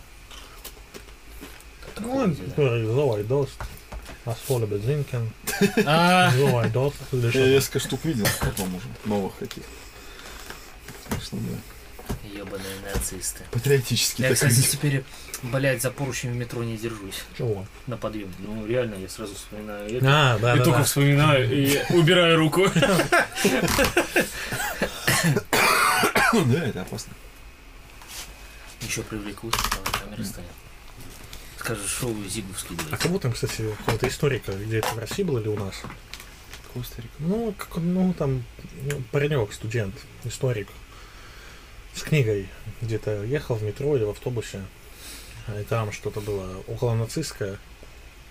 Ну, 1.99 3.23
Дост. 3.23 3.57
Асфоля 4.25 4.65
Бензинкен. 4.65 5.31
А. 5.85 6.31
Или 6.35 7.37
Я 7.37 7.47
несколько 7.47 7.79
штук 7.79 8.03
видел 8.05 8.27
потом 8.39 8.75
уже. 8.75 8.85
Новых 9.05 9.35
каких. 9.37 9.63
Конечно, 11.09 11.39
да. 11.39 11.57
Ебаные 12.33 12.75
нацисты. 12.93 13.43
Патриотический 13.51 14.23
Я, 14.23 14.29
так 14.29 14.35
кстати, 14.35 14.67
теперь, 14.67 15.03
блядь, 15.43 15.81
за 15.81 15.91
поручень 15.91 16.31
в 16.31 16.35
метро 16.35 16.63
не 16.63 16.77
держусь 16.77 17.23
Чего? 17.37 17.65
на 17.87 17.97
подъем. 17.97 18.33
Ну, 18.39 18.65
реально, 18.65 18.95
я 18.95 19.09
сразу 19.09 19.35
вспоминаю 19.35 19.97
это. 19.97 20.05
А, 20.07 20.39
да, 20.39 20.55
и 20.55 20.57
да, 20.59 20.63
только 20.63 20.79
да. 20.79 20.85
вспоминаю 20.85 21.51
и 21.51 21.79
убираю 21.93 22.37
руку. 22.37 22.67
Да, 26.33 26.65
это 26.65 26.81
опасно. 26.83 27.13
Еще 28.81 29.03
привлекут, 29.03 29.55
камера 29.55 30.23
станет. 30.23 30.49
Скажешь, 31.57 31.91
шоу 31.91 32.15
Зиговский, 32.27 32.75
А 32.89 32.97
кого 32.97 33.19
там, 33.19 33.33
кстати, 33.33 33.63
какого-то 33.79 34.07
историка, 34.07 34.53
где 34.53 34.77
это 34.79 34.87
в 34.95 34.97
России 34.97 35.23
было 35.23 35.39
или 35.39 35.49
у 35.49 35.59
нас? 35.59 35.75
Костерик. 36.73 37.11
Ну, 37.19 37.53
как, 37.57 37.77
ну 37.77 38.13
там 38.13 38.43
ну, 38.83 39.01
паренек, 39.11 39.53
студент, 39.53 39.93
историк, 40.23 40.69
с 41.93 42.03
книгой 42.03 42.47
где-то 42.81 43.23
ехал 43.23 43.55
в 43.55 43.63
метро 43.63 43.95
или 43.95 44.03
в 44.03 44.09
автобусе, 44.09 44.61
и 45.47 45.63
там 45.63 45.91
что-то 45.91 46.21
было 46.21 46.63
около 46.67 46.95
нацистское, 46.95 47.57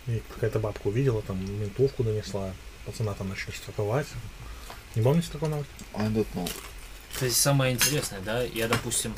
и 0.06 0.22
какая-то 0.34 0.58
бабка 0.58 0.88
увидела, 0.88 1.22
там 1.22 1.38
ментовку 1.60 2.02
донесла, 2.04 2.52
пацана 2.86 3.14
там 3.14 3.28
начали 3.28 3.52
штрафовать. 3.52 4.06
Не 4.94 5.02
помните 5.02 5.28
такого 5.30 5.50
новость? 5.50 5.70
I 5.94 6.06
don't 6.08 6.26
know. 6.34 6.50
То 7.18 7.24
есть 7.26 7.40
самое 7.40 7.74
интересное, 7.74 8.20
да, 8.20 8.42
я, 8.42 8.68
допустим, 8.68 9.14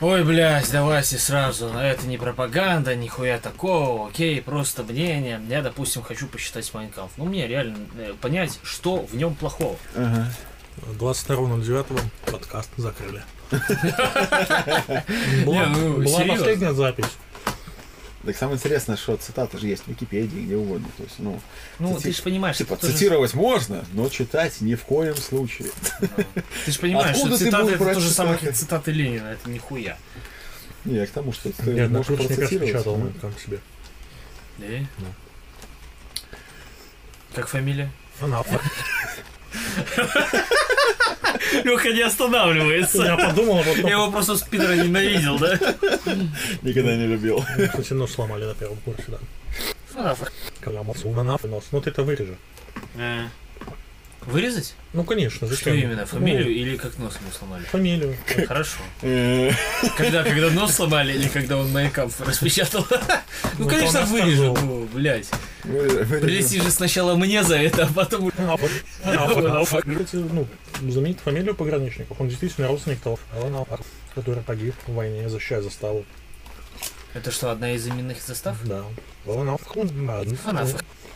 Ой, 0.00 0.22
блядь, 0.22 0.70
давайте 0.70 1.18
сразу. 1.18 1.66
Это 1.66 2.06
не 2.06 2.18
пропаганда, 2.18 2.94
нихуя 2.94 3.38
такого, 3.38 4.08
окей, 4.08 4.40
просто 4.40 4.84
мнение. 4.84 5.40
Я, 5.48 5.60
допустим, 5.60 6.02
хочу 6.02 6.28
почитать 6.28 6.72
Майнкамп. 6.72 7.10
Ну, 7.16 7.24
мне 7.24 7.48
реально 7.48 7.78
э, 7.96 8.14
понять, 8.20 8.60
что 8.62 9.04
в 9.06 9.16
нем 9.16 9.34
плохого. 9.34 9.76
Ага. 9.96 10.32
22.09 10.98 12.00
подкаст 12.30 12.70
закрыли. 12.76 13.22
Была, 15.44 15.66
ну, 15.66 16.02
последняя 16.02 16.72
запись. 16.72 17.06
Так 18.24 18.36
самое 18.36 18.58
интересное, 18.58 18.96
что 18.96 19.16
цитаты 19.16 19.58
же 19.58 19.68
есть 19.68 19.84
в 19.84 19.88
Википедии, 19.88 20.40
где 20.40 20.56
угодно. 20.56 20.88
То 20.96 21.02
есть, 21.04 21.14
ну, 21.18 21.40
Ну, 21.78 21.96
цити- 21.96 22.02
ты 22.02 22.12
же 22.12 22.22
понимаешь, 22.22 22.56
типа, 22.58 22.76
цитировать 22.76 23.32
можно, 23.34 23.84
но 23.92 24.08
читать 24.08 24.60
ни 24.60 24.74
в 24.74 24.82
коем 24.84 25.16
случае. 25.16 25.70
Ты 26.66 26.72
же 26.72 26.78
понимаешь, 26.80 27.16
Откуда 27.16 27.36
что 27.36 27.38
ты 27.38 27.44
цитаты 27.50 27.70
это 27.70 27.78
брать 27.84 27.94
то 27.94 28.00
же 28.00 28.10
самое, 28.10 28.36
цитаты? 28.36 28.52
как 28.52 28.60
цитаты 28.60 28.90
Ленина, 28.92 29.28
это 29.28 29.48
нихуя. 29.48 29.96
Не, 30.84 30.96
я 30.96 31.06
к 31.06 31.10
тому, 31.10 31.32
что 31.32 31.50
ты 31.52 31.70
Я 31.72 31.88
можешь 31.88 32.06
процитировать. 32.06 32.50
распечатал 32.52 32.96
ну, 32.98 33.12
как 33.20 33.38
себе. 33.40 33.60
Да? 34.58 34.66
Как 37.34 37.48
фамилия? 37.48 37.90
Она 38.20 38.42
Леха 41.64 41.92
не 41.92 42.02
останавливается. 42.02 43.02
Я 43.02 43.16
подумал, 43.16 43.60
а 43.60 43.64
Я 43.64 43.90
его 43.90 44.10
просто 44.10 44.36
с 44.36 44.42
Питера 44.42 44.74
ненавидел, 44.74 45.38
да? 45.38 45.58
Никогда 46.62 46.96
не 46.96 47.06
любил. 47.06 47.44
Кстати, 47.68 47.92
нос 47.92 48.12
сломали 48.12 48.44
на 48.44 48.54
первом 48.54 48.78
курсе, 48.78 49.04
да. 49.08 49.18
Когда 50.60 50.82
мацу 50.82 51.10
на 51.10 51.22
нос. 51.22 51.40
Ну 51.72 51.80
ты 51.80 51.90
это 51.90 52.02
вырежи. 52.02 52.36
Вырезать? 54.28 54.74
Ну, 54.92 55.04
конечно, 55.04 55.38
Что 55.38 55.46
зачем? 55.46 55.74
именно? 55.74 56.04
Фамилию 56.04 56.44
Ну, 56.44 56.50
или 56.50 56.76
как 56.76 56.98
нос 56.98 57.16
ему 57.20 57.30
сломали? 57.32 57.64
фамилию. 57.64 58.14
Хорошо. 58.46 58.76
Э, 59.00 59.50
Когда, 59.96 60.22
когда 60.22 60.50
нос 60.50 60.74
сломали 60.74 61.14
или 61.14 61.28
когда 61.28 61.56
он 61.56 61.72
майкап 61.72 62.10
распечатал? 62.20 62.86
Ну, 63.58 63.64
Ну, 63.64 63.70
конечно, 63.70 64.00
он 64.00 64.06
вырежу. 64.06 64.56
Ну, 64.60 64.88
блядь. 64.92 65.28
Прилети 65.62 66.60
же 66.60 66.70
сначала 66.70 67.14
мне 67.16 67.42
за 67.42 67.56
это, 67.56 67.84
а 67.84 67.92
потом... 67.92 68.30
Ну, 70.12 70.46
заменить 70.90 71.20
фамилию 71.20 71.54
пограничников. 71.54 72.20
Он 72.20 72.28
действительно 72.28 72.68
родственник 72.68 73.00
того, 73.00 73.18
который 74.14 74.42
погиб 74.42 74.74
в 74.86 74.94
войне, 74.94 75.28
защищая 75.28 75.62
заставу. 75.62 76.04
Это 77.14 77.30
что, 77.30 77.50
одна 77.50 77.72
из 77.72 77.86
именных 77.88 78.20
застав? 78.20 78.56
Да. 78.64 78.84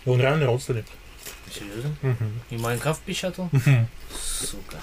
Он 0.06 0.20
реально 0.20 0.46
родственник. 0.46 0.86
Серьезно? 1.52 1.94
Мгм. 2.02 2.40
И 2.50 2.56
Майнкрафт 2.56 3.00
печатал? 3.02 3.50
Сука. 4.20 4.78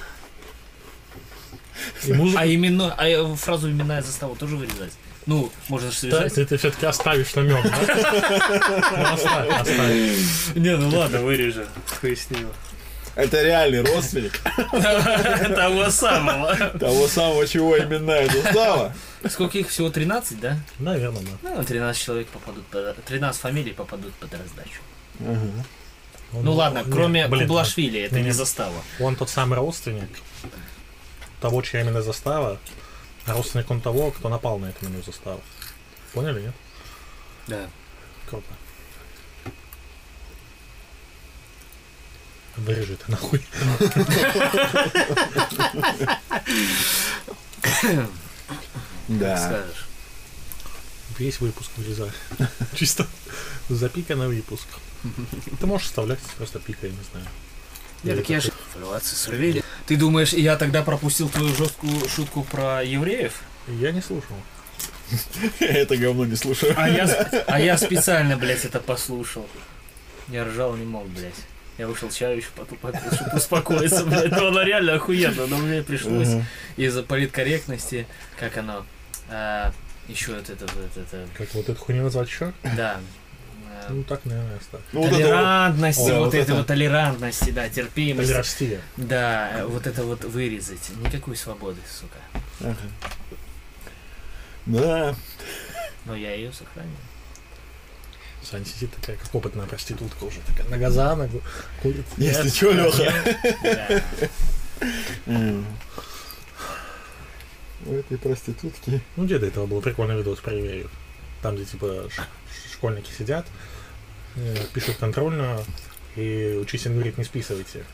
И. 2.06 2.36
А 2.36 2.46
именно, 2.46 2.94
а 2.98 3.36
фразу 3.36 3.70
именная 3.70 4.02
застава 4.02 4.36
тоже 4.36 4.56
вырезать? 4.56 4.94
Ну, 5.26 5.52
можно 5.68 5.92
же 5.92 5.98
связать. 5.98 6.34
ты, 6.34 6.46
ты 6.46 6.58
все-таки 6.58 6.86
оставишь 6.86 7.36
намек, 7.36 7.64
да? 7.64 7.78
Ну, 8.98 9.14
оставь, 9.14 9.50
оставь. 9.62 10.56
Не, 10.56 10.76
ну 10.76 10.90
ладно, 10.98 11.22
вырежу. 11.22 11.66
Пояснил. 12.02 12.50
Это 13.16 13.42
реальный 13.44 13.82
родственник 13.84 14.40
Того 15.56 15.90
самого. 15.90 16.56
того 16.80 17.08
самого, 17.08 17.46
чего 17.48 17.78
именная 17.78 18.30
застава. 18.30 18.94
Сколько 19.30 19.58
их 19.58 19.70
всего? 19.70 19.90
13, 19.90 20.40
да? 20.40 20.58
Наверное, 20.80 21.22
да. 21.44 21.56
Ну, 21.58 21.64
13 21.64 22.02
человек 22.02 22.28
попадут 22.28 22.66
под... 22.68 23.04
13 23.04 23.42
фамилий 23.42 23.74
попадут 23.74 24.14
под 24.14 24.32
раздачу. 24.34 24.80
Ага. 25.20 25.66
Он- 26.34 26.44
Ну 26.44 26.54
ладно, 26.54 26.84
кроме 26.84 27.28
блин, 27.28 27.48
Кублашвили, 27.48 28.02
это 28.02 28.20
не, 28.22 28.32
застава. 28.32 28.82
Он 29.00 29.16
тот 29.16 29.30
самый 29.30 29.56
родственник 29.56 30.10
того, 31.42 31.62
чья 31.62 31.82
именно 31.82 32.02
застава, 32.02 32.60
а 33.26 33.34
родственник 33.34 33.70
он 33.72 33.82
того, 33.82 34.12
кто 34.12 34.30
напал 34.30 34.60
на 34.60 34.68
эту 34.68 34.86
именно 34.86 35.02
заставу. 35.02 35.42
Поняли, 36.14 36.42
нет? 36.42 36.54
Да. 37.48 37.70
Круто. 38.30 38.46
Вырежи 42.58 42.94
это 42.94 43.10
нахуй. 43.12 43.42
Да. 49.08 49.38
Скажешь. 49.38 49.89
Весь 51.20 51.42
выпуск 51.42 51.70
вырезай. 51.76 52.10
Чисто 52.76 53.06
запиканный 53.68 54.30
выпуск. 54.30 54.68
Ты 55.60 55.68
можешь 55.68 55.88
вставлять 55.88 56.20
просто 56.38 56.60
пика, 56.60 56.88
я 56.88 56.94
не 56.94 57.04
знаю. 57.12 57.28
Я 58.04 58.16
так 58.16 58.30
я 58.30 58.40
же... 58.40 58.52
Фальвации 58.74 59.16
сорвели. 59.16 59.64
Ты 59.86 59.98
думаешь, 59.98 60.32
я 60.32 60.56
тогда 60.56 60.82
пропустил 60.82 61.28
твою 61.28 61.54
жесткую 61.54 62.08
шутку 62.08 62.44
про 62.44 62.82
евреев? 62.84 63.34
Я 63.68 63.92
не 63.92 64.02
слушал. 64.02 64.36
Это 65.60 65.98
говно 65.98 66.26
не 66.26 66.38
слушаю. 66.38 66.74
А 66.78 66.88
я, 66.88 67.06
а 67.48 67.60
я 67.60 67.78
специально, 67.78 68.38
блядь, 68.38 68.64
это 68.64 68.80
послушал. 68.80 69.48
Я 70.30 70.46
ржал 70.46 70.76
не 70.78 70.86
мог, 70.86 71.08
блядь. 71.08 71.34
Я 71.78 71.88
вышел 71.88 72.10
чаю 72.12 72.38
еще 72.38 72.50
потом 72.56 72.78
попил, 72.78 73.12
чтобы 73.12 73.38
успокоиться, 73.38 74.06
блядь. 74.06 74.32
Но 74.32 74.48
оно 74.48 74.62
реально 74.62 74.94
охуенно, 74.94 75.48
но 75.48 75.58
мне 75.58 75.82
пришлось 75.82 76.30
из-за 76.78 77.04
политкорректности, 77.04 78.08
как 78.38 78.58
оно, 78.58 78.86
а, 79.30 79.74
еще 80.10 80.34
вот 80.36 80.50
это, 80.50 80.66
вот 80.66 80.98
это, 80.98 81.28
Как 81.38 81.54
вот 81.54 81.70
эту 81.70 81.80
хуйню 81.80 82.04
назвать 82.04 82.28
еще? 82.28 82.52
да, 82.76 83.00
Ну 83.90 84.04
так, 84.04 84.26
наверное, 84.26 84.58
оставь. 84.58 84.82
Ну, 84.92 85.02
вот 85.02 85.08
это 85.08 85.16
вот. 85.16 85.22
толерантности, 85.24 86.12
вот, 86.12 86.34
это. 86.34 86.56
вот 86.56 86.68
толерантности, 86.68 87.50
да, 87.52 87.70
терпимости. 87.70 88.28
Толерастия. 88.28 88.82
Да, 88.98 89.64
вот 89.68 89.88
это 89.88 90.04
вот 90.04 90.24
вырезать. 90.26 90.90
Никакой 91.04 91.36
свободы, 91.36 91.80
сука. 91.90 92.18
Ага. 92.62 92.76
Да. 94.66 95.16
Но 96.06 96.16
я 96.16 96.34
ее 96.34 96.52
сохранил. 96.52 96.92
Саня 98.44 98.66
сидит 98.66 98.92
такая, 98.96 99.18
как 99.18 99.34
опытная 99.36 99.68
проститутка 99.68 100.24
уже. 100.24 100.40
Такая 100.48 100.68
нога 100.70 100.90
за 100.90 101.16
ногу, 101.16 101.42
курит. 101.82 102.06
Если 102.18 102.50
что, 102.50 102.72
Леха. 102.72 103.14
Да. 103.64 104.02
У 107.86 107.94
этой 107.94 108.18
проститутки. 108.18 109.02
Ну, 109.16 109.26
где 109.26 109.40
до 109.40 109.48
этого 109.48 109.66
был 109.66 109.82
прикольный 109.82 110.18
видос 110.18 110.40
про 110.40 110.54
евреев. 110.54 110.92
Там, 111.42 111.56
где, 111.56 111.66
типа, 111.66 112.10
школьники 112.74 113.12
сидят, 113.12 113.46
э, 114.36 114.56
пишут 114.74 114.98
контрольную, 114.98 115.64
и 116.16 116.58
учитель 116.62 116.92
говорит, 116.92 117.18
не 117.18 117.24
списывайте. 117.24 117.86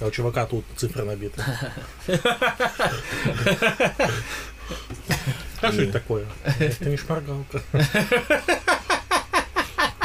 А 0.00 0.06
у 0.06 0.10
чувака 0.10 0.46
тут 0.46 0.64
цифры 0.76 1.04
набиты. 1.04 1.42
А 5.60 5.70
что 5.70 5.82
это 5.82 5.92
такое? 5.92 6.26
Это 6.58 6.88
не 6.90 6.96
шпаргалка. 6.96 7.62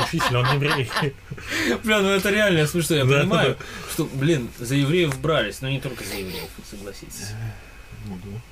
Учитель, 0.08 0.38
он 0.38 0.46
еврей. 0.54 0.92
Бля, 1.84 2.02
ну 2.02 2.10
это 2.10 2.30
реально 2.30 2.68
смешно, 2.68 2.98
я 2.98 3.06
понимаю, 3.06 3.58
что, 3.92 4.06
блин, 4.06 4.50
за 4.60 4.76
евреев 4.76 5.20
брались, 5.20 5.62
но 5.62 5.70
не 5.70 5.82
только 5.82 6.04
за 6.04 6.14
евреев, 6.16 6.50
согласитесь. 6.70 7.32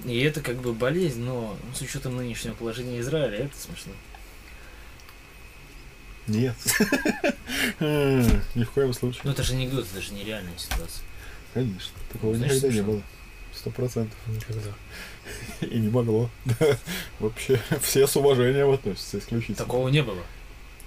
И 0.06 0.20
это 0.22 0.42
как 0.42 0.58
бы 0.58 0.74
болезнь, 0.74 1.22
но 1.22 1.58
с 1.74 1.82
учетом 1.82 2.16
нынешнего 2.18 2.54
положения 2.54 3.00
Израиля, 3.00 3.46
это 3.46 3.58
смешно. 3.58 3.94
Нет. 6.28 6.56
Ни 7.80 8.64
в 8.64 8.72
коем 8.72 8.94
случае. 8.94 9.22
Ну 9.26 9.32
это 9.32 9.44
же 9.44 9.54
анекдот, 9.54 9.86
это 9.92 10.02
же 10.02 10.14
нереальная 10.14 10.58
ситуация. 10.58 11.04
Конечно. 11.54 11.92
Такого 12.12 12.36
Знаешь, 12.36 12.54
никогда 12.56 12.76
не 12.76 12.82
было. 12.82 13.02
Сто 13.54 13.70
процентов. 13.70 14.18
Никогда. 14.28 14.72
И 15.62 15.80
не 15.80 15.90
могло. 15.90 16.30
Вообще, 17.20 17.60
все 17.82 18.08
с 18.08 18.16
уважением 18.16 18.72
относятся 18.72 19.20
исключительно. 19.20 19.58
Такого 19.58 19.88
не 19.90 20.02
было. 20.02 20.24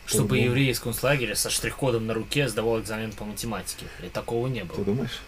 Чтобы 0.07 0.39
еврей 0.39 0.71
из 0.71 0.81
концлагеря 0.81 1.35
со 1.35 1.51
штрих-кодом 1.51 2.07
на 2.07 2.15
руке 2.15 2.49
сдавал 2.49 2.81
экзамен 2.81 3.13
по 3.13 3.25
математике. 3.25 3.87
И 4.03 4.09
такого 4.09 4.49
не 4.49 4.61
Ты 4.61 4.67
было. 4.67 4.85
думаешь? 4.85 5.21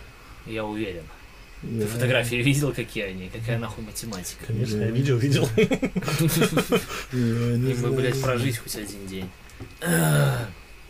Я 0.47 0.65
уверен. 0.65 1.05
Ты 1.63 1.87
фотографии 1.87 2.37
видел, 2.37 2.73
какие 2.73 3.05
они? 3.05 3.29
Какая 3.29 3.59
нахуй 3.59 3.85
математика? 3.85 4.47
Конечно, 4.47 4.79
я 4.79 4.91
видел, 4.91 5.19
видел. 5.19 5.49
И 7.13 7.17
мы, 7.17 7.75
знаю. 7.75 7.95
блядь, 7.95 8.21
прожить 8.21 8.59
хоть 8.59 8.77
один 8.77 9.07
день. 9.07 9.29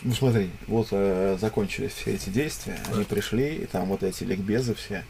Ну 0.02 0.14
смотри, 0.14 0.48
вот 0.66 0.88
э, 0.92 1.36
закончились 1.38 1.92
все 1.92 2.14
эти 2.14 2.30
действия, 2.30 2.78
они 2.90 3.04
пришли, 3.04 3.56
и 3.56 3.66
там 3.66 3.86
вот 3.86 4.02
эти 4.02 4.24
ликбезы 4.24 4.74
все, 4.74 5.04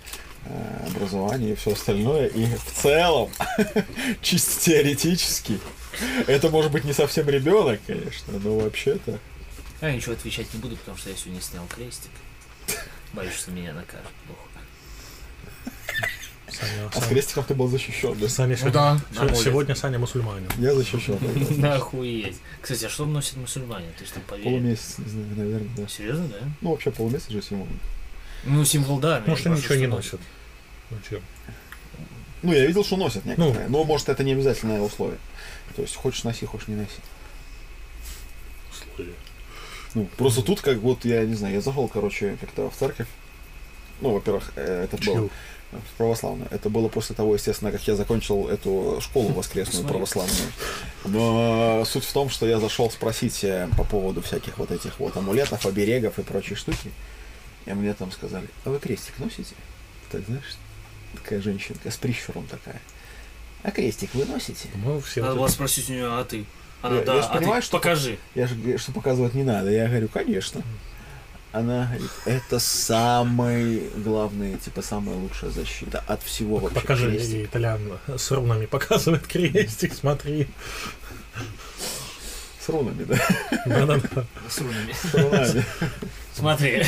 э, 0.46 0.86
образование 0.88 1.52
и 1.52 1.54
все 1.54 1.74
остальное, 1.74 2.26
и 2.26 2.44
в 2.46 2.72
целом, 2.72 3.30
чисто 4.20 4.60
теоретически, 4.60 5.60
это 6.26 6.50
может 6.50 6.72
быть 6.72 6.82
не 6.82 6.92
совсем 6.92 7.28
ребенок, 7.28 7.80
конечно, 7.86 8.32
но 8.42 8.58
вообще-то. 8.58 9.20
Я 9.80 9.92
ничего 9.94 10.14
отвечать 10.14 10.52
не 10.52 10.58
буду, 10.58 10.76
потому 10.76 10.98
что 10.98 11.10
я 11.10 11.14
сегодня 11.14 11.40
снял 11.40 11.64
крестик. 11.68 12.10
Боюсь, 13.12 13.34
что 13.34 13.52
меня 13.52 13.72
накажут. 13.72 14.10
Похуй. 14.26 14.49
Саня, 16.52 16.90
А 16.92 17.00
с 17.00 17.06
крестиком 17.06 17.44
ты 17.44 17.54
был 17.54 17.68
защищен, 17.68 18.18
да? 18.18 18.28
Саня 18.28 18.56
Ну 18.62 18.70
да, 18.70 19.00
сегодня, 19.12 19.36
сегодня 19.36 19.74
Саня 19.74 19.98
мусульманин. 19.98 20.48
Я 20.58 20.74
защищен. 20.74 21.18
Нахуеть. 21.60 22.38
Кстати, 22.60 22.84
а 22.84 22.88
что 22.88 23.06
носят 23.06 23.36
мусульмане? 23.36 23.88
Ты 23.98 24.04
же 24.04 24.12
там 24.12 24.22
поверил. 24.24 24.50
Полумесяц, 24.50 24.98
не 24.98 25.10
знаю, 25.10 25.26
наверное, 25.36 25.70
да. 25.76 25.88
Серьезно, 25.88 26.28
да? 26.28 26.38
Ну, 26.60 26.70
вообще 26.70 26.90
полумесяц 26.90 27.30
же 27.30 27.42
символ. 27.42 27.68
Ну, 28.44 28.64
символ, 28.64 28.98
да. 28.98 29.22
Может, 29.26 29.46
они 29.46 29.56
ничего 29.56 29.74
не 29.74 29.86
носят. 29.86 30.20
Зачем? 30.90 31.22
Ну, 32.42 32.52
я 32.52 32.66
видел, 32.66 32.84
что 32.84 32.96
носят 32.96 33.24
некоторые. 33.24 33.68
Но, 33.68 33.84
может, 33.84 34.08
это 34.08 34.24
не 34.24 34.32
обязательное 34.32 34.80
условие. 34.80 35.18
То 35.76 35.82
есть, 35.82 35.94
хочешь 35.94 36.24
носи, 36.24 36.46
хочешь 36.46 36.68
не 36.68 36.76
носи. 36.76 36.90
Условия. 38.70 39.14
Ну, 39.94 40.08
просто 40.16 40.42
тут, 40.42 40.60
как 40.60 40.78
вот, 40.78 41.04
я 41.04 41.24
не 41.24 41.34
знаю, 41.34 41.54
я 41.54 41.60
зашел, 41.60 41.88
короче, 41.88 42.36
как-то 42.40 42.70
в 42.70 42.76
церковь. 42.76 43.08
Ну, 44.00 44.14
во-первых, 44.14 44.52
э, 44.56 44.84
это 44.84 45.02
Чью? 45.02 45.30
В 45.72 45.96
православную. 45.96 46.48
Это 46.50 46.68
было 46.68 46.88
после 46.88 47.14
того, 47.14 47.34
естественно, 47.34 47.70
как 47.70 47.86
я 47.86 47.94
закончил 47.94 48.48
эту 48.48 48.98
школу 49.00 49.28
воскресную 49.28 49.86
православную. 49.86 50.48
Но 51.04 51.84
суть 51.86 52.04
в 52.04 52.12
том, 52.12 52.28
что 52.28 52.46
я 52.46 52.58
зашел 52.58 52.90
спросить 52.90 53.44
э, 53.44 53.68
по 53.76 53.84
поводу 53.84 54.20
всяких 54.22 54.58
вот 54.58 54.70
этих 54.70 54.98
вот 54.98 55.16
амулетов, 55.16 55.64
оберегов 55.66 56.18
и 56.18 56.22
прочей 56.22 56.54
штуки. 56.56 56.90
И 57.66 57.72
мне 57.72 57.94
там 57.94 58.10
сказали, 58.10 58.48
а 58.64 58.70
вы 58.70 58.78
крестик 58.78 59.18
носите? 59.18 59.54
Так, 60.10 60.22
знаешь, 60.26 60.56
такая 61.14 61.40
женщинка 61.40 61.90
с 61.90 61.96
прищуром 61.96 62.46
такая. 62.46 62.80
А 63.62 63.70
крестик 63.70 64.10
вы 64.14 64.24
носите? 64.24 64.68
Ну, 64.84 65.00
все 65.00 65.22
Надо 65.22 65.36
было 65.36 65.48
спросить 65.48 65.88
у 65.90 65.92
нее, 65.92 66.06
а 66.06 66.24
ты? 66.24 66.46
Она, 66.82 66.96
Я- 66.96 67.04
да, 67.04 67.14
я 67.14 67.20
а 67.20 67.32
ты 67.32 67.38
понимаю, 67.38 67.62
что- 67.62 67.76
покажи. 67.76 68.18
Я 68.34 68.46
же 68.46 68.54
говорю, 68.54 68.78
что 68.78 68.92
показывать 68.92 69.34
не 69.34 69.44
надо. 69.44 69.70
Я 69.70 69.86
говорю, 69.86 70.08
конечно. 70.08 70.62
Она 71.52 71.86
говорит, 71.86 72.10
это 72.26 72.58
самый 72.60 73.90
главный, 73.96 74.56
типа, 74.58 74.82
самая 74.82 75.16
лучшая 75.16 75.50
защита 75.50 76.02
от 76.06 76.22
всего 76.22 76.58
вообще. 76.58 76.80
Покажи, 76.80 77.10
крестик. 77.10 77.34
и 77.34 77.44
Итальян 77.44 77.80
с 78.16 78.30
рунами 78.30 78.66
показывает 78.66 79.26
крестик, 79.26 79.92
смотри. 79.94 80.46
С 82.64 82.68
рунами, 82.68 83.04
да? 83.04 83.16
Да-да-да. 83.66 84.26
С 84.48 84.58
рунами. 84.58 84.92
С 84.92 85.14
рунами. 85.14 85.64
Смотри. 86.36 86.84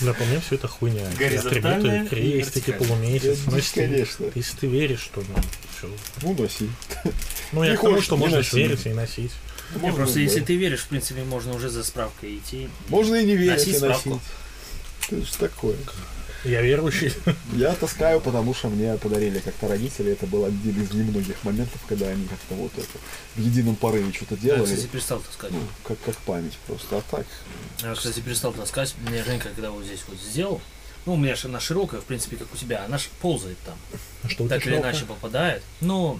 Да, 0.00 0.12
по 0.14 0.24
мне 0.24 0.40
все 0.40 0.54
это 0.54 0.68
хуйня. 0.68 1.06
И 1.10 2.06
крестики, 2.06 2.72
полумесяц. 2.72 3.38
Я 3.38 3.50
Ну, 3.50 3.56
дичь, 3.56 3.64
если, 3.64 3.74
ты- 3.74 3.88
конечно. 3.88 4.26
если 4.34 4.56
ты 4.56 4.66
веришь, 4.68 5.00
что 5.00 5.20
ну, 5.28 5.34
все. 5.76 5.88
Ну, 6.22 6.34
носи. 6.34 6.70
Ну, 7.52 7.62
я 7.64 7.76
к 7.76 7.80
тому, 7.80 8.00
что 8.00 8.16
можно 8.16 8.38
верить 8.38 8.86
и 8.86 8.90
носить. 8.94 9.32
Можно, 9.80 9.96
просто 9.96 10.14
да. 10.16 10.20
если 10.20 10.40
ты 10.40 10.56
веришь, 10.56 10.80
в 10.80 10.88
принципе, 10.88 11.22
можно 11.24 11.54
уже 11.54 11.68
за 11.70 11.82
справкой 11.84 12.36
идти. 12.36 12.68
Можно 12.88 13.16
и 13.16 13.24
не 13.24 13.36
верить, 13.36 13.58
Носить 13.58 13.74
и 13.74 13.78
справку. 13.78 14.08
носить. 14.10 14.22
Это 15.10 15.26
ж 15.26 15.30
такое. 15.38 15.76
Я 16.44 16.60
верующий. 16.60 17.12
Я 17.52 17.72
таскаю, 17.74 18.20
потому 18.20 18.52
что 18.52 18.68
мне 18.68 18.96
подарили 18.96 19.38
как-то 19.38 19.68
родители. 19.68 20.10
Это 20.12 20.26
был 20.26 20.44
один 20.44 20.82
из 20.82 20.90
немногих 20.92 21.36
моментов, 21.44 21.80
когда 21.88 22.08
они 22.08 22.26
как-то 22.26 22.54
вот 22.56 22.72
это 22.76 22.98
в 23.36 23.40
едином 23.40 23.76
порыве 23.76 24.12
что-то 24.12 24.34
Я, 24.36 24.40
делали. 24.56 24.64
кстати, 24.64 24.86
перестал 24.88 25.20
таскать. 25.20 25.52
Ну, 25.52 25.60
как, 25.84 26.00
как 26.04 26.16
память 26.18 26.58
просто. 26.66 26.96
А 26.98 27.02
так, 27.10 27.26
Я, 27.82 27.94
кстати, 27.94 28.18
перестал 28.20 28.52
таскать. 28.52 28.94
Мне 29.06 29.22
Женька, 29.22 29.50
когда 29.50 29.70
вот 29.70 29.84
здесь 29.84 30.00
вот 30.08 30.18
сделал, 30.18 30.60
ну, 31.06 31.14
у 31.14 31.16
меня 31.16 31.36
же 31.36 31.46
она 31.46 31.60
широкая, 31.60 32.00
в 32.00 32.04
принципе, 32.04 32.36
как 32.36 32.52
у 32.52 32.56
тебя, 32.56 32.84
она 32.86 32.98
ж 32.98 33.02
ползает 33.20 33.58
там. 33.64 33.76
А 34.24 34.28
Что 34.28 34.42
у 34.42 34.46
тебя 34.48 34.56
Так 34.56 34.66
или 34.66 34.72
широкое? 34.74 34.90
иначе 34.92 35.04
попадает. 35.06 35.62
Ну, 35.80 36.18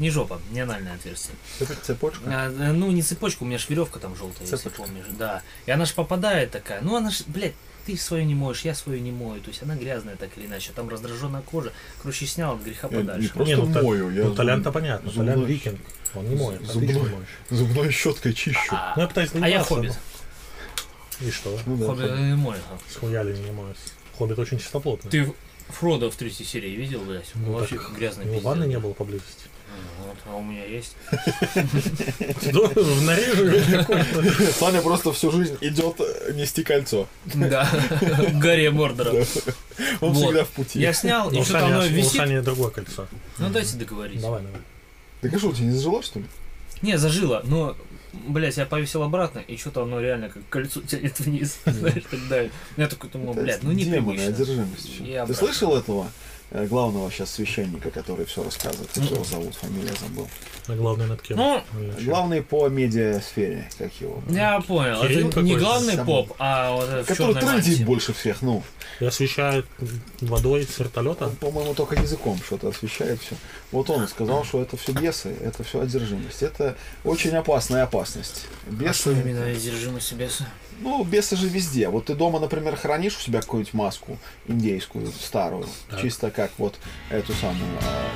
не 0.00 0.10
жопа, 0.10 0.40
не 0.50 0.60
анальное 0.60 0.94
отверстие. 0.96 1.36
цеп- 1.60 1.80
цепочка. 1.82 2.20
А, 2.26 2.48
э, 2.50 2.72
ну, 2.72 2.90
не 2.90 3.02
цепочка, 3.02 3.44
у 3.44 3.46
меня 3.46 3.58
ж 3.58 3.66
веревка 3.68 4.00
там 4.00 4.16
желтая, 4.16 4.40
если 4.42 4.56
Цепочка. 4.56 4.82
помнишь. 4.82 5.04
Да. 5.10 5.42
И 5.66 5.70
она 5.70 5.84
ж 5.84 5.94
попадает 5.94 6.50
такая. 6.50 6.80
Ну, 6.80 6.96
она 6.96 7.10
ж, 7.10 7.20
блядь, 7.28 7.54
ты 7.86 7.96
свою 7.96 8.24
не 8.24 8.34
моешь, 8.34 8.62
я 8.62 8.74
свою 8.74 9.00
не 9.00 9.12
мою. 9.12 9.40
То 9.40 9.50
есть 9.50 9.62
она 9.62 9.74
грязная 9.76 10.16
так 10.16 10.30
или 10.36 10.46
иначе. 10.46 10.72
Там 10.74 10.88
раздраженная 10.88 11.42
кожа. 11.42 11.72
Короче, 12.02 12.26
снял 12.26 12.54
от 12.56 12.62
греха 12.62 12.88
Я 12.90 12.96
не 12.96 13.02
подальше. 13.04 13.32
просто 13.32 13.56
Не, 13.56 13.62
ну, 13.62 13.72
та- 13.72 13.82
мою. 13.82 14.10
Я 14.10 14.24
Ну, 14.24 14.34
Толян-то 14.34 14.72
понятно. 14.72 15.10
зубной- 15.10 15.34
Толян 15.34 15.46
викинг. 15.46 15.80
Он 16.14 16.28
не 16.28 16.34
моет. 16.36 16.60
зубной. 16.66 16.90
Отлично 16.94 17.16
моешь. 17.16 17.28
Зубной 17.50 17.90
щеткой 17.92 18.32
чищу. 18.34 18.74
Ну, 18.96 19.02
я 19.02 19.06
пытаюсь 19.08 19.30
А 19.40 19.48
я 19.48 19.62
хоббит. 19.62 19.92
ну. 21.20 21.26
И 21.26 21.30
что? 21.30 21.58
Ну 21.66 21.76
да, 21.76 21.86
Хоббит 21.86 22.08
хоббит. 22.10 22.24
не 22.24 22.34
мой. 22.34 22.56
С 22.90 22.96
хуяли 22.96 23.36
не 23.36 23.50
моет. 23.52 23.76
Хоббит 24.18 24.38
очень 24.38 24.58
чистоплотный. 24.58 25.10
Ты 25.10 25.34
Фродо 25.68 26.10
в 26.10 26.16
третьей 26.16 26.44
серии 26.46 26.70
видел, 26.70 27.00
блядь? 27.02 27.30
Ну, 27.36 27.52
Вообще 27.52 27.76
так 27.76 27.94
грязный 27.96 28.24
пиздец. 28.24 28.42
ванны 28.42 28.64
не 28.64 28.78
было 28.80 28.92
поблизости. 28.92 29.44
Вот, 30.06 30.16
а 30.26 30.36
у 30.36 30.42
меня 30.42 30.64
есть. 30.64 30.96
В 31.10 33.04
нарежу 33.04 33.76
какой-то. 33.76 34.52
Саня 34.52 34.80
просто 34.82 35.12
всю 35.12 35.30
жизнь 35.30 35.56
идет 35.60 35.96
э, 36.00 36.32
нести 36.34 36.62
кольцо. 36.64 37.06
Да, 37.26 37.68
Гарри 38.34 38.68
Мордора. 38.68 39.24
Он 40.00 40.14
всегда 40.14 40.44
в 40.44 40.48
пути. 40.48 40.80
Я 40.80 40.92
снял, 40.92 41.30
Ну, 41.30 41.38
и 41.38 41.40
у 41.40 41.44
что-то 41.44 41.66
оно 41.66 41.82
Сани, 41.82 41.92
у 41.92 41.96
висит. 41.96 42.12
Сани 42.12 42.40
другое 42.40 42.70
кольцо. 42.70 43.06
Ну 43.38 43.50
дайте 43.50 43.76
договорить. 43.76 44.20
Давай, 44.20 44.42
давай. 44.42 44.60
Так 45.20 45.34
а 45.34 45.38
что, 45.38 45.48
у 45.48 45.52
тебя 45.52 45.66
не 45.66 45.72
зажило, 45.74 46.02
что 46.02 46.18
ли? 46.20 46.24
Не, 46.82 46.96
зажило, 46.96 47.42
но, 47.44 47.76
блядь, 48.12 48.56
я 48.56 48.64
повесил 48.64 49.02
обратно, 49.02 49.40
и 49.40 49.58
что-то 49.58 49.82
оно 49.82 50.00
реально 50.00 50.30
как 50.30 50.42
кольцо 50.48 50.80
тянет 50.80 51.20
вниз. 51.20 51.58
Знаешь, 51.66 52.04
тогда 52.10 52.40
я 52.78 52.88
такой 52.88 53.10
думаю, 53.10 53.32
Это 53.32 53.42
блядь, 53.42 53.62
ну 53.62 53.74
демоны, 53.74 53.96
непривычно. 53.96 54.26
одержимость. 54.28 55.26
Ты 55.26 55.34
слышал 55.34 55.76
этого 55.76 56.08
главного 56.52 57.10
сейчас 57.10 57.30
священника, 57.32 57.90
который 57.90 58.24
все 58.26 58.42
рассказывает, 58.42 58.88
как 58.92 59.04
Мгм. 59.04 59.14
его 59.14 59.24
зовут, 59.24 59.54
фамилия 59.54 59.92
забыл. 60.00 60.28
А 60.66 60.74
главное 60.74 61.06
над 61.06 61.22
кем? 61.22 61.36
Ну? 61.36 61.62
Главный 62.00 62.42
по 62.42 62.68
медиасфере, 62.68 63.68
как 63.78 63.90
его. 64.00 64.22
Я 64.28 64.60
понял, 64.60 65.00
Кирилл 65.02 65.28
это 65.28 65.42
не 65.42 65.56
главный 65.56 65.94
сам- 65.94 66.06
поп, 66.06 66.34
а 66.38 66.72
вот 66.76 66.88
этот 66.88 67.06
Который 67.06 67.42
мантии. 67.44 67.84
больше 67.84 68.12
всех, 68.12 68.42
ну. 68.42 68.62
И 69.00 69.04
освещает 69.04 69.66
водой 70.20 70.64
с 70.64 70.78
вертолета. 70.78 71.26
Он, 71.26 71.36
по-моему, 71.36 71.74
только 71.74 71.94
языком 71.96 72.38
что-то 72.44 72.68
освещает 72.68 73.20
все. 73.20 73.34
Вот 73.72 73.88
он 73.90 74.06
сказал, 74.08 74.44
что 74.44 74.60
это 74.62 74.76
все 74.76 74.92
бесы, 74.92 75.34
это 75.40 75.62
все 75.64 75.80
одержимость. 75.80 76.42
Это 76.42 76.76
очень 77.04 77.34
опасная 77.36 77.84
опасность. 77.84 78.46
А 78.66 78.70
Бесы, 78.72 78.94
что 79.00 79.10
именно 79.12 79.44
одержимость 79.46 80.12
беса? 80.12 80.46
Ну, 80.80 81.04
бесы 81.04 81.36
же 81.36 81.48
везде. 81.48 81.88
Вот 81.88 82.06
ты 82.06 82.14
дома, 82.14 82.40
например, 82.40 82.76
хранишь 82.76 83.16
у 83.16 83.20
себя 83.20 83.40
какую-нибудь 83.40 83.74
маску 83.74 84.18
индейскую, 84.46 85.06
старую, 85.08 85.66
Так. 85.88 86.00
чисто 86.00 86.30
как 86.30 86.50
вот 86.58 86.78
эту 87.10 87.32
самую. 87.34 87.66
а, 87.82 88.10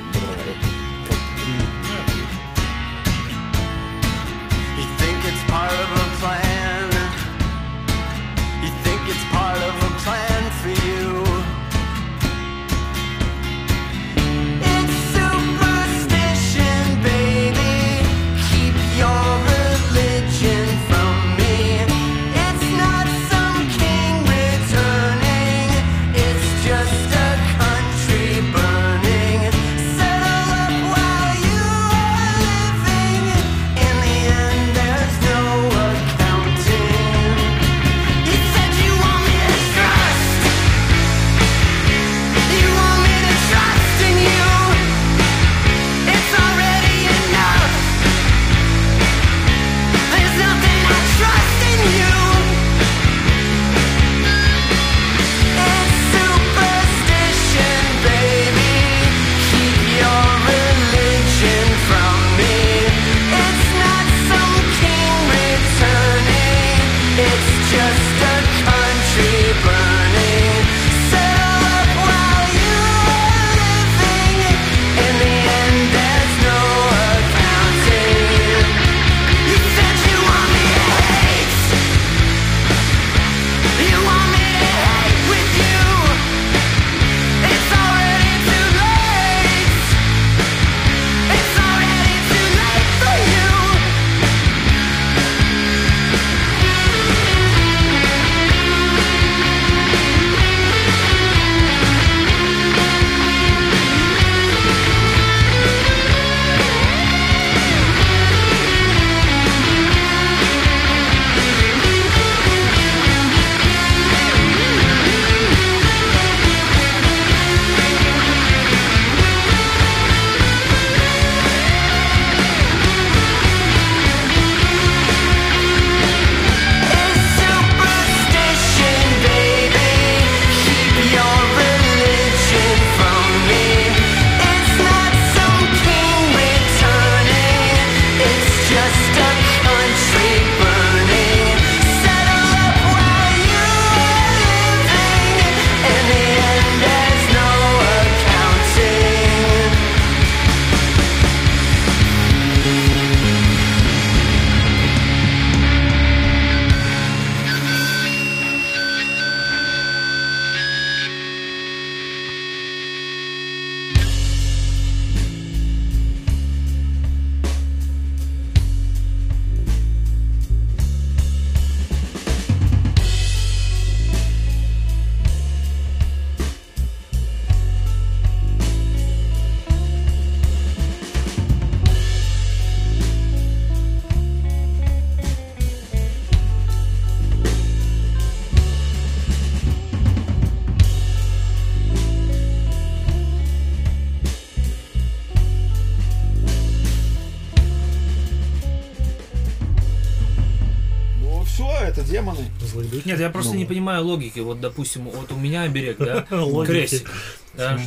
Логики. 204.14 204.38
Вот, 204.40 204.60
допустим, 204.60 205.08
вот 205.08 205.32
у 205.32 205.36
меня 205.36 205.66
берег, 205.68 205.98
да, 205.98 206.22
крестик. 206.66 207.10
Да? 207.54 207.78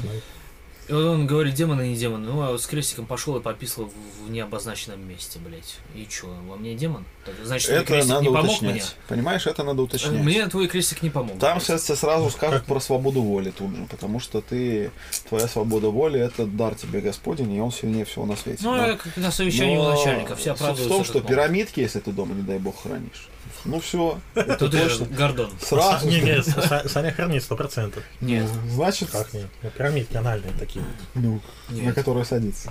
И 0.88 0.93
вот 0.93 1.03
он 1.03 1.28
говорит, 1.28 1.53
демоны, 1.53 1.89
не 1.89 1.95
демоны. 1.95 2.28
Ну, 2.28 2.41
а 2.41 2.57
с 2.57 2.65
крестиком 2.65 3.05
пошел 3.05 3.36
и 3.36 3.41
пописал 3.41 3.91
в, 4.25 4.30
необозначенном 4.30 5.05
месте, 5.05 5.38
блядь. 5.39 5.75
И 5.93 6.07
чё, 6.07 6.28
во 6.47 6.55
мне 6.55 6.75
демон? 6.75 7.03
Значит, 7.43 7.69
Это 7.71 7.86
крестик 7.86 8.09
надо 8.09 8.21
не 8.21 8.28
помог 8.28 8.45
уточнять. 8.45 8.73
мне? 8.73 8.84
Понимаешь, 9.09 9.47
это 9.47 9.63
надо 9.63 9.82
Э, 9.82 9.86
уточнять. 9.86 10.13
Мне 10.13 10.47
твой 10.47 10.67
крестик 10.67 11.03
не 11.03 11.09
помог. 11.09 11.39
Там 11.39 11.55
блядь. 11.57 11.63
сейчас 11.67 11.84
тебе 11.84 11.97
сразу 11.97 12.30
скажут 12.30 12.63
про 12.63 12.80
свободу 12.80 13.21
воли 13.21 13.51
тут 13.51 13.75
же, 13.75 13.86
потому 13.89 14.21
что 14.21 14.39
ты, 14.39 14.91
твоя 15.28 15.49
свобода 15.49 15.89
воли, 15.89 16.21
это 16.21 16.45
дар 16.45 16.75
тебе 16.75 17.01
Господень, 17.01 17.51
и 17.51 17.59
он 17.59 17.73
сильнее 17.73 18.05
всего 18.05 18.25
на 18.25 18.38
свете. 18.38 18.59
Ну, 18.63 18.75
я 18.75 18.95
как 18.95 19.17
на 19.17 19.32
совещании 19.32 19.78
у 19.78 19.84
но 19.84 19.91
начальника. 19.91 20.38
Все 20.38 20.55
суть 20.55 20.80
в 20.80 20.88
том, 20.88 21.03
что 21.03 21.19
пирамидки, 21.19 21.82
если 21.82 21.99
ты 21.99 22.11
дома, 22.11 22.34
не 22.34 22.43
дай 22.43 22.59
бог, 22.59 22.82
хранишь. 22.82 23.28
Ну 23.66 23.80
все, 23.80 24.20
это 24.36 24.70
точно. 24.70 25.06
Гордон. 25.08 25.52
Сразу. 25.62 26.08
Не, 26.08 26.22
не, 26.22 26.38
Са- 26.39 26.88
Саня 26.88 27.12
хранит 27.12 27.43
сто 27.43 27.56
процентов. 27.56 28.04
Нет, 28.22 28.48
Значит, 28.70 29.10
Как 29.12 29.34
нет? 29.34 29.48
Ну, 29.64 29.70
Пирамидки 29.72 30.16
анальные 30.18 30.54
такие. 30.54 30.86
ну, 31.16 31.41
на 31.70 31.93
которые 31.93 32.26
садится. 32.26 32.70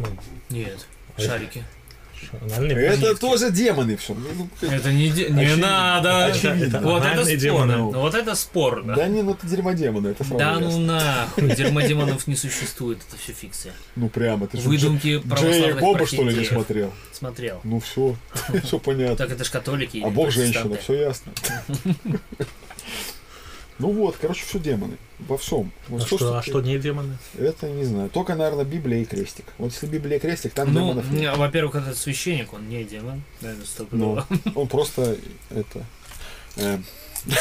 нет. 0.50 0.86
Шарики. 1.18 1.64
Анальные 2.40 2.76
Это 2.86 2.96
пирамидки. 2.98 3.20
тоже 3.20 3.50
демоны 3.50 3.96
все. 3.96 4.14
Ну, 4.14 4.48
как- 4.60 4.72
Это 4.72 4.92
не, 4.92 5.08
де- 5.10 5.30
не 5.30 5.42
Очевидно. 5.44 5.66
надо. 5.66 6.26
Очевидно. 6.26 6.80
Вот 6.80 7.04
это 7.04 7.24
спорно. 7.24 7.36
демоны. 7.36 7.76
Вот 7.82 8.14
это 8.14 8.34
спорно. 8.34 8.94
Да 8.96 9.08
не, 9.08 9.22
ну 9.22 9.32
это 9.32 9.46
дерьмодемоны, 9.46 10.08
это 10.08 10.24
Да 10.36 10.58
ну 10.58 10.78
нахуй, 10.78 11.48
дермодемонов 11.56 12.26
не 12.26 12.36
существует, 12.36 12.98
это 13.08 13.16
все 13.20 13.32
фикция. 13.32 13.72
Ну 13.94 14.08
прямо, 14.08 14.46
ты 14.46 14.58
же 14.58 14.68
Выдумки 14.68 15.18
православных 15.18 15.80
Боба, 15.80 16.06
что 16.06 16.24
ли, 16.24 16.36
не 16.36 16.44
смотрел? 16.44 16.92
Смотрел. 17.12 17.60
Ну 17.64 17.80
все, 17.80 18.16
все 18.64 18.78
понятно. 18.78 19.16
Так 19.16 19.30
это 19.30 19.44
ж 19.44 19.50
католики 19.50 20.02
А 20.04 20.08
Бог 20.10 20.30
женщина, 20.30 20.76
все 20.76 20.94
ясно. 20.94 21.32
Ну 23.78 23.90
вот, 23.92 24.16
короче, 24.20 24.44
все 24.46 24.58
демоны. 24.58 24.96
Во 25.18 25.36
всем. 25.36 25.70
Вот 25.88 26.02
А 26.02 26.04
всё, 26.06 26.16
что, 26.16 26.38
а 26.38 26.42
что 26.42 26.60
не 26.62 26.78
демоны? 26.78 27.18
Это 27.38 27.68
не 27.68 27.84
знаю. 27.84 28.08
Только, 28.10 28.34
наверное, 28.34 28.64
Библия 28.64 29.00
и 29.02 29.04
крестик. 29.04 29.44
Вот 29.58 29.72
если 29.72 29.86
Библия 29.86 30.16
и 30.16 30.20
крестик, 30.20 30.52
там 30.54 30.72
Ну, 30.72 30.80
демонов 30.80 31.10
нет. 31.10 31.20
не, 31.20 31.32
во-первых, 31.32 31.74
этот 31.76 31.96
священник, 31.98 32.52
он 32.54 32.68
не 32.68 32.84
демон. 32.84 33.22
Да, 33.40 33.50
это 33.52 33.86
Ну, 33.90 34.22
он 34.54 34.66
просто 34.68 35.16
это. 35.50 35.84
э, 36.56 36.78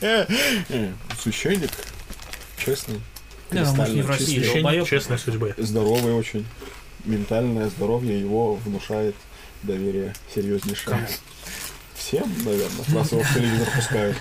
э, 0.00 0.92
Священник, 1.20 1.70
честный, 2.64 3.00
Не, 3.50 3.60
ну, 3.62 3.74
может, 3.74 3.94
не 3.94 4.02
в 4.02 4.08
России, 4.08 4.52
долбоёб 4.52 4.88
честной 4.88 5.18
судьбы. 5.18 5.54
здоровый 5.56 6.12
очень. 6.14 6.46
Ментальное 7.04 7.68
здоровье 7.70 8.18
его 8.20 8.54
внушает 8.56 9.14
доверие 9.62 10.14
серьезнейшее. 10.34 11.08
Всем, 11.94 12.30
наверное, 12.44 12.84
раз 12.94 13.12
его 13.12 13.22
в 13.22 13.34
телевизор 13.34 13.68
пускают. 13.74 14.16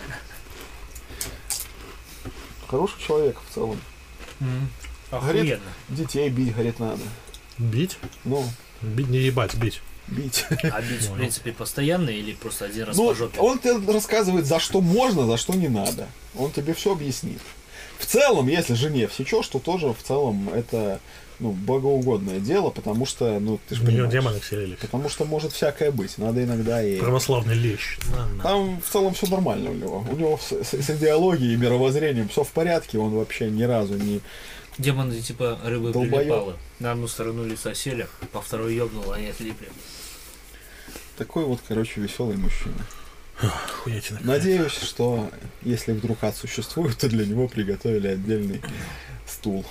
Хороший 2.68 3.02
человек 3.02 3.38
в 3.50 3.54
целом. 3.54 3.80
Говорит, 5.12 5.54
Охуенно. 5.56 5.62
детей 5.90 6.30
бить, 6.30 6.54
говорит, 6.54 6.80
надо. 6.80 7.02
Бить? 7.58 7.98
Ну, 8.26 8.44
Бить, 8.82 9.08
не 9.08 9.20
ебать, 9.20 9.56
бить. 9.56 9.82
бить. 10.08 10.46
А 10.64 10.82
бить, 10.82 11.02
в 11.04 11.14
принципе, 11.16 11.52
постоянно 11.54 12.10
или 12.10 12.34
просто 12.34 12.66
один 12.66 12.86
раз 12.86 12.98
Ну, 12.98 13.08
по 13.08 13.16
жопе? 13.16 13.40
он 13.40 13.58
тебе 13.60 13.92
рассказывает, 13.92 14.46
за 14.46 14.60
что 14.60 14.82
можно, 14.82 15.26
за 15.26 15.38
что 15.38 15.54
не 15.54 15.70
надо. 15.70 16.08
Он 16.38 16.52
тебе 16.52 16.74
все 16.74 16.92
объяснит. 16.92 17.40
В 17.98 18.06
целом, 18.06 18.48
если 18.48 18.76
жене 18.76 19.08
всечешь, 19.08 19.48
то 19.48 19.60
тоже 19.60 19.88
в 19.94 20.04
целом 20.04 20.50
это 20.50 21.00
ну, 21.40 21.52
богоугодное 21.52 22.40
дело, 22.40 22.70
потому 22.70 23.06
что, 23.06 23.40
ну, 23.40 23.60
ты 23.70 23.76
же 23.76 23.84
понимаешь. 23.86 24.12
демоны 24.12 24.40
вселились. 24.40 24.78
Потому 24.80 25.08
что 25.10 25.26
может 25.26 25.52
всякое 25.54 25.92
быть. 25.92 26.18
Надо 26.18 26.44
иногда 26.44 26.84
и... 26.84 27.00
Православный 27.00 27.54
лещ. 27.56 27.98
На, 28.16 28.26
на. 28.28 28.44
Там 28.44 28.82
в 28.82 28.90
целом 28.90 29.14
все 29.14 29.28
нормально 29.28 29.70
у 29.72 29.74
него. 29.74 30.06
У 30.12 30.16
него 30.16 30.40
с, 30.42 30.52
с- 30.52 30.74
с 30.82 30.90
идеологией 30.90 31.54
и 31.54 31.58
мировоззрением 31.58 32.28
все 32.30 32.44
в 32.44 32.52
порядке. 32.52 32.98
Он 32.98 33.12
вообще 33.12 33.50
ни 33.50 33.64
разу 33.64 33.96
не... 33.96 34.22
Демоны 34.78 35.20
типа 35.22 35.60
рыбы 35.64 35.92
Долбоёб. 35.92 36.12
прилипалы. 36.20 36.54
На 36.80 36.92
одну 36.92 37.08
сторону 37.08 37.46
лица 37.46 37.74
сели, 37.74 38.08
по 38.32 38.42
второй 38.42 38.76
ёбнул, 38.76 39.12
они 39.12 39.28
отлипли. 39.28 39.70
Такой 41.18 41.46
вот, 41.46 41.60
короче, 41.68 42.00
веселый 42.02 42.38
мужчина. 42.38 42.76
Охуительно. 43.42 44.20
Надеюсь, 44.24 44.72
что 44.72 45.30
если 45.64 45.92
вдруг 45.94 46.24
ад 46.24 46.36
существует, 46.36 46.98
то 46.98 47.08
для 47.08 47.26
него 47.26 47.48
приготовили 47.48 48.08
отдельный 48.08 48.62
стул. 49.28 49.66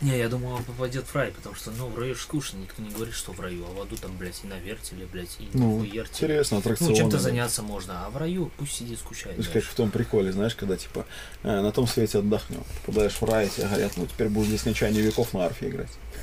Не, 0.00 0.16
я 0.18 0.28
думал, 0.30 0.52
он 0.54 0.64
попадет 0.64 1.04
в 1.06 1.14
рай, 1.14 1.30
потому 1.30 1.54
что, 1.54 1.70
ну, 1.72 1.86
в 1.88 1.98
раю 1.98 2.14
скучно, 2.14 2.56
никто 2.56 2.80
не 2.82 2.88
говорит, 2.88 3.14
что 3.14 3.32
в 3.32 3.40
раю, 3.40 3.66
а 3.66 3.72
в 3.72 3.80
аду 3.82 3.96
там, 3.96 4.16
блядь, 4.16 4.40
и 4.42 4.46
на 4.46 4.54
вертеле, 4.58 5.04
блядь, 5.06 5.36
и 5.38 5.48
Ну, 5.52 5.74
на 5.74 5.80
хуертеле. 5.80 6.02
интересно, 6.08 6.54
Ну, 6.56 6.60
аттракционы. 6.60 6.96
чем-то 6.96 7.18
заняться 7.18 7.62
можно, 7.62 8.06
а 8.06 8.10
в 8.10 8.16
раю 8.16 8.50
пусть 8.56 8.72
сидит, 8.72 8.98
скучает. 8.98 9.34
Это 9.38 9.42
же 9.42 9.50
как 9.50 9.62
в 9.64 9.74
том 9.74 9.90
приколе, 9.90 10.32
знаешь, 10.32 10.54
когда 10.54 10.76
типа 10.78 11.04
э, 11.42 11.60
на 11.60 11.70
том 11.70 11.86
свете 11.86 12.18
отдохнем. 12.20 12.64
Попадаешь 12.86 13.12
в 13.12 13.22
рай, 13.24 13.46
и 13.46 13.50
тебе 13.50 13.66
говорят, 13.66 13.92
ну 13.98 14.06
теперь 14.06 14.28
будешь 14.30 14.48
без 14.50 14.64
нечания 14.64 15.02
веков 15.02 15.34
на 15.34 15.44
арфе 15.44 15.68
играть. 15.68 15.90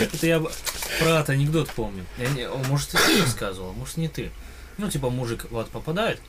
Это 0.00 0.26
я 0.26 0.40
про 0.40 1.08
этот 1.08 1.30
анекдот 1.30 1.70
помню. 1.70 2.04
Я 2.18 2.28
не- 2.30 2.48
может, 2.68 2.90
ты 2.90 3.20
рассказывал, 3.20 3.72
может, 3.72 3.96
не 3.96 4.08
ты. 4.08 4.30
Ну, 4.78 4.88
типа, 4.90 5.10
мужик 5.10 5.46
в 5.50 5.58
ад 5.58 5.68
попадает, 5.70 6.20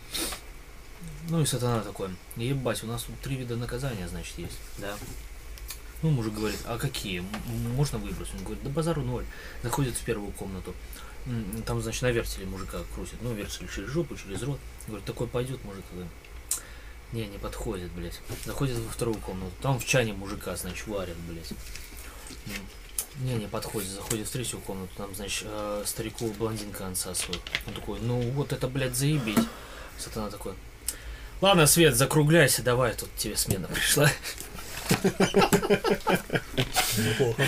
ну 1.30 1.42
и 1.42 1.46
сатана 1.46 1.82
такой, 1.82 2.10
ебать, 2.36 2.84
у 2.84 2.88
нас 2.88 3.04
тут 3.04 3.20
три 3.22 3.36
вида 3.36 3.56
наказания, 3.56 4.08
значит, 4.08 4.38
есть, 4.40 4.58
да. 4.80 4.96
Ну, 6.02 6.10
мужик 6.12 6.34
говорит, 6.34 6.60
а 6.66 6.78
какие? 6.78 7.24
Можно 7.76 7.98
выбрать? 7.98 8.30
Он 8.38 8.44
говорит, 8.44 8.64
да 8.64 8.70
базару 8.70 9.02
ноль. 9.02 9.26
Заходит 9.64 9.96
в 9.96 10.04
первую 10.04 10.32
комнату. 10.32 10.74
Там, 11.66 11.82
значит, 11.82 12.02
на 12.02 12.12
вертеле 12.12 12.46
мужика 12.46 12.80
крутит. 12.96 13.22
Ну, 13.22 13.34
вертель 13.34 13.68
через 13.74 13.90
жопу, 13.90 14.16
через 14.16 14.42
рот. 14.44 14.60
Говорит, 14.88 15.06
такой 15.06 15.28
пойдет, 15.28 15.64
мужик. 15.64 15.84
Не, 17.12 17.28
не 17.28 17.38
подходит, 17.38 17.92
блядь. 17.92 18.20
Заходит 18.46 18.78
во 18.78 18.92
вторую 18.92 19.18
комнату. 19.18 19.52
Там 19.62 19.80
в 19.80 19.86
чане 19.86 20.14
мужика, 20.14 20.56
значит, 20.56 20.88
варят, 20.88 21.18
блядь. 21.28 21.52
Не, 23.22 23.34
не 23.34 23.48
подходит. 23.48 23.90
Заходит 23.90 24.28
в 24.28 24.32
третью 24.32 24.60
комнату. 24.60 24.92
Там, 24.96 25.14
значит, 25.14 25.48
э, 25.50 25.84
старику 25.86 26.28
блондинка 26.34 26.88
отсасывает. 26.88 27.42
Он 27.68 27.74
такой, 27.74 28.00
ну 28.00 28.22
вот 28.32 28.54
это, 28.54 28.68
блядь, 28.68 28.96
заебись. 28.96 29.44
Сатана 29.98 30.30
такой, 30.30 30.54
ладно, 31.42 31.68
Свет, 31.68 31.96
закругляйся, 31.96 32.64
давай, 32.64 32.94
тут 32.94 33.10
тебе 33.18 33.36
смена 33.36 33.68
пришла. 33.68 34.10
Неплохо. 36.98 37.44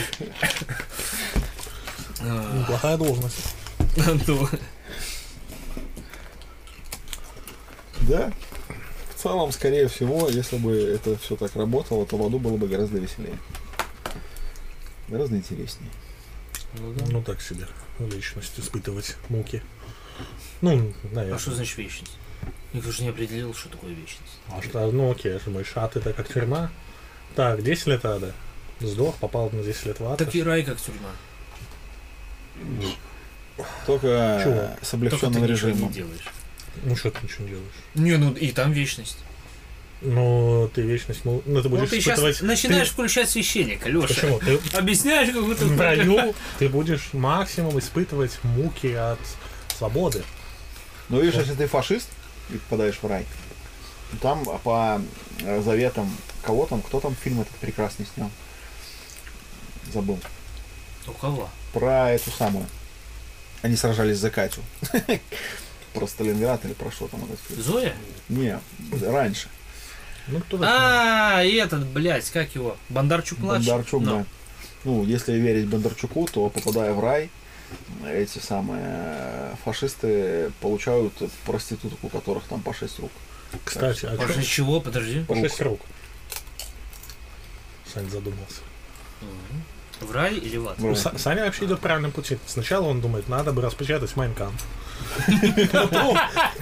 А, 2.22 2.60
Неплохая 2.60 2.98
должность. 2.98 3.56
Да. 8.02 8.32
В 9.16 9.22
целом, 9.22 9.52
скорее 9.52 9.88
всего, 9.88 10.28
если 10.28 10.58
бы 10.58 10.76
это 10.76 11.18
все 11.18 11.36
так 11.36 11.56
работало, 11.56 12.06
то 12.06 12.18
в 12.18 12.26
аду 12.26 12.40
было 12.40 12.58
бы 12.58 12.68
гораздо 12.68 12.98
веселее. 12.98 13.38
Гораздо 15.08 15.36
интереснее. 15.38 15.92
ну 16.76 16.94
да. 16.94 17.06
Ну 17.10 17.24
так 17.24 17.42
себе. 17.42 17.68
Личность 18.00 18.60
испытывать 18.60 19.16
муки. 19.30 19.62
Ну, 20.62 20.94
наверное. 21.12 21.36
А 21.36 21.40
что 21.40 21.52
значит 21.52 21.78
вечность? 21.78 22.18
Никто 22.74 22.92
же 22.92 23.04
не 23.04 23.10
определил, 23.10 23.54
что 23.54 23.70
такое 23.70 23.92
вечность. 23.92 24.40
А 24.50 24.62
что, 24.62 24.90
ну 24.92 25.12
окей, 25.12 25.38
думаешь, 25.46 25.72
ад 25.76 25.96
это 25.98 26.14
как 26.14 26.32
тюрьма? 26.32 26.72
Так, 27.36 27.64
10 27.64 27.88
лет 27.88 28.06
ада. 28.06 28.34
Сдох, 28.80 29.16
попал 29.18 29.50
на 29.52 29.64
10 29.64 29.86
лет 29.86 30.00
в 30.00 30.06
ад. 30.06 30.18
Так 30.18 30.34
и 30.36 30.42
рай 30.44 30.64
как 30.64 30.78
тюрьма. 30.82 31.10
Только 33.86 34.40
Чего? 34.44 34.70
с 34.82 34.90
Только 34.92 34.96
облегченным 34.98 35.34
ты 35.34 35.40
ничего 35.52 35.70
не 35.70 35.74
режимом. 35.76 35.92
делаешь. 35.92 36.26
Ну 36.84 36.96
что 36.96 37.12
ты 37.12 37.20
ничего 37.24 37.44
не 37.44 37.50
делаешь? 37.50 37.74
Не, 37.96 38.18
ну 38.18 38.34
и 38.34 38.52
там 38.52 38.72
вечность. 38.72 39.18
Ну, 40.02 40.68
ты 40.74 40.82
вечность, 40.82 41.26
ну, 41.26 41.44
ну, 41.46 41.62
ты 41.62 41.70
Ну 41.70 41.76
будешь 41.78 41.90
ты 41.92 41.98
сейчас 42.02 42.18
испытывать... 42.18 42.42
начинаешь 42.42 42.88
ты- 42.88 42.94
включать 42.94 43.30
священника, 43.30 43.88
Леша. 43.88 44.08
Почему? 44.08 44.40
Ты 44.40 44.60
Объясняешь, 44.76 45.32
как 45.32 45.44
будто... 45.46 45.66
в 45.66 45.80
раю 45.80 46.34
ты 46.58 46.70
будешь 46.70 47.10
максимум 47.14 47.78
испытывать 47.78 48.40
муки 48.44 48.94
от 48.94 49.20
свободы. 49.78 50.24
Но 51.10 51.20
видишь, 51.20 51.36
если 51.40 51.54
ты 51.54 51.68
фашист 51.68 52.08
и 52.50 52.58
попадаешь 52.58 52.98
в 53.00 53.06
рай, 53.06 53.28
там 54.24 54.44
по 54.64 55.00
заветам 55.60 56.10
кого 56.42 56.66
там, 56.66 56.82
кто 56.82 57.00
там 57.00 57.16
фильм 57.16 57.42
этот 57.42 57.54
прекрасный 57.56 58.06
снял? 58.14 58.30
Забыл. 59.94 60.20
У 61.08 61.12
кого? 61.12 61.50
Про 61.74 62.12
эту 62.12 62.32
самую. 62.32 62.66
Они 63.62 63.76
сражались 63.76 64.18
за 64.18 64.30
Катю. 64.30 64.62
Про 65.94 66.08
Сталинград 66.08 66.64
или 66.64 66.72
про 66.72 66.90
что 66.90 67.08
там 67.10 67.22
этот 67.26 67.38
фильм? 67.42 67.62
Зоя? 67.62 67.94
Не, 68.30 68.58
раньше. 69.06 69.50
Ну, 70.28 70.40
кто? 70.40 70.58
А, 70.64 71.44
и 71.44 71.56
этот, 71.56 71.86
блядь, 71.88 72.30
как 72.32 72.56
его? 72.56 72.78
Бондарчук 72.88 73.40
младший? 73.40 73.68
Бондарчук, 73.68 74.02
Ну. 74.04 74.18
да. 74.20 74.26
Ну, 74.86 75.04
если 75.04 75.34
верить 75.34 75.68
Бондарчуку, 75.68 76.28
то 76.32 76.48
попадая 76.50 76.94
в 76.94 77.00
рай, 77.02 77.30
эти 78.08 78.40
самые 78.40 79.58
фашисты 79.66 80.52
получают 80.62 81.14
проституток, 81.46 82.00
у 82.04 82.08
которых 82.08 82.44
там 82.46 82.62
по 82.62 82.74
шесть 82.74 82.98
рук. 83.00 83.12
Кстати, 83.66 84.06
а 84.06 84.16
После 84.16 84.44
чё- 84.44 84.50
чего? 84.50 84.80
Подожди. 84.80 85.24
по 85.26 85.36
шесть 85.36 85.60
рук. 85.62 85.82
Сань 87.94 88.10
задумался. 88.10 88.62
В 90.00 90.12
рай 90.12 90.36
или 90.36 90.58
в 90.58 90.68
ад? 90.68 90.80
Рай. 90.80 90.94
Са- 90.94 91.18
Саня 91.18 91.46
вообще 91.46 91.66
идет 91.66 91.80
правильным 91.80 92.12
путем. 92.12 92.40
Сначала 92.48 92.88
он 92.88 93.02
думает, 93.02 93.28
надо 93.30 93.52
бы 93.54 93.62
распечатать 93.62 94.16
Майнкам. 94.16 94.52
Потом, 95.72 96.18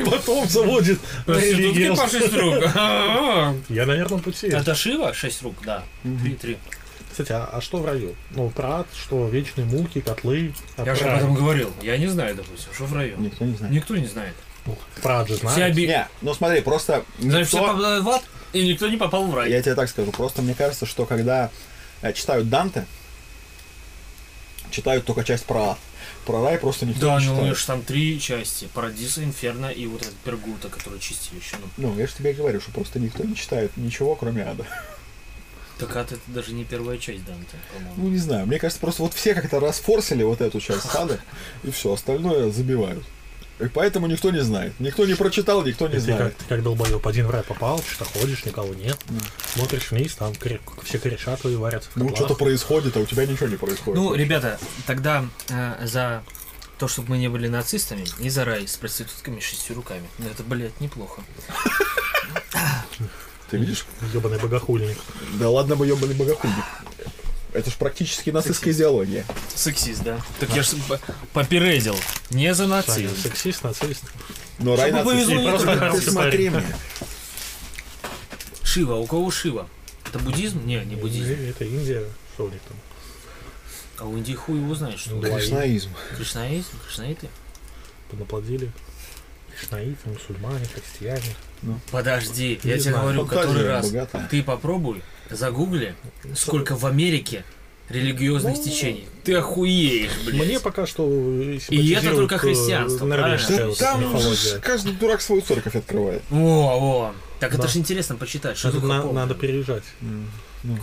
потом 0.05 0.47
заводит 0.47 0.99
религию. 1.27 1.95
Я 3.69 3.85
на 3.85 3.91
верном 3.93 4.19
пути. 4.21 4.47
Это 4.47 4.75
Шива? 4.75 5.13
Шесть 5.13 5.41
рук, 5.43 5.55
да. 5.63 5.83
Три, 6.03 6.33
три. 6.35 6.57
Кстати, 7.11 7.31
а, 7.31 7.49
а 7.51 7.61
что 7.61 7.77
в 7.77 7.85
раю? 7.85 8.15
Ну, 8.31 8.49
про 8.49 8.79
ад, 8.81 8.87
что 8.95 9.27
вечные 9.27 9.65
муки, 9.65 9.99
котлы. 10.01 10.53
А 10.77 10.85
Я 10.85 10.95
же 10.95 11.03
об 11.05 11.17
этом 11.17 11.33
говорил. 11.33 11.73
Я 11.81 11.97
не 11.97 12.07
знаю, 12.07 12.35
допустим, 12.35 12.73
что 12.73 12.85
в 12.85 12.93
раю. 12.93 13.17
Никто 13.17 13.45
не 13.45 13.55
знает. 13.55 13.73
Никто 13.73 13.95
не 13.97 14.07
знает. 14.07 14.35
Ну, 15.03 15.25
Все 15.25 15.35
знают. 15.35 15.73
оби... 15.75 15.87
Не, 15.87 16.07
ну 16.21 16.33
смотри, 16.33 16.61
просто 16.61 17.03
Значит, 17.19 17.47
все 17.47 17.57
никто- 17.59 17.71
попадают 17.71 18.03
в 18.05 18.09
ад, 18.09 18.23
и 18.53 18.67
никто 18.67 18.87
не 18.89 18.97
попал 18.97 19.25
в 19.27 19.35
рай. 19.35 19.49
Я 19.51 19.61
тебе 19.61 19.75
так 19.75 19.89
скажу, 19.89 20.11
просто 20.11 20.41
мне 20.41 20.53
кажется, 20.53 20.85
что 20.85 21.05
когда 21.05 21.49
э, 22.01 22.13
читают 22.13 22.49
Данте, 22.49 22.85
читают 24.71 25.05
только 25.05 25.23
часть 25.23 25.45
про 25.45 25.71
ад. 25.71 25.77
Про 26.25 26.43
рай 26.43 26.57
просто 26.59 26.85
никто 26.85 27.07
Да, 27.07 27.19
не 27.19 27.25
ну 27.25 27.31
у 27.31 27.35
читает. 27.35 27.49
них 27.49 27.57
же 27.59 27.65
там 27.65 27.81
три 27.81 28.19
части. 28.19 28.67
Парадиса, 28.73 29.23
Инферно 29.23 29.67
и 29.67 29.87
вот 29.87 30.01
этот 30.01 30.15
Пергута, 30.17 30.69
который 30.69 30.99
чистилище. 30.99 31.55
Ну, 31.77 31.89
Ну, 31.91 31.99
я 31.99 32.07
же 32.07 32.13
тебе 32.13 32.33
говорю, 32.33 32.61
что 32.61 32.71
просто 32.71 32.99
никто 32.99 33.23
не 33.23 33.35
читает 33.35 33.71
ничего, 33.77 34.15
кроме 34.15 34.43
ада. 34.43 34.65
так 35.79 35.95
ад 35.95 36.11
это 36.11 36.21
даже 36.27 36.51
не 36.53 36.65
первая 36.65 36.97
часть 36.97 37.25
Данте, 37.25 37.55
по-моему. 37.73 37.93
Ну, 37.97 38.09
не 38.09 38.17
знаю, 38.17 38.45
мне 38.45 38.59
кажется, 38.59 38.79
просто 38.81 39.01
вот 39.01 39.13
все 39.13 39.33
как-то 39.33 39.59
расфорсили 39.59 40.23
вот 40.23 40.41
эту 40.41 40.59
часть 40.59 40.93
ада, 40.93 41.19
и 41.63 41.71
все, 41.71 41.93
остальное 41.93 42.51
забивают. 42.51 43.03
И 43.59 43.67
поэтому 43.67 44.07
никто 44.07 44.31
не 44.31 44.41
знает. 44.41 44.73
Никто 44.79 45.05
не 45.05 45.15
прочитал, 45.15 45.63
никто 45.63 45.87
не 45.87 45.99
Ты 45.99 46.05
как, 46.07 46.15
знает. 46.15 46.37
ты 46.37 46.45
как 46.45 46.63
долбоеб 46.63 47.05
один 47.05 47.27
в 47.27 47.29
рай 47.31 47.43
попал, 47.43 47.83
что 47.83 48.05
ходишь, 48.05 48.45
никого 48.45 48.73
нет. 48.73 48.97
Смотришь 49.53 49.91
вниз, 49.91 50.15
там 50.15 50.33
все 50.83 50.97
корешат 50.97 51.41
твои 51.41 51.55
варятся 51.55 51.89
в 51.91 51.95
Ну, 51.97 52.15
что-то 52.15 52.35
происходит, 52.35 52.95
а 52.95 53.01
у 53.01 53.05
тебя 53.05 53.25
ничего 53.25 53.47
не 53.47 53.57
происходит. 53.57 53.99
Ну, 54.01 54.13
ребята, 54.13 54.57
тогда 54.87 55.25
э, 55.49 55.85
за 55.85 56.23
то, 56.77 56.87
чтобы 56.87 57.09
мы 57.09 57.17
не 57.17 57.27
были 57.27 57.49
нацистами, 57.49 58.05
и 58.19 58.29
за 58.29 58.45
рай 58.45 58.65
с 58.65 58.77
проститутками 58.77 59.41
шестью 59.41 59.75
руками. 59.75 60.07
Ну, 60.17 60.27
это, 60.29 60.43
блядь, 60.43 60.79
неплохо. 60.79 61.21
Ты 63.49 63.57
видишь? 63.57 63.85
Ебаный 64.13 64.39
богохульник. 64.39 64.97
Да 65.39 65.49
ладно 65.49 65.75
бы 65.75 65.85
ебаный 65.85 66.15
богохульник. 66.15 66.63
Это 67.53 67.69
ж 67.71 67.73
практически 67.75 68.29
нацистская 68.29 68.73
идеология. 68.73 69.25
Сексист, 69.55 70.03
да? 70.03 70.21
Так 70.39 70.49
я 70.55 70.61
же 70.61 70.75
попередил. 71.33 71.97
Не 72.29 72.53
за 72.53 72.67
нацизм. 72.67 73.15
сексист, 73.17 73.63
нацист. 73.63 74.03
Но 74.59 74.75
рай 74.75 74.91
только 74.91 75.91
ты 75.91 76.01
смотри 76.01 76.49
мне. 76.49 76.75
Шива, 78.63 78.95
у 78.95 79.07
кого 79.07 79.31
Шива? 79.31 79.67
Это 80.05 80.19
буддизм? 80.19 80.65
Не, 80.65 80.83
не 80.85 80.95
буддизм. 80.95 81.31
Э, 81.31 81.49
Это 81.49 81.65
Индия, 81.65 82.03
что 82.33 82.45
у 82.45 82.49
них 82.49 82.61
там? 82.67 82.77
А 83.99 84.05
у 84.05 84.15
Индии 84.17 84.33
хуй 84.33 84.57
его 84.57 84.75
знает, 84.75 84.99
что. 84.99 85.11
Ну. 85.15 85.21
Кришнаизм. 85.21 85.89
Кришнаизм? 86.15 86.67
Кришнаиты? 86.87 87.29
Поднаплодили. 88.09 88.71
Кришнаиты, 89.57 89.97
мусульмане, 90.09 90.65
христиане. 90.65 91.35
Подожди, 91.91 92.59
Не 92.63 92.69
я 92.71 92.77
тебе 92.77 92.91
знаю, 92.91 93.01
говорю 93.01 93.25
который 93.25 93.65
раз. 93.67 93.87
богатая. 93.87 94.27
Ты 94.29 94.43
попробуй, 94.43 95.01
загугли, 95.29 95.95
сколько 96.35 96.75
в 96.75 96.85
Америке 96.85 97.43
религиозных 97.89 98.57
Ну, 98.57 98.63
течений. 98.63 99.07
Ты 99.23 99.33
охуеешь, 99.35 100.11
блядь. 100.25 100.45
Мне 100.45 100.59
пока 100.59 100.85
что 100.85 101.07
э, 101.09 101.57
И 101.69 101.91
это 101.93 102.11
только 102.13 102.37
христианство, 102.37 103.07
правильно? 103.07 103.65
вот 103.67 103.77
Там 103.79 104.19
же 104.19 104.59
каждый 104.59 104.93
дурак 104.93 105.21
свою 105.21 105.41
церковь 105.41 105.75
открывает. 105.75 106.21
О, 106.31 106.35
о. 106.35 107.15
Так 107.39 107.53
это 107.53 107.63
Да. 107.63 107.67
же 107.67 107.79
интересно 107.79 108.15
почитать, 108.15 108.57
что 108.57 108.71
такое 108.71 108.89
на- 108.89 109.11
надо 109.11 109.33
переезжать. 109.33 109.83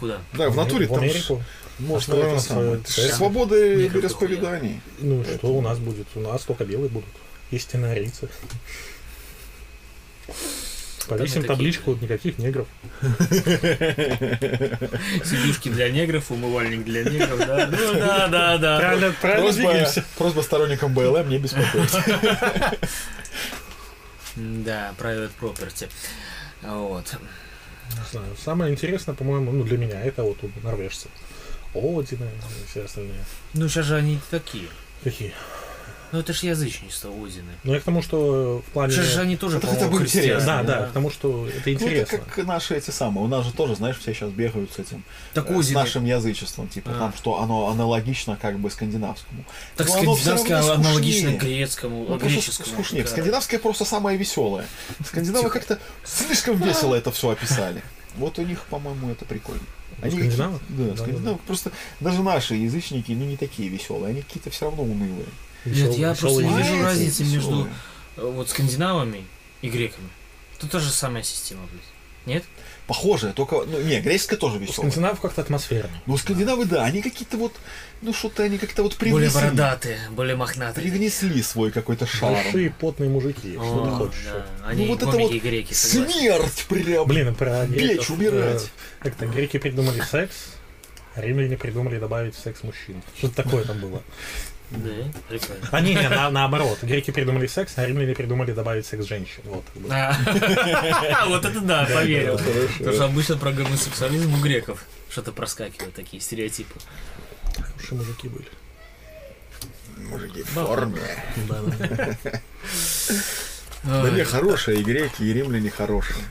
Куда? 0.00 0.18
Да, 0.32 0.48
в 0.50 0.56
натуре 0.56 0.86
в 0.86 0.90
там 0.90 1.00
Америку. 1.00 1.42
можно 1.78 1.96
Построена 2.14 2.36
это 2.36 2.40
самое. 2.40 2.80
Свободы 2.86 3.74
вероисповеданий. 3.88 4.80
Ну 4.98 5.22
что 5.22 5.48
у 5.48 5.60
нас 5.60 5.78
будет? 5.78 6.06
У 6.14 6.20
нас 6.20 6.42
только 6.42 6.64
белые 6.64 6.88
будут. 6.88 7.08
Истинные 7.50 7.92
арийцы. 7.92 8.28
Повесим 11.08 11.42
такие. 11.42 11.48
табличку, 11.48 11.94
никаких 11.94 12.38
негров. 12.38 12.66
Сидушки 15.24 15.68
для 15.68 15.88
негров, 15.90 16.30
умывальник 16.30 16.84
для 16.84 17.04
негров, 17.04 17.38
да? 17.38 17.68
Ну 17.70 17.94
да, 17.94 18.28
да, 18.28 18.58
да. 18.58 18.78
Правильно, 18.78 19.14
правильно 19.20 19.44
Просьба, 19.46 19.62
двигаемся. 19.70 20.04
просьба 20.18 20.40
сторонникам 20.42 20.94
БЛМ 20.94 21.28
не 21.28 21.38
беспокоить. 21.38 21.92
Да, 24.36 24.92
private 24.98 25.30
property. 25.40 25.88
Вот. 26.62 27.16
Не 27.92 28.04
знаю. 28.12 28.36
Самое 28.44 28.70
интересное, 28.72 29.14
по-моему, 29.14 29.50
ну 29.50 29.64
для 29.64 29.78
меня, 29.78 30.02
это 30.02 30.24
вот 30.24 30.36
у 30.44 30.50
норвежцев. 30.62 31.10
Одины 31.74 32.24
и 32.26 32.70
все 32.70 32.84
остальные. 32.84 33.24
Ну 33.54 33.66
сейчас 33.68 33.86
же 33.86 33.96
они 33.96 34.18
такие. 34.30 34.68
Какие? 35.02 35.32
Ну 36.16 36.22
это 36.22 36.32
ж 36.32 36.44
язычничество 36.44 37.10
Одины. 37.10 37.52
Ну 37.62 37.74
я 37.74 37.80
к 37.80 37.82
тому, 37.82 38.00
что 38.00 38.62
в 38.66 38.70
плане... 38.72 38.90
Сейчас 38.94 39.04
же 39.04 39.20
они 39.20 39.36
тоже, 39.36 39.58
Это 39.58 39.66
хотя 39.66 39.86
бы 39.88 39.98
христиане, 39.98 40.28
интересно, 40.28 40.46
Да, 40.46 40.62
да, 40.62 40.86
к 40.86 40.92
тому, 40.92 41.10
что 41.10 41.46
это 41.46 41.54
Ну, 41.56 41.60
это 41.60 41.72
интересно. 41.72 42.18
как 42.34 42.46
наши 42.46 42.74
эти 42.74 42.90
самые. 42.90 43.22
У 43.22 43.28
нас 43.28 43.44
же 43.44 43.52
тоже, 43.52 43.76
знаешь, 43.76 43.98
все 43.98 44.14
сейчас 44.14 44.30
бегают 44.30 44.72
с 44.72 44.78
этим. 44.78 45.04
Так 45.34 45.50
э, 45.50 45.62
с 45.62 45.70
нашим 45.72 46.06
язычеством. 46.06 46.68
Типа 46.68 46.92
А. 46.94 46.98
там, 46.98 47.14
что 47.14 47.42
оно 47.42 47.68
аналогично 47.68 48.38
как 48.40 48.58
бы 48.58 48.70
скандинавскому. 48.70 49.44
Так 49.76 49.88
Но 49.88 49.92
оно 49.98 50.16
скандинавское 50.16 50.56
равно 50.58 50.72
аналогично 50.72 51.30
грецкому, 51.36 52.06
Ну, 52.08 52.16
греческому. 52.16 52.66
скучнее. 52.72 53.02
Да. 53.04 53.10
Скандинавское 53.10 53.60
просто 53.60 53.84
самое 53.84 54.16
веселое. 54.16 54.64
Скандинавы 55.04 55.50
как-то 55.50 55.78
слишком 56.02 56.56
весело 56.56 56.94
это 56.94 57.12
все 57.12 57.28
описали. 57.28 57.82
Вот 58.16 58.38
у 58.38 58.42
них, 58.42 58.62
по-моему, 58.70 59.10
это 59.10 59.26
прикольно. 59.26 59.60
У 60.02 60.08
скандинавов? 60.10 60.60
какие- 60.62 60.86
Да, 60.86 60.92
Да, 60.94 60.96
скандинавы. 61.02 61.38
Просто 61.46 61.72
даже 62.00 62.22
наши 62.22 62.54
язычники, 62.54 63.12
ну, 63.12 63.26
не 63.26 63.36
такие 63.36 63.68
веселые. 63.68 64.10
Они 64.12 64.22
какие-то 64.22 64.48
все 64.48 64.64
равно 64.64 64.82
унылые. 64.82 65.26
Нет, 65.66 65.94
я 65.94 66.14
просто 66.14 66.42
не 66.42 66.56
вижу 66.56 66.82
разницы 66.82 67.24
между 67.24 67.68
э, 68.16 68.30
вот 68.30 68.48
скандинавами 68.50 69.26
и 69.62 69.68
греками. 69.68 70.08
Тут 70.58 70.70
та 70.70 70.80
же 70.80 70.90
самая 70.90 71.22
система, 71.22 71.62
блядь. 71.70 71.82
Нет? 72.26 72.44
Похожие, 72.88 73.32
только, 73.32 73.64
ну, 73.66 73.80
не, 73.82 74.00
греческая 74.00 74.38
тоже 74.38 74.58
веселая. 74.58 74.90
скандинавов 74.90 75.20
как-то 75.20 75.42
атмосферно. 75.42 75.90
Но 76.06 76.16
скандинавы, 76.16 76.64
да, 76.66 76.84
они 76.84 77.02
какие-то 77.02 77.36
вот, 77.36 77.52
ну, 78.00 78.12
что-то 78.12 78.42
они 78.44 78.58
как-то 78.58 78.82
вот 78.84 78.96
Более 78.98 79.14
привнесли. 79.14 79.40
бородатые, 79.40 79.98
более 80.10 80.36
мохнатые. 80.36 80.88
Привнесли 80.88 81.42
свой 81.42 81.70
какой-то 81.72 82.06
шарм. 82.06 82.34
Большие 82.34 82.70
потные 82.70 83.10
мужики. 83.10 83.54
Что 83.54 83.84
ты 83.84 83.90
О, 83.90 83.96
хочешь? 83.96 84.24
да. 84.24 84.46
Они 84.64 84.86
Ну, 84.86 84.92
вот 84.92 85.02
это 85.02 85.16
вот 85.16 85.32
греки, 85.32 85.72
согласен. 85.72 86.18
Смерть 86.20 86.66
прям. 86.68 87.06
Блин, 87.06 87.34
про 87.34 87.66
Печь 87.66 88.08
э, 88.10 88.58
Как-то 89.00 89.26
греки 89.26 89.58
придумали 89.58 90.00
секс, 90.00 90.34
а 91.14 91.20
римляне 91.20 91.56
придумали 91.56 91.98
добавить 91.98 92.36
в 92.36 92.40
секс 92.40 92.62
мужчин. 92.62 93.02
Что-то 93.18 93.42
такое 93.42 93.64
там 93.64 93.78
было. 93.80 94.02
Да, 94.70 94.90
прикольно. 95.28 95.68
А 95.70 95.80
не, 95.80 95.94
не, 95.94 96.08
на- 96.08 96.30
наоборот. 96.30 96.78
Греки 96.82 97.12
придумали 97.12 97.46
секс, 97.46 97.74
а 97.76 97.86
римляне 97.86 98.14
придумали 98.14 98.52
добавить 98.52 98.84
секс 98.86 99.06
женщин. 99.06 99.42
Вот. 99.44 99.64
бы. 99.74 99.88
А, 99.92 101.26
Вот 101.26 101.44
это 101.44 101.60
да, 101.60 101.86
поверил. 101.92 102.36
Потому 102.78 102.92
что 102.94 103.04
обычно 103.04 103.36
про 103.36 103.52
гомосексуализм 103.52 104.34
у 104.34 104.38
греков 104.38 104.84
что-то 105.08 105.32
проскакивают, 105.32 105.94
такие 105.94 106.20
стереотипы. 106.20 106.78
Хорошие 107.56 107.98
мужики 107.98 108.28
были. 108.28 108.48
Мужики 110.10 110.42
в 110.42 110.48
форме. 110.48 111.00
Да 113.84 114.10
не, 114.10 114.24
хорошие, 114.24 114.80
и 114.80 114.82
греки, 114.84 115.22
и 115.22 115.32
римляне 115.32 115.70
хорошие. 115.70 116.24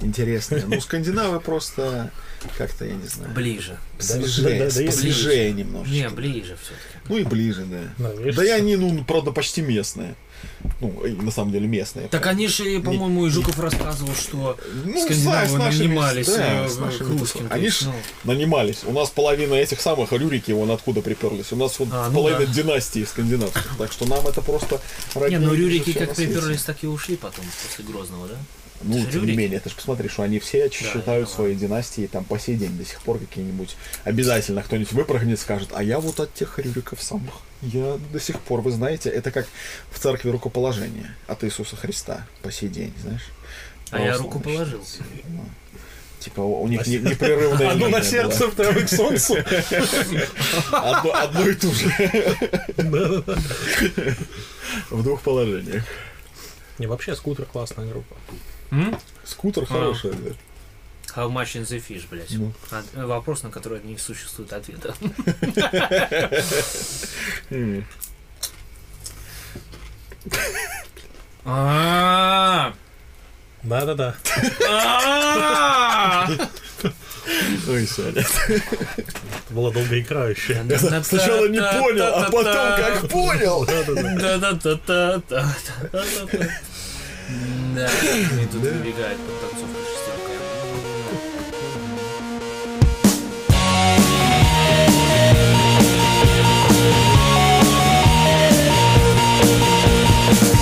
Интересные. 0.00 0.64
Ну, 0.66 0.80
скандинавы 0.80 1.40
просто 1.40 2.10
как-то, 2.56 2.84
я 2.84 2.94
не 2.94 3.06
знаю, 3.08 3.32
Ближе. 3.34 3.78
свежее, 3.98 4.58
да, 4.58 4.64
да, 4.66 4.74
да, 4.74 4.82
и 4.82 4.86
посвежее 4.86 5.52
немножечко. 5.52 5.94
Не, 5.94 6.08
ближе 6.08 6.56
все-таки. 6.62 7.06
Ну 7.08 7.16
и 7.18 7.24
ближе, 7.24 7.64
да. 7.64 7.80
Норвежцы. 8.02 8.36
Да 8.36 8.44
и 8.44 8.48
они, 8.50 8.76
ну, 8.76 9.04
правда, 9.04 9.32
почти 9.32 9.62
местные. 9.62 10.14
Ну, 10.80 11.02
на 11.22 11.30
самом 11.30 11.50
деле 11.50 11.66
местные. 11.66 12.08
Так 12.08 12.26
они 12.26 12.46
же, 12.46 12.80
по-моему, 12.80 13.26
и 13.26 13.30
Жуков 13.30 13.58
рассказывал, 13.58 14.14
что 14.14 14.58
Ну, 14.84 15.00
скандинавы 15.02 15.48
с 15.48 15.52
нашими- 15.52 15.86
нанимались 15.86 16.26
да, 16.26 16.64
э, 16.64 16.68
с 16.68 16.76
к 16.76 16.80
нашими- 16.80 17.18
русским. 17.18 17.46
Они 17.50 17.64
есть, 17.64 17.80
ж 17.80 17.86
ну, 17.86 17.94
нанимались. 18.32 18.80
У 18.84 18.92
нас 18.92 19.08
половина 19.08 19.54
этих 19.54 19.80
самых 19.80 20.12
рюрики, 20.12 20.52
вон 20.52 20.70
откуда 20.70 21.00
приперлись. 21.00 21.52
У 21.52 21.56
нас 21.56 21.78
вот 21.78 21.88
А, 21.90 22.08
ну 22.10 22.16
половина 22.16 22.46
да. 22.46 22.52
династии 22.52 23.04
скандинавских. 23.04 23.76
Так 23.78 23.90
что 23.92 24.04
нам 24.06 24.26
это 24.26 24.42
просто 24.42 24.80
Не, 25.28 25.38
ну 25.38 25.54
Рюрики 25.54 25.92
как 25.92 26.14
приперлись, 26.14 26.62
так 26.64 26.84
и 26.84 26.86
ушли 26.86 27.16
потом, 27.16 27.44
после 27.66 27.84
Грозного, 27.90 28.28
да? 28.28 28.34
Ну, 28.82 28.98
Это 29.02 29.12
тем 29.12 29.26
не 29.26 29.34
менее, 29.34 29.58
ты 29.60 29.70
же 29.70 29.76
посмотри, 29.76 30.08
что 30.08 30.22
они 30.22 30.38
все 30.38 30.68
считают 30.70 31.04
понимаю. 31.04 31.26
свои 31.26 31.54
династии 31.54 32.06
там 32.06 32.24
по 32.24 32.38
сей 32.38 32.56
день 32.56 32.76
до 32.76 32.84
сих 32.84 33.00
пор 33.02 33.18
какие-нибудь. 33.18 33.76
Обязательно 34.04 34.62
кто-нибудь 34.62 34.92
выпрыгнет 34.92 35.40
скажет, 35.40 35.70
а 35.72 35.82
я 35.82 35.98
вот 35.98 36.20
от 36.20 36.32
тех 36.34 36.58
рюриков 36.58 37.02
самых. 37.02 37.34
Я 37.62 37.98
до 38.12 38.20
сих 38.20 38.38
пор, 38.40 38.60
вы 38.60 38.70
знаете, 38.70 39.08
это 39.08 39.30
как 39.30 39.46
в 39.90 39.98
церкви 39.98 40.28
рукоположения 40.30 41.16
от 41.26 41.42
Иисуса 41.44 41.76
Христа 41.76 42.26
по 42.42 42.52
сей 42.52 42.68
день, 42.68 42.92
знаешь. 43.02 43.24
А 43.90 44.00
я 44.00 44.16
руку 44.18 44.40
положил. 44.40 44.84
Ну, 45.28 45.44
Типа 46.20 46.40
у 46.40 46.66
них 46.66 46.84
не- 46.86 46.98
непрерывная 46.98 47.70
Одно 47.70 47.88
на 47.88 48.02
сердце, 48.02 48.50
второе 48.50 48.84
к 48.84 48.88
солнцу. 48.88 49.36
Одно, 50.72 51.14
одно 51.14 51.48
и 51.48 51.54
то 51.54 51.70
же. 51.72 51.88
В 54.90 55.02
двух 55.02 55.22
положениях. 55.22 55.84
Не, 56.78 56.86
вообще 56.86 57.14
скутер 57.16 57.44
классная 57.46 57.86
группа. 57.86 58.16
М? 58.70 58.98
Скутер 59.24 59.66
хороший, 59.66 60.12
да. 60.12 60.30
How 61.14 61.30
much 61.30 61.54
in 61.56 61.62
the 61.62 61.78
fish, 61.86 62.04
блядь? 62.10 62.30
Ну. 62.32 62.52
От- 62.70 62.94
вопрос, 63.06 63.42
на 63.42 63.50
который 63.50 63.80
не 63.82 63.96
существует 63.96 64.52
ответа. 64.52 64.94
А, 71.44 72.72
Да-да-да. 73.62 74.14
а. 74.68 76.26
Ой, 77.68 77.86
Саня. 77.86 78.24
Это 78.98 79.50
было 79.50 79.72
долгоиграющее. 79.72 80.64
Сначала 81.02 81.46
не 81.48 81.58
понял, 81.60 82.04
а 82.14 82.24
потом 82.30 82.44
как 82.76 83.08
понял. 83.08 83.66
Да, 87.74 87.88
и 88.40 88.46
тут 88.46 88.62
выбегает 88.62 89.18
под 89.18 89.40
танцовку 89.40 89.80
шестерка. 89.84 90.36
I 100.28 100.55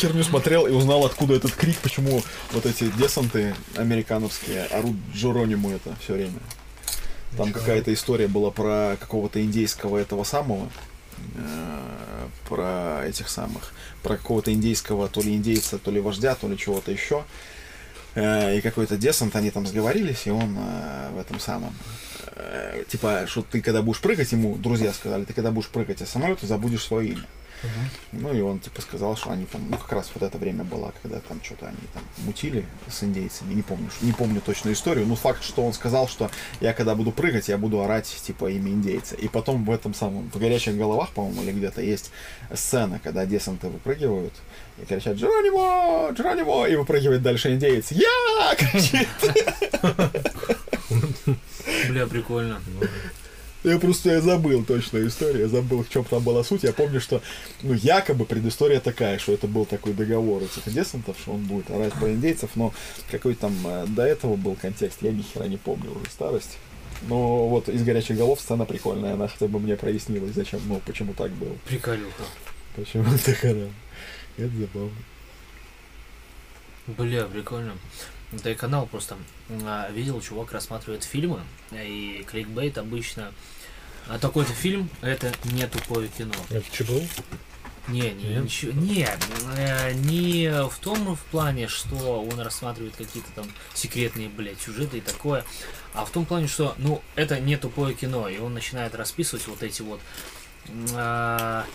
херню 0.00 0.24
смотрел 0.24 0.66
и 0.66 0.70
узнал, 0.70 1.04
откуда 1.04 1.34
этот 1.34 1.52
крик, 1.52 1.76
почему 1.78 2.22
вот 2.52 2.64
эти 2.64 2.84
десанты 2.92 3.54
американовские 3.76 4.64
орут 4.64 4.96
Джерониму 5.14 5.70
это 5.70 5.94
все 6.02 6.14
время. 6.14 6.40
Там 7.36 7.52
какая-то 7.52 7.92
история 7.92 8.26
была 8.26 8.50
про 8.50 8.96
какого-то 8.98 9.42
индейского 9.42 9.98
этого 9.98 10.24
самого, 10.24 10.70
э, 11.36 12.26
про 12.48 13.02
этих 13.06 13.28
самых, 13.28 13.74
про 14.02 14.16
какого-то 14.16 14.52
индейского, 14.52 15.06
то 15.08 15.20
ли 15.20 15.36
индейца, 15.36 15.78
то 15.78 15.90
ли 15.90 16.00
вождя, 16.00 16.34
то 16.34 16.48
ли 16.48 16.56
чего-то 16.56 16.90
еще. 16.90 17.24
Э, 18.14 18.56
И 18.56 18.62
какой-то 18.62 18.96
десант, 18.96 19.36
они 19.36 19.50
там 19.50 19.66
сговорились, 19.66 20.22
и 20.24 20.30
он 20.30 20.56
э, 20.58 21.10
в 21.12 21.18
этом 21.18 21.38
самом, 21.38 21.74
типа, 22.88 23.26
что 23.28 23.42
ты 23.42 23.60
когда 23.60 23.82
будешь 23.82 24.00
прыгать, 24.00 24.32
ему 24.32 24.56
друзья 24.56 24.94
сказали, 24.94 25.24
ты 25.24 25.34
когда 25.34 25.50
будешь 25.50 25.68
прыгать 25.68 26.00
из 26.00 26.08
самолета, 26.08 26.46
забудешь 26.46 26.84
свое 26.84 27.10
имя. 27.10 27.26
Ну 28.12 28.32
и 28.32 28.40
он 28.40 28.58
типа 28.58 28.80
сказал, 28.82 29.16
что 29.16 29.30
они 29.30 29.46
там, 29.46 29.68
ну 29.68 29.76
как 29.76 29.92
раз 29.92 30.10
вот 30.14 30.22
это 30.22 30.38
время 30.38 30.64
было, 30.64 30.92
когда 31.02 31.20
там 31.20 31.42
что-то 31.42 31.66
они 31.66 31.78
там 31.92 32.02
мутили 32.18 32.64
с 32.88 33.02
индейцами, 33.02 33.54
не 33.54 33.62
помню, 33.62 33.88
не 34.00 34.12
помню 34.12 34.40
точную 34.40 34.74
историю, 34.74 35.06
но 35.06 35.14
факт, 35.14 35.44
что 35.44 35.64
он 35.64 35.72
сказал, 35.72 36.08
что 36.08 36.30
я 36.60 36.72
когда 36.72 36.94
буду 36.94 37.12
прыгать, 37.12 37.48
я 37.48 37.58
буду 37.58 37.82
орать 37.82 38.06
типа 38.06 38.50
имя 38.50 38.70
индейца. 38.70 39.14
И 39.14 39.28
потом 39.28 39.64
в 39.64 39.70
этом 39.70 39.94
самом, 39.94 40.30
в 40.30 40.38
горячих 40.38 40.76
головах, 40.76 41.10
по-моему, 41.10 41.42
или 41.42 41.52
где-то 41.52 41.82
есть 41.82 42.10
сцена, 42.54 43.00
когда 43.02 43.26
десанты 43.26 43.68
выпрыгивают 43.68 44.32
и 44.80 44.84
кричат 44.84 45.16
Джеронимо, 45.16 46.10
Джеронимо, 46.12 46.66
и 46.66 46.76
выпрыгивает 46.76 47.22
дальше 47.22 47.52
индейец. 47.52 47.90
Я! 47.90 48.54
кричит. 48.56 49.08
Бля, 51.88 52.06
прикольно. 52.06 52.60
Я 53.62 53.78
просто 53.78 54.10
я 54.10 54.20
забыл 54.22 54.64
точную 54.64 55.08
историю, 55.08 55.42
я 55.42 55.48
забыл, 55.48 55.84
в 55.84 55.90
чем 55.90 56.04
там 56.04 56.22
была 56.22 56.42
суть. 56.42 56.62
Я 56.62 56.72
помню, 56.72 57.00
что 57.00 57.20
ну, 57.62 57.74
якобы 57.74 58.24
предыстория 58.24 58.80
такая, 58.80 59.18
что 59.18 59.32
это 59.32 59.46
был 59.46 59.66
такой 59.66 59.92
договор 59.92 60.42
этих 60.42 60.72
десантов, 60.72 61.18
что 61.18 61.32
он 61.32 61.44
будет 61.44 61.70
орать 61.70 61.92
про 61.92 62.10
индейцев, 62.10 62.50
но 62.54 62.72
какой 63.10 63.34
там 63.34 63.54
э, 63.66 63.86
до 63.88 64.02
этого 64.02 64.36
был 64.36 64.54
контекст, 64.54 65.02
я 65.02 65.12
ни 65.12 65.20
хера 65.20 65.46
не 65.46 65.58
помню 65.58 65.90
уже 65.90 66.10
старость. 66.10 66.56
Но 67.02 67.48
вот 67.48 67.68
из 67.68 67.82
горячих 67.82 68.16
голов 68.16 68.40
сцена 68.40 68.64
прикольная, 68.64 69.14
она 69.14 69.28
хотя 69.28 69.46
бы 69.46 69.58
мне 69.58 69.76
прояснилась, 69.76 70.34
зачем, 70.34 70.60
ну, 70.66 70.80
почему 70.84 71.12
так 71.12 71.30
было. 71.32 71.54
Приколюха. 71.66 72.24
Почему 72.76 73.04
так 73.24 73.44
она. 73.44 73.68
Это 74.36 74.56
забавно. 74.56 74.90
Бля, 76.86 77.24
прикольно. 77.24 77.74
Да 78.32 78.50
и 78.50 78.54
канал 78.54 78.86
просто 78.86 79.16
а, 79.64 79.90
видел, 79.90 80.20
чувак 80.20 80.52
рассматривает 80.52 81.04
фильмы, 81.04 81.40
и 81.72 82.24
кликбейт 82.28 82.78
обычно... 82.78 83.32
А 84.08 84.18
такой-то 84.18 84.52
фильм 84.52 84.88
это 85.02 85.32
не 85.44 85.66
тупое 85.66 86.08
кино. 86.08 86.34
Это 86.48 86.64
ЧБУ? 86.72 87.02
Не, 87.88 88.12
не, 88.12 88.24
Нет? 88.24 88.44
ничего, 88.44 88.72
не, 88.72 89.08
э, 89.56 89.92
не 89.92 90.48
в 90.68 90.78
том 90.78 91.16
в 91.16 91.20
плане, 91.24 91.66
что 91.66 92.22
он 92.22 92.38
рассматривает 92.38 92.94
какие-то 92.94 93.30
там 93.34 93.46
секретные, 93.74 94.28
блядь, 94.28 94.60
сюжеты 94.60 94.98
и 94.98 95.00
такое, 95.00 95.44
а 95.92 96.04
в 96.04 96.10
том 96.10 96.24
плане, 96.24 96.46
что, 96.46 96.74
ну, 96.78 97.02
это 97.16 97.40
не 97.40 97.56
тупое 97.56 97.94
кино, 97.94 98.28
и 98.28 98.38
он 98.38 98.54
начинает 98.54 98.94
расписывать 98.94 99.46
вот 99.48 99.62
эти 99.62 99.82
вот, 99.82 100.00
а, 100.94 101.66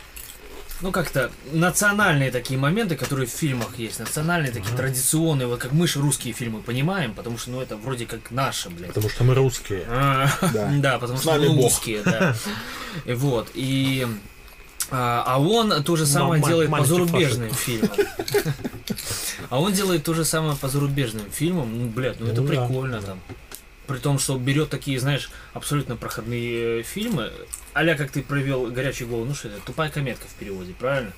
ну, 0.82 0.92
как-то 0.92 1.32
национальные 1.52 2.32
такие 2.32 2.60
моменты, 2.60 2.96
которые 2.96 3.28
в 3.28 3.32
фильмах 3.32 3.78
есть, 3.78 4.00
национальные 4.00 4.52
такие 4.52 4.76
традиционные, 4.76 5.48
вот 5.48 5.60
как 5.60 5.72
мы 5.72 5.88
же 5.88 6.02
русские 6.02 6.34
фильмы 6.34 6.62
понимаем, 6.62 7.14
потому 7.14 7.38
что, 7.38 7.52
ну, 7.52 7.62
это 7.62 7.78
вроде 7.78 8.06
как 8.06 8.32
наши, 8.32 8.70
блядь. 8.70 8.90
Потому 8.90 9.10
что 9.10 9.24
мы 9.24 9.34
русские. 9.36 9.86
А, 9.88 10.30
Да. 10.54 10.72
Да, 10.78 11.00
потому 11.00 11.18
С 11.18 11.22
что 11.22 11.38
мы 11.38 11.48
Бог. 11.50 11.64
русские, 11.64 12.02
да. 12.04 12.36
Вот, 13.06 13.50
и... 13.54 14.06
А 14.92 15.24
а 15.26 15.42
он 15.42 15.84
то 15.84 15.96
же 15.96 16.06
самое 16.06 16.44
делает 16.44 16.70
по 16.70 16.86
зарубежным 16.86 17.52
фильмам. 17.52 17.92
А 19.50 19.60
он 19.60 19.74
делает 19.74 20.04
то 20.04 20.14
же 20.14 20.26
самое 20.26 20.56
по 20.56 20.68
зарубежным 20.68 21.30
фильмам. 21.32 21.78
Ну, 21.78 21.88
блядь, 21.90 22.20
ну 22.20 22.28
это 22.28 22.42
Ну 22.42 22.48
да, 22.48 22.54
прикольно 22.54 23.02
там. 23.02 23.20
При 23.88 23.98
том, 23.98 24.18
что 24.18 24.38
берет 24.38 24.70
такие, 24.70 25.00
знаешь, 25.00 25.30
абсолютно 25.54 25.96
проходные 25.96 26.80
э, 26.80 26.84
фильмы, 26.84 27.32
а 27.76 27.96
как 27.96 28.10
ты 28.10 28.24
провел 28.24 28.72
горячий 28.72 29.04
голову, 29.04 29.26
ну 29.26 29.36
что 29.36 29.50
это, 29.50 29.60
тупая 29.60 29.90
кометка 29.90 30.26
в 30.28 30.34
переводе, 30.36 30.74
правильно? 30.74 31.12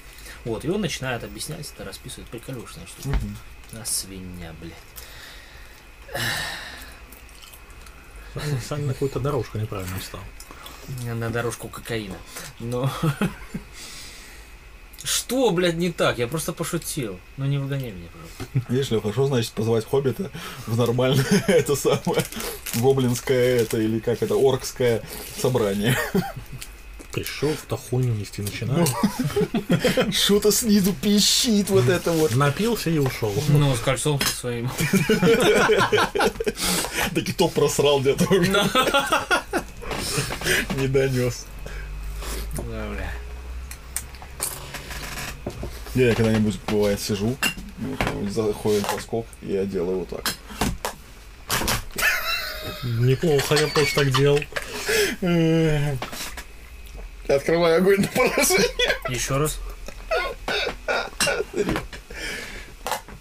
Вот, 0.43 0.65
и 0.65 0.69
он 0.69 0.81
начинает 0.81 1.23
объяснять 1.23 1.71
это, 1.71 1.85
расписывать 1.85 2.27
приколюшная 2.29 2.87
штука. 2.87 3.15
А 3.73 3.85
свинья, 3.85 4.53
блядь. 4.59 4.73
Саня, 8.33 8.61
Саня 8.61 8.85
на 8.87 8.93
какую-то 8.93 9.19
дорожку 9.19 9.59
неправильно 9.59 9.99
встал. 9.99 10.21
На 11.03 11.29
дорожку 11.29 11.69
кокаина. 11.69 12.17
Но... 12.59 12.91
Что, 15.07 15.51
блядь, 15.51 15.77
не 15.77 15.89
так? 15.89 16.17
Я 16.17 16.27
просто 16.27 16.51
пошутил. 16.51 17.17
Ну 17.37 17.45
не 17.45 17.59
выгоняй 17.59 17.91
меня, 17.91 18.09
пожалуйста. 18.11 18.73
Видишь, 18.73 18.91
Леха, 18.91 19.13
что 19.13 19.27
значит 19.27 19.53
позвать 19.53 19.85
хоббита 19.85 20.29
в 20.65 20.77
нормальное 20.77 21.25
это 21.47 21.77
самое 21.77 22.25
гоблинское 22.75 23.61
это 23.61 23.79
или 23.79 23.99
как 23.99 24.21
это 24.21 24.35
оркское 24.35 25.01
собрание? 25.41 25.97
Пришел, 27.13 27.49
в 27.69 27.77
хуйню 27.77 28.15
нести 28.15 28.41
начинает. 28.41 28.89
Что-то 30.13 30.51
снизу 30.51 30.93
пищит 30.93 31.69
вот 31.69 31.87
это 31.87 32.11
вот. 32.11 32.35
Напился 32.35 32.89
и 32.89 32.97
ушел. 32.97 33.33
Ну, 33.47 33.73
с 33.77 33.79
кольцом 33.79 34.19
своим. 34.19 34.69
Так 37.15 37.29
и 37.29 37.31
то 37.31 37.47
просрал 37.47 38.01
где-то 38.01 38.25
уже. 38.25 38.51
Не 40.75 40.87
донес. 40.87 41.45
Да, 42.57 42.89
бля. 42.89 43.26
Я 45.97 46.13
когда-нибудь, 46.13 46.59
бывает, 46.67 47.01
сижу, 47.01 47.35
заходит 48.29 48.83
воскок, 48.93 49.25
и 49.41 49.53
я 49.53 49.65
делаю 49.65 49.99
вот 49.99 50.09
так. 50.09 50.35
Неплохо, 52.83 53.55
я 53.55 53.65
тоже 53.65 53.95
так 53.95 54.15
делал. 54.15 54.39
Я 55.21 55.97
открываю 57.27 57.77
огонь 57.77 58.01
на 58.01 58.07
поражение. 58.09 58.69
Еще 59.09 59.37
раз. 59.37 59.59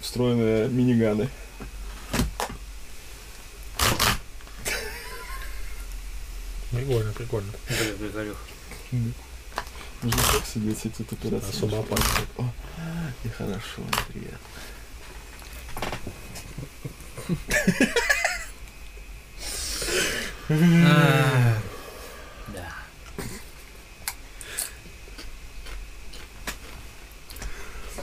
Встроенные 0.03 0.69
миниганы. 0.69 1.31
Прикольно, 6.73 7.12
прикольно. 7.12 7.53
Приколюх. 7.98 8.36
Нужно 10.07 10.23
так 10.33 10.47
сидеть, 10.47 10.87
эти 10.87 11.03
операции. 11.03 11.51
Особо 11.51 11.81
опасно. 11.81 12.07
О, 12.39 12.45
И 13.24 13.28
хорошо, 13.28 13.83
и 13.83 14.12
приятно. 14.12 14.39
Да. 22.55 22.73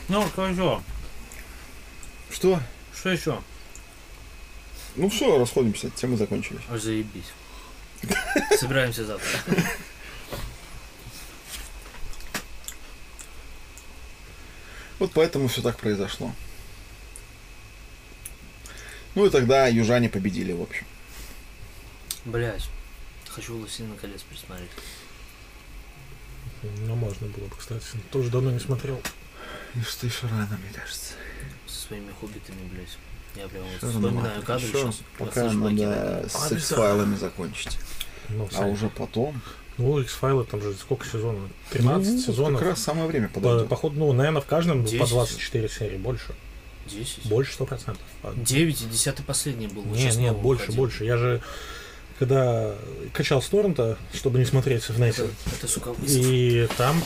Ну, 0.09 0.27
что 0.27 0.47
еще? 0.47 0.81
Что? 2.31 2.59
Что 2.93 3.09
еще? 3.11 3.41
Ну 4.97 5.07
все, 5.09 5.39
расходимся, 5.39 5.89
темы 5.91 6.17
закончились. 6.17 6.63
Заебись. 6.69 7.31
Собираемся 8.59 9.05
завтра. 9.05 9.39
Вот 15.03 15.11
поэтому 15.11 15.49
все 15.49 15.61
так 15.61 15.75
произошло. 15.75 16.31
Ну 19.15 19.25
и 19.25 19.29
тогда 19.29 19.67
южане 19.67 20.07
победили, 20.07 20.53
в 20.53 20.61
общем. 20.61 20.85
Блять. 22.23 22.69
Хочу 23.27 23.57
«Властелина 23.57 23.97
колец» 23.97 24.21
пересмотреть. 24.21 24.69
Ну, 26.87 26.95
можно 26.95 27.27
было 27.27 27.47
бы, 27.47 27.55
кстати. 27.57 27.83
Тоже 28.11 28.29
давно 28.29 28.51
не 28.51 28.59
смотрел. 28.59 29.01
Что 29.85 30.07
еще 30.07 30.25
рано, 30.27 30.57
мне 30.57 30.71
кажется. 30.73 31.15
Со 31.67 31.87
своими 31.87 32.13
хоббитами, 32.21 32.65
блять. 32.71 32.97
Я 33.35 33.49
прям 33.49 33.63
вот 33.65 33.89
вспоминаю 33.91 34.41
кадры 34.41 34.67
сейчас. 34.67 35.01
Пока 35.17 35.51
надо 35.51 36.29
с 36.29 36.49
X-файлами 36.49 37.17
закончить. 37.17 37.77
Ну, 38.29 38.47
А 38.53 38.67
уже 38.67 38.87
потом... 38.87 39.41
Ну, 39.77 39.99
X-файлы 39.99 40.43
там 40.43 40.61
же 40.61 40.73
сколько 40.75 41.05
сезонов? 41.07 41.41
13 41.71 42.13
Ну, 42.13 42.19
сезонов. 42.21 42.59
Как 42.59 42.69
раз 42.69 42.81
самое 42.83 43.07
время 43.07 43.27
По, 43.29 43.39
подойдет. 43.39 43.69
походу, 43.69 43.95
ну, 43.97 44.13
наверное, 44.13 44.41
в 44.41 44.45
каждом 44.45 44.83
по 44.83 44.89
10. 44.89 45.09
24 45.09 45.69
серии 45.69 45.97
больше. 45.97 46.33
10. 46.87 47.25
Больше 47.25 47.53
100%. 47.53 47.97
А, 48.23 48.33
9 48.35 48.81
и 48.81 48.85
10 48.85 49.25
последний 49.25 49.67
был. 49.67 49.81
вот 49.83 49.95
Не, 49.95 50.03
сейчас 50.03 50.17
не, 50.17 50.27
новый 50.27 50.41
больше, 50.41 50.61
выходил. 50.65 50.81
больше. 50.83 51.05
Я 51.05 51.17
же 51.17 51.41
когда 52.19 52.75
качал 53.13 53.41
с 53.41 53.47
торрента, 53.49 53.97
чтобы 54.13 54.37
не 54.39 54.45
смотреть 54.45 54.83
в 54.87 55.01
Это, 55.01 55.27
это, 55.57 55.67
сука, 55.67 55.93
вызов. 55.93 56.21
и 56.23 56.67
там 56.77 57.01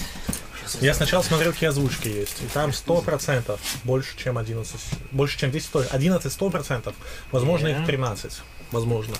Щас 0.64 0.82
я 0.82 0.94
сначала 0.94 1.22
смотрел, 1.24 1.54
какие 1.54 1.70
озвучки 1.70 2.10
есть, 2.10 2.42
и 2.44 2.48
там 2.54 2.72
100% 2.72 3.58
больше, 3.86 4.18
чем 4.18 4.38
11, 4.38 4.76
больше, 5.12 5.40
чем 5.40 5.50
10, 5.52 5.66
сто- 5.68 5.86
11 5.90 6.32
100%, 6.34 6.94
возможно, 7.32 7.70
Да. 7.70 7.80
их 7.80 7.86
13, 7.86 8.42
возможно. 8.72 9.16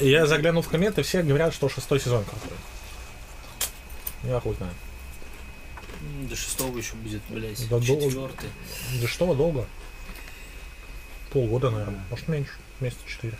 И 0.00 0.08
я 0.08 0.26
заглянул 0.26 0.62
в 0.62 0.68
комменты, 0.68 1.02
все 1.02 1.22
говорят, 1.22 1.54
что 1.54 1.68
шестой 1.68 2.00
сезон 2.00 2.24
крутой. 2.24 2.56
Я 4.24 4.40
хуй 4.40 4.54
знаю. 4.54 4.72
До 6.28 6.36
шестого 6.36 6.76
еще 6.78 6.94
будет, 6.94 7.22
блять. 7.28 7.68
Да 7.68 7.78
дол- 7.78 8.00
Четвертый. 8.00 8.48
До 9.00 9.06
шестого 9.06 9.34
долго. 9.34 9.66
Полгода, 11.32 11.70
наверное, 11.70 12.02
может 12.10 12.26
меньше, 12.28 12.52
месяца 12.80 13.02
4. 13.06 13.38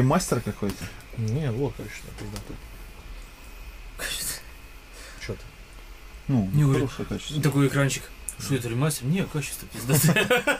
ремастер 0.00 0.40
какой-то? 0.40 0.84
Не, 1.18 1.50
вот, 1.50 1.74
конечно, 1.76 2.08
пиздатый. 2.18 2.56
Качество. 3.96 4.42
Что-то. 5.20 5.42
Ну, 6.28 6.50
не 6.52 6.64
ну, 6.64 6.72
хорошее 6.72 7.06
качество. 7.06 7.42
Такой 7.42 7.68
экранчик. 7.68 8.04
Что 8.38 8.54
это 8.54 8.68
ремастер? 8.68 9.06
Не, 9.06 9.24
качество 9.26 9.68
пиздатое. 9.68 10.59